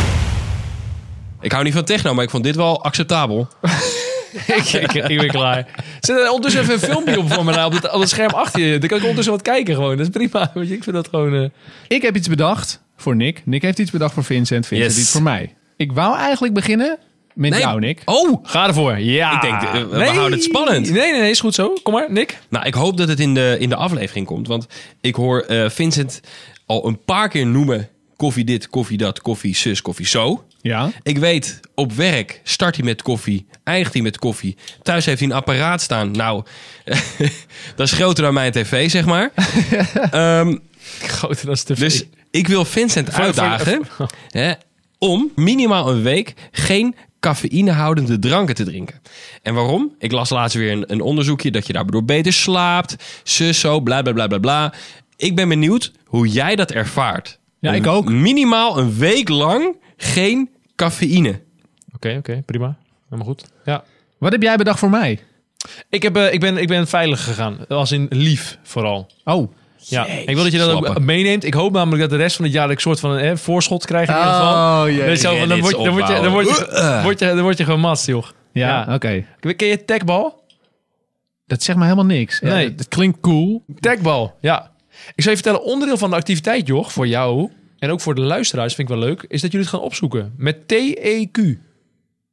Ik 1.40 1.52
hou 1.52 1.64
niet 1.64 1.72
van 1.74 1.84
techno, 1.84 2.14
maar 2.14 2.24
ik 2.24 2.30
vond 2.30 2.44
dit 2.44 2.56
wel 2.56 2.82
acceptabel. 2.84 3.48
ik, 4.46 4.72
ik, 4.72 4.92
ik 4.92 5.18
ben 5.18 5.28
klaar. 5.28 5.66
Zet 6.00 6.16
er 6.16 6.26
ondertussen 6.26 6.60
even 6.60 6.74
een 6.74 6.80
filmpje 6.80 7.18
op 7.18 7.32
voor 7.32 7.44
me 7.44 7.52
nou, 7.52 7.66
op, 7.66 7.72
het, 7.72 7.92
op 7.92 8.00
het 8.00 8.08
scherm 8.08 8.30
achter 8.34 8.60
je. 8.60 8.78
Dan 8.78 8.88
kan 8.88 8.96
ik 8.96 9.02
ondertussen 9.02 9.32
wat 9.32 9.42
kijken 9.42 9.74
gewoon. 9.74 9.96
Dat 9.96 10.06
is 10.06 10.12
prima. 10.12 10.50
Je, 10.54 10.60
ik 10.74 10.82
vind 10.82 10.96
dat 10.96 11.08
gewoon... 11.08 11.34
eh, 11.34 11.48
Ik 11.88 12.02
heb 12.02 12.16
iets 12.16 12.28
bedacht 12.28 12.80
voor 13.00 13.16
Nick. 13.16 13.42
Nick 13.44 13.62
heeft 13.62 13.78
iets 13.78 13.90
bedacht 13.90 14.14
voor 14.14 14.24
Vincent. 14.24 14.66
Vincent 14.66 14.90
Yes. 14.92 15.00
iets 15.00 15.10
voor 15.10 15.22
mij. 15.22 15.54
Ik 15.76 15.92
wou 15.92 16.16
eigenlijk 16.16 16.54
beginnen 16.54 16.98
met 17.34 17.58
jou, 17.58 17.80
Nick. 17.80 18.02
Oh! 18.04 18.44
Ga 18.46 18.66
ervoor. 18.66 18.98
Ja. 18.98 19.34
Ik 19.34 19.40
denk, 19.40 19.62
eh, 19.62 19.88
we 19.98 20.04
houden 20.04 20.32
het 20.32 20.42
spannend. 20.42 20.90
Nee, 20.90 21.10
nee, 21.12 21.20
nee. 21.20 21.30
Is 21.30 21.40
goed 21.40 21.54
zo. 21.54 21.72
Kom 21.82 21.92
maar, 21.92 22.12
Nick. 22.12 22.38
Nou, 22.48 22.66
ik 22.66 22.74
hoop 22.74 22.96
dat 22.96 23.08
het 23.08 23.20
in 23.20 23.34
de, 23.34 23.56
in 23.58 23.68
de 23.68 23.76
aflevering 23.76 24.26
komt. 24.26 24.46
Want 24.46 24.66
ik 25.00 25.14
hoor 25.14 25.40
eh, 25.40 25.70
Vincent 25.70 26.20
al 26.66 26.86
een 26.86 27.04
paar 27.04 27.28
keer 27.28 27.46
noemen... 27.46 27.88
koffie 28.16 28.44
dit, 28.44 28.68
koffie 28.68 28.98
dat, 28.98 29.20
koffie 29.20 29.56
zus, 29.56 29.82
koffie 29.82 30.06
zo. 30.06 30.44
Ja. 30.60 30.90
Ik 31.02 31.18
weet, 31.18 31.60
op 31.74 31.92
werk 31.92 32.40
start 32.44 32.76
hij 32.76 32.84
met 32.84 33.02
koffie, 33.02 33.46
eindigt 33.64 33.92
hij 33.92 34.02
met 34.02 34.18
koffie. 34.18 34.56
Thuis 34.82 35.04
heeft 35.06 35.20
hij 35.20 35.28
een 35.28 35.34
apparaat 35.34 35.80
staan. 35.82 36.10
Nou, 36.10 36.44
dat 37.76 37.86
is 37.86 37.92
groter 37.92 38.24
dan 38.24 38.34
mijn 38.34 38.52
tv, 38.52 38.90
zeg 38.90 39.04
maar. 39.06 39.30
Ehm, 40.10 40.56
Groter 41.02 41.46
dan 41.46 41.54
tv. 41.54 41.78
dus 41.78 42.04
ik 42.30 42.48
wil 42.48 42.64
Vincent 42.64 43.12
uitdagen 43.12 43.82
hè, 44.28 44.52
om 44.98 45.32
minimaal 45.34 45.90
een 45.90 46.02
week 46.02 46.34
geen 46.50 46.94
cafeïnehoudende 47.20 48.18
dranken 48.18 48.54
te 48.54 48.64
drinken. 48.64 49.00
En 49.42 49.54
waarom? 49.54 49.94
Ik 49.98 50.12
las 50.12 50.30
laatst 50.30 50.56
weer 50.56 50.72
een, 50.72 50.92
een 50.92 51.00
onderzoekje 51.00 51.50
dat 51.50 51.66
je 51.66 51.72
daardoor 51.72 52.04
beter 52.04 52.32
slaapt. 52.32 53.20
Zus, 53.22 53.60
zo, 53.60 53.80
bla 53.80 54.02
bla 54.02 54.12
bla 54.12 54.26
bla 54.26 54.38
bla. 54.38 54.74
Ik 55.16 55.36
ben 55.36 55.48
benieuwd 55.48 55.92
hoe 56.04 56.28
jij 56.28 56.56
dat 56.56 56.70
ervaart. 56.70 57.38
Ja, 57.60 57.72
ik 57.72 57.86
ook. 57.86 58.10
Minimaal 58.10 58.78
een 58.78 58.94
week 58.94 59.28
lang 59.28 59.76
geen 59.96 60.50
cafeïne. 60.76 61.40
Oké, 61.94 62.16
oké. 62.18 62.42
prima. 62.46 62.78
Helemaal 63.04 63.26
goed. 63.26 63.44
Ja. 63.64 63.84
Wat 64.18 64.32
heb 64.32 64.42
jij 64.42 64.56
bedacht 64.56 64.78
voor 64.78 64.90
mij? 64.90 65.18
Ik, 65.88 66.02
heb, 66.02 66.16
eh, 66.16 66.32
ik, 66.32 66.40
ben, 66.40 66.56
ik 66.56 66.68
ben 66.68 66.86
veilig 66.86 67.24
gegaan. 67.24 67.66
Als 67.68 67.92
in 67.92 68.06
lief 68.10 68.58
vooral. 68.62 69.10
Oh, 69.24 69.52
Ja, 69.88 70.06
ik 70.06 70.34
wil 70.34 70.42
dat 70.42 70.52
je 70.52 70.58
dat 70.58 70.70
ook 70.70 70.98
meeneemt. 71.00 71.44
Ik 71.44 71.54
hoop 71.54 71.72
namelijk 71.72 72.00
dat 72.00 72.10
de 72.10 72.16
rest 72.16 72.36
van 72.36 72.44
het 72.44 72.54
jaar 72.54 72.62
dat 72.66 72.72
ik 72.72 72.80
soort 72.80 73.00
van 73.00 73.10
een 73.10 73.18
eh, 73.18 73.36
voorschot 73.36 73.84
krijg 73.86 74.08
in 74.08 74.14
ieder 74.14 74.30
geval. 74.32 74.82
oh 74.84 74.90
jee. 74.90 75.16
Zo, 75.16 75.46
dan, 75.46 75.60
word, 75.60 75.76
je- 75.76 75.82
dan, 75.84 75.92
word 75.92 76.08
je, 76.08 76.14
dan, 76.14 76.32
word 76.32 76.46
je, 76.48 77.00
word 77.02 77.18
je, 77.18 77.26
dan 77.26 77.40
word 77.40 77.58
je 77.58 77.64
gemast, 77.64 78.06
joh. 78.06 78.24
Ja, 78.52 78.84
Ja. 78.88 78.94
oké. 78.94 79.24
Ken 79.56 79.68
je 79.68 79.84
tagbal? 79.84 80.42
Dat 81.46 81.62
zegt 81.62 81.78
me 81.78 81.84
helemaal 81.84 82.04
niks. 82.06 82.40
Nee. 82.40 82.64
het 82.76 82.88
klinkt 82.88 83.20
cool. 83.20 83.64
Tagbal, 83.80 84.36
ja. 84.40 84.70
Ik 85.14 85.22
zal 85.22 85.30
je 85.32 85.38
vertellen, 85.38 85.62
onderdeel 85.64 85.96
van 85.98 86.10
de 86.10 86.16
activiteit, 86.16 86.66
joh, 86.66 86.86
voor 86.86 87.06
jou 87.06 87.50
en 87.78 87.90
ook 87.90 88.00
voor 88.00 88.14
de 88.14 88.20
luisteraars, 88.20 88.74
vind 88.74 88.88
ik 88.90 88.94
wel 88.96 89.04
leuk, 89.04 89.24
is 89.28 89.40
dat 89.40 89.50
jullie 89.52 89.66
het 89.66 89.74
gaan 89.76 89.84
opzoeken. 89.84 90.32
Met 90.36 90.68
T-E-Q. 90.68 91.38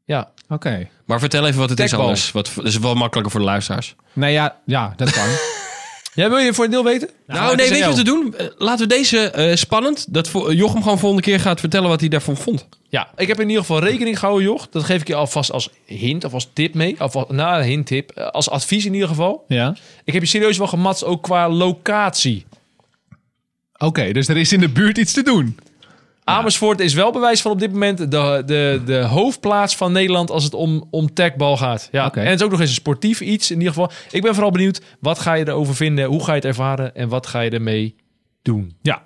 Ja, 0.05 0.29
Oké. 0.49 0.87
Maar 1.05 1.19
vertel 1.19 1.47
even 1.47 1.59
wat 1.59 1.69
het 1.69 1.79
is 1.79 1.93
anders. 1.93 2.31
Wat, 2.31 2.51
dat 2.55 2.65
is 2.65 2.77
wel 2.77 2.93
makkelijker 2.95 3.31
voor 3.31 3.41
de 3.41 3.45
luisteraars. 3.45 3.95
Nou 4.13 4.31
ja, 4.31 4.55
ja, 4.65 4.93
dat 4.95 5.11
kan. 5.11 5.23
Jij 6.15 6.29
wil 6.29 6.37
je 6.37 6.53
voor 6.53 6.65
een 6.65 6.71
deel 6.71 6.83
weten? 6.83 7.09
Nou, 7.27 7.55
nee, 7.55 7.65
is 7.65 7.71
weet 7.71 7.79
je 7.79 7.85
wat 7.85 7.95
we 7.97 8.03
doen? 8.03 8.35
Eh, 8.37 8.45
Laten 8.57 8.87
we 8.87 8.93
deze 8.95 9.29
eh, 9.31 9.55
spannend. 9.55 10.13
Dat 10.13 10.31
Jochem 10.49 10.81
gewoon 10.81 10.99
volgende 10.99 11.23
keer 11.23 11.39
gaat 11.39 11.59
vertellen 11.59 11.89
wat 11.89 11.99
hij 11.99 12.09
daarvan 12.09 12.37
vond. 12.37 12.67
Ja, 12.89 13.09
ik 13.17 13.27
heb 13.27 13.39
in 13.39 13.47
ieder 13.47 13.61
geval 13.65 13.79
rekening 13.83 14.19
gehouden, 14.19 14.47
joh. 14.47 14.61
Dat 14.69 14.83
geef 14.83 15.01
ik 15.01 15.07
je 15.07 15.15
alvast 15.15 15.51
als 15.51 15.69
hint 15.85 16.23
of 16.23 16.33
als 16.33 16.49
tip 16.53 16.73
mee. 16.73 16.95
Of 16.99 17.15
als, 17.15 17.25
nou, 17.29 17.63
hint 17.63 17.85
tip. 17.87 18.11
eh, 18.11 18.27
Als 18.27 18.49
advies 18.49 18.85
in 18.85 18.93
ieder 18.93 19.07
geval. 19.07 19.45
ja. 19.47 19.75
Ik 20.03 20.13
heb 20.13 20.21
je 20.21 20.27
serieus 20.27 20.57
wel 20.57 20.67
gematst, 20.67 21.03
ook 21.03 21.23
qua 21.23 21.49
locatie. 21.49 22.45
Oké, 23.77 24.11
dus 24.11 24.27
er 24.27 24.37
is 24.37 24.53
in 24.53 24.59
de 24.59 24.69
buurt 24.69 24.97
iets 24.97 25.13
te 25.13 25.23
doen. 25.23 25.57
Amersfoort 26.25 26.79
is 26.79 26.93
wel 26.93 27.11
bewijs 27.11 27.41
van 27.41 27.51
op 27.51 27.59
dit 27.59 27.71
moment 27.71 27.97
de, 27.97 28.43
de, 28.45 28.81
de 28.85 28.97
hoofdplaats 29.01 29.75
van 29.75 29.91
Nederland 29.91 30.31
als 30.31 30.43
het 30.43 30.53
om, 30.53 30.87
om 30.89 31.13
tagbal 31.13 31.57
gaat. 31.57 31.89
Ja. 31.91 32.05
Oké. 32.05 32.19
En 32.19 32.25
het 32.25 32.39
is 32.39 32.45
ook 32.45 32.51
nog 32.51 32.59
eens 32.59 32.69
een 32.69 32.75
sportief 32.75 33.21
iets 33.21 33.51
in 33.51 33.57
ieder 33.57 33.73
geval. 33.73 33.91
Ik 34.11 34.21
ben 34.21 34.33
vooral 34.33 34.51
benieuwd, 34.51 34.81
wat 34.99 35.19
ga 35.19 35.33
je 35.33 35.47
erover 35.47 35.75
vinden? 35.75 36.05
Hoe 36.05 36.23
ga 36.23 36.29
je 36.29 36.35
het 36.35 36.45
ervaren? 36.45 36.95
En 36.95 37.09
wat 37.09 37.27
ga 37.27 37.39
je 37.39 37.49
ermee 37.49 37.95
doen? 38.41 38.75
Ja. 38.81 39.03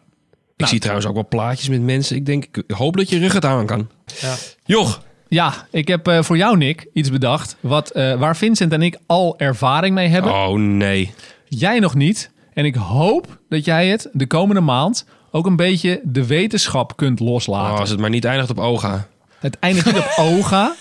Ik 0.55 0.65
zie 0.65 0.79
trouwens 0.79 1.07
ook 1.07 1.13
wel 1.13 1.27
plaatjes 1.27 1.69
met 1.69 1.81
mensen. 1.81 2.15
Ik 2.15 2.25
denk, 2.25 2.45
ik 2.51 2.71
hoop 2.75 2.97
dat 2.97 3.09
je 3.09 3.19
rug 3.19 3.33
het 3.33 3.45
aan 3.45 3.65
kan. 3.65 3.89
Ja. 4.21 4.35
Joch, 4.65 5.01
Ja, 5.27 5.67
ik 5.71 5.87
heb 5.87 6.07
eh, 6.07 6.21
voor 6.23 6.37
jou, 6.37 6.57
Nick, 6.57 6.87
iets 6.93 7.11
bedacht. 7.11 7.55
Wat, 7.59 7.89
eh, 7.91 8.13
waar 8.19 8.35
Vincent 8.37 8.73
en 8.73 8.81
ik 8.81 8.97
al 9.05 9.37
ervaring 9.37 9.95
mee 9.95 10.07
hebben. 10.07 10.31
oh 10.33 10.57
nee. 10.59 11.13
Jij 11.45 11.79
nog 11.79 11.95
niet. 11.95 12.31
En 12.53 12.65
ik 12.65 12.75
hoop 12.75 13.39
dat 13.49 13.65
jij 13.65 13.87
het 13.87 14.09
de 14.13 14.27
komende 14.27 14.61
maand 14.61 15.05
ook 15.31 15.45
een 15.45 15.55
beetje 15.55 16.01
de 16.03 16.25
wetenschap 16.25 16.97
kunt 16.97 17.21
Oh, 17.21 17.27
loslaten. 17.27 17.79
als 17.79 17.89
het 17.89 17.99
maar 17.99 18.09
niet 18.09 18.25
eindigt 18.25 18.49
op 18.49 18.59
OGA. 18.59 19.07
Het 19.39 19.59
eindigt 19.59 19.85
niet 19.85 19.97
op 19.97 20.13
OGA. 20.17 20.75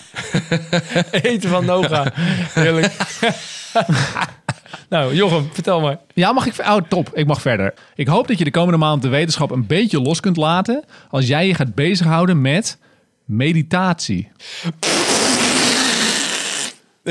Eten 1.11 1.49
van 1.49 1.65
Noga. 1.65 2.11
Heerlijk. 2.53 2.93
nou, 4.89 5.15
Jochem, 5.15 5.49
vertel 5.53 5.81
maar. 5.81 5.97
Ja, 6.13 6.31
mag 6.31 6.45
ik... 6.45 6.53
Oh, 6.59 6.77
top. 6.89 7.09
Ik 7.13 7.25
mag 7.27 7.41
verder. 7.41 7.73
Ik 7.95 8.07
hoop 8.07 8.27
dat 8.27 8.37
je 8.37 8.43
de 8.43 8.51
komende 8.51 8.77
maand 8.77 9.01
de 9.01 9.07
wetenschap 9.07 9.51
een 9.51 9.67
beetje 9.67 10.01
los 10.01 10.19
kunt 10.19 10.37
laten... 10.37 10.83
als 11.09 11.27
jij 11.27 11.47
je 11.47 11.53
gaat 11.53 11.75
bezighouden 11.75 12.41
met 12.41 12.77
meditatie. 13.25 14.31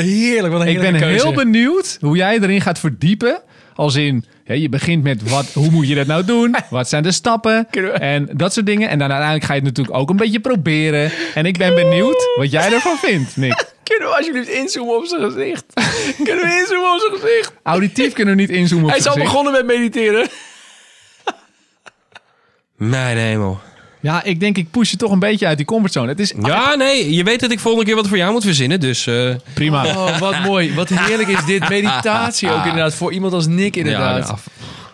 Heerlijk, 0.02 0.52
wat 0.52 0.62
een 0.62 0.68
Ik 0.68 0.80
ben 0.80 0.94
heel 0.94 1.32
benieuwd 1.32 1.98
hoe 2.00 2.16
jij 2.16 2.38
erin 2.40 2.60
gaat 2.60 2.78
verdiepen. 2.78 3.42
Als 3.74 3.94
in, 3.94 4.24
je 4.44 4.68
begint 4.68 5.02
met 5.02 5.30
wat, 5.30 5.46
hoe 5.52 5.70
moet 5.70 5.88
je 5.88 5.94
dat 5.94 6.06
nou 6.06 6.24
doen? 6.24 6.56
Wat 6.70 6.88
zijn 6.88 7.02
de 7.02 7.12
stappen? 7.12 7.70
En 7.94 8.28
dat 8.32 8.52
soort 8.52 8.66
dingen. 8.66 8.88
En 8.88 8.98
dan 8.98 9.08
uiteindelijk 9.08 9.44
ga 9.44 9.52
je 9.54 9.60
het 9.60 9.68
natuurlijk 9.68 9.96
ook 9.96 10.10
een 10.10 10.16
beetje 10.16 10.40
proberen. 10.40 11.10
En 11.34 11.46
ik 11.46 11.58
ben 11.58 11.74
benieuwd 11.74 12.28
wat 12.36 12.50
jij 12.50 12.72
ervan 12.72 12.96
vindt, 12.96 13.36
Nick. 13.36 13.66
Kunnen 13.88 14.08
we 14.08 14.14
alsjeblieft 14.14 14.48
inzoomen 14.48 14.96
op 14.96 15.06
zijn 15.06 15.22
gezicht? 15.32 15.64
Kunnen 16.24 16.44
we 16.44 16.58
inzoomen 16.60 16.92
op 16.92 17.00
zijn 17.00 17.20
gezicht? 17.20 17.52
Auditief 17.62 18.12
kunnen 18.12 18.34
we 18.36 18.40
niet 18.40 18.50
inzoomen 18.50 18.84
op 18.84 18.90
Hij 18.90 18.98
is 18.98 19.06
al 19.06 19.12
zijn 19.12 19.26
gezicht. 19.26 19.42
begonnen 19.44 19.66
met 19.66 19.76
mediteren. 19.76 20.28
Mijn 22.76 23.16
hemel. 23.16 23.60
Ja, 24.00 24.22
ik 24.24 24.40
denk 24.40 24.56
ik 24.58 24.70
push 24.70 24.90
je 24.90 24.96
toch 24.96 25.10
een 25.10 25.18
beetje 25.18 25.46
uit 25.46 25.56
die 25.56 25.66
comfortzone. 25.66 26.08
Het 26.08 26.20
is 26.20 26.32
Ja, 26.42 26.74
nee. 26.74 27.14
Je 27.14 27.24
weet 27.24 27.40
dat 27.40 27.50
ik 27.50 27.58
volgende 27.60 27.86
keer 27.86 27.94
wat 27.96 28.08
voor 28.08 28.16
jou 28.16 28.32
moet 28.32 28.44
verzinnen. 28.44 28.80
Dus 28.80 29.06
eh, 29.06 29.34
prima. 29.54 29.86
Oh, 29.86 30.18
wat 30.18 30.42
mooi. 30.50 30.74
Wat 30.74 30.88
heerlijk 30.88 31.28
is 31.28 31.44
dit. 31.44 31.68
Meditatie 31.68 32.50
ook 32.50 32.64
inderdaad. 32.64 32.94
Voor 32.94 33.12
iemand 33.12 33.32
als 33.32 33.46
Nick 33.46 33.76
inderdaad. 33.76 34.26
ja, 34.28 34.36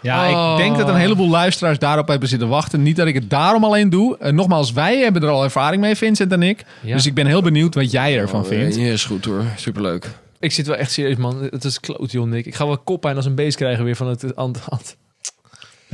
Ja, 0.03 0.31
Oh. 0.53 0.59
ik 0.59 0.65
denk 0.65 0.77
dat 0.77 0.89
een 0.89 0.97
heleboel 0.97 1.29
luisteraars 1.29 1.79
daarop 1.79 2.09
hebben 2.09 2.29
zitten 2.29 2.49
wachten. 2.49 2.83
Niet 2.83 2.97
dat 2.97 3.07
ik 3.07 3.15
het 3.15 3.31
daarom 3.31 3.65
alleen 3.65 3.91
doe. 3.91 4.17
Eh, 4.19 4.33
nogmaals, 4.33 4.73
wij 4.73 4.99
hebben 4.99 5.23
er 5.23 5.29
al 5.29 5.45
ervaring 5.45 5.81
mee, 5.83 5.95
Vincent 5.97 6.33
en 6.33 6.43
ik. 6.43 6.65
Ja. 6.81 6.95
Dus 6.95 7.07
ik 7.07 7.15
ben 7.15 7.27
heel 7.27 7.43
benieuwd 7.43 7.75
wat 7.75 7.91
jij 7.91 8.19
ervan 8.19 8.47
vindt. 8.47 8.77
Ja, 8.77 8.83
is 8.93 9.05
goed 9.05 9.25
hoor. 9.25 9.45
Superleuk. 9.57 10.09
Ik 10.41 10.53
zit 10.53 10.67
wel 10.67 10.77
echt 10.77 10.93
serieus, 10.93 11.17
man. 11.17 11.49
Het 11.51 11.65
is 11.65 11.81
kloot, 11.81 12.13
joh, 12.13 12.27
Nick. 12.27 12.47
Ik 12.47 12.55
ga 12.55 12.67
wel 12.67 12.79
koppijn 12.79 13.17
als 13.17 13.27
een 13.27 13.35
beest 13.35 13.57
krijgen 13.57 13.85
weer 13.85 13.97
van 13.97 14.07
het 14.09 14.25
hand. 14.35 14.97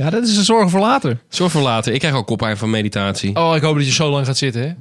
Ja, 0.01 0.09
dat 0.09 0.27
is 0.27 0.37
een 0.37 0.43
zorg 0.43 0.69
voor 0.69 0.79
later. 0.79 1.17
Zorg 1.27 1.51
voor 1.51 1.61
later. 1.61 1.93
Ik 1.93 1.99
krijg 1.99 2.15
ook 2.15 2.27
koppijn 2.27 2.57
van 2.57 2.69
meditatie. 2.69 3.35
Oh, 3.35 3.55
ik 3.55 3.61
hoop 3.61 3.75
dat 3.75 3.85
je 3.85 3.91
zo 3.91 4.09
lang 4.09 4.25
gaat 4.25 4.37
zitten, 4.37 4.61
hè? 4.61 4.73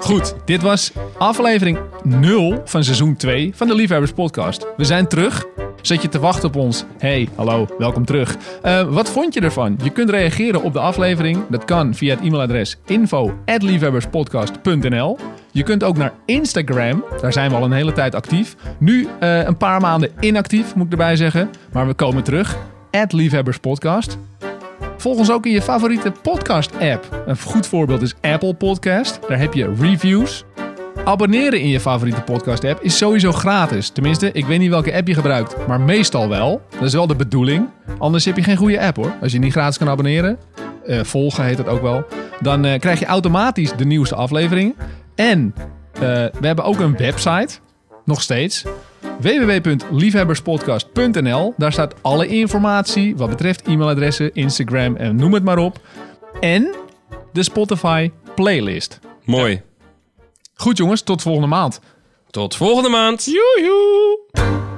Goed, 0.00 0.34
dit 0.44 0.62
was 0.62 0.92
aflevering 1.18 1.78
0 2.04 2.62
van 2.64 2.84
seizoen 2.84 3.16
2 3.16 3.52
van 3.54 3.66
de 3.66 3.74
Liefhebbers 3.74 4.12
Podcast. 4.12 4.66
We 4.76 4.84
zijn 4.84 5.08
terug. 5.08 5.44
Zet 5.82 6.02
je 6.02 6.08
te 6.08 6.18
wachten 6.18 6.48
op 6.48 6.56
ons? 6.56 6.84
Hey, 6.98 7.28
hallo, 7.34 7.66
welkom 7.78 8.04
terug. 8.04 8.36
Eh, 8.62 8.82
wat 8.82 9.10
vond 9.10 9.34
je 9.34 9.40
ervan? 9.40 9.78
Je 9.82 9.90
kunt 9.90 10.10
reageren 10.10 10.62
op 10.62 10.72
de 10.72 10.80
aflevering. 10.80 11.38
Dat 11.48 11.64
kan 11.64 11.94
via 11.94 12.14
het 12.14 12.24
e-mailadres 12.24 12.76
info@liefhebberspodcast.nl. 12.86 15.18
Je 15.52 15.62
kunt 15.62 15.84
ook 15.84 15.96
naar 15.96 16.12
Instagram. 16.26 17.04
Daar 17.20 17.32
zijn 17.32 17.50
we 17.50 17.56
al 17.56 17.64
een 17.64 17.72
hele 17.72 17.92
tijd 17.92 18.14
actief. 18.14 18.56
Nu 18.78 19.08
eh, 19.20 19.44
een 19.44 19.56
paar 19.56 19.80
maanden 19.80 20.10
inactief, 20.20 20.74
moet 20.74 20.86
ik 20.86 20.92
erbij 20.92 21.16
zeggen. 21.16 21.50
Maar 21.72 21.86
we 21.86 21.94
komen 21.94 22.22
terug. 22.22 22.58
Liefhebberspodcast. 22.90 24.18
Volg 24.96 25.18
ons 25.18 25.30
ook 25.30 25.46
in 25.46 25.52
je 25.52 25.62
favoriete 25.62 26.12
podcast-app. 26.22 27.22
Een 27.26 27.38
goed 27.38 27.66
voorbeeld 27.66 28.02
is 28.02 28.14
Apple 28.20 28.54
Podcast. 28.54 29.20
Daar 29.28 29.38
heb 29.38 29.54
je 29.54 29.74
reviews. 29.78 30.44
Abonneren 31.04 31.60
in 31.60 31.68
je 31.68 31.80
favoriete 31.80 32.22
podcast-app 32.22 32.82
is 32.82 32.96
sowieso 32.96 33.32
gratis. 33.32 33.88
Tenminste, 33.88 34.32
ik 34.32 34.46
weet 34.46 34.58
niet 34.58 34.70
welke 34.70 34.94
app 34.94 35.08
je 35.08 35.14
gebruikt, 35.14 35.66
maar 35.66 35.80
meestal 35.80 36.28
wel. 36.28 36.62
Dat 36.70 36.82
is 36.82 36.92
wel 36.92 37.06
de 37.06 37.16
bedoeling. 37.16 37.68
Anders 37.98 38.24
heb 38.24 38.36
je 38.36 38.42
geen 38.42 38.56
goede 38.56 38.80
app 38.80 38.96
hoor. 38.96 39.12
Als 39.20 39.32
je 39.32 39.38
niet 39.38 39.52
gratis 39.52 39.78
kan 39.78 39.88
abonneren, 39.88 40.38
eh, 40.86 41.02
volgen 41.02 41.44
heet 41.44 41.56
dat 41.56 41.68
ook 41.68 41.82
wel, 41.82 42.06
dan 42.40 42.64
eh, 42.64 42.78
krijg 42.78 42.98
je 42.98 43.06
automatisch 43.06 43.72
de 43.72 43.84
nieuwste 43.84 44.14
aflevering. 44.14 44.76
En 45.14 45.54
eh, 45.92 46.00
we 46.40 46.46
hebben 46.46 46.64
ook 46.64 46.78
een 46.78 46.96
website, 46.96 47.58
nog 48.04 48.22
steeds 48.22 48.64
www.liefhebberspodcast.nl. 49.20 51.54
Daar 51.56 51.72
staat 51.72 51.94
alle 52.02 52.26
informatie 52.26 53.16
wat 53.16 53.28
betreft 53.28 53.66
e-mailadressen, 53.66 54.34
Instagram 54.34 54.96
en 54.96 55.16
noem 55.16 55.34
het 55.34 55.44
maar 55.44 55.58
op. 55.58 55.80
En 56.40 56.74
de 57.32 57.42
Spotify 57.42 58.10
playlist. 58.34 58.98
Mooi. 59.24 59.62
Goed 60.54 60.76
jongens, 60.76 61.02
tot 61.02 61.22
volgende 61.22 61.48
maand. 61.48 61.80
Tot 62.30 62.56
volgende 62.56 62.88
maand. 62.88 63.24
Joejoe! 63.24 64.69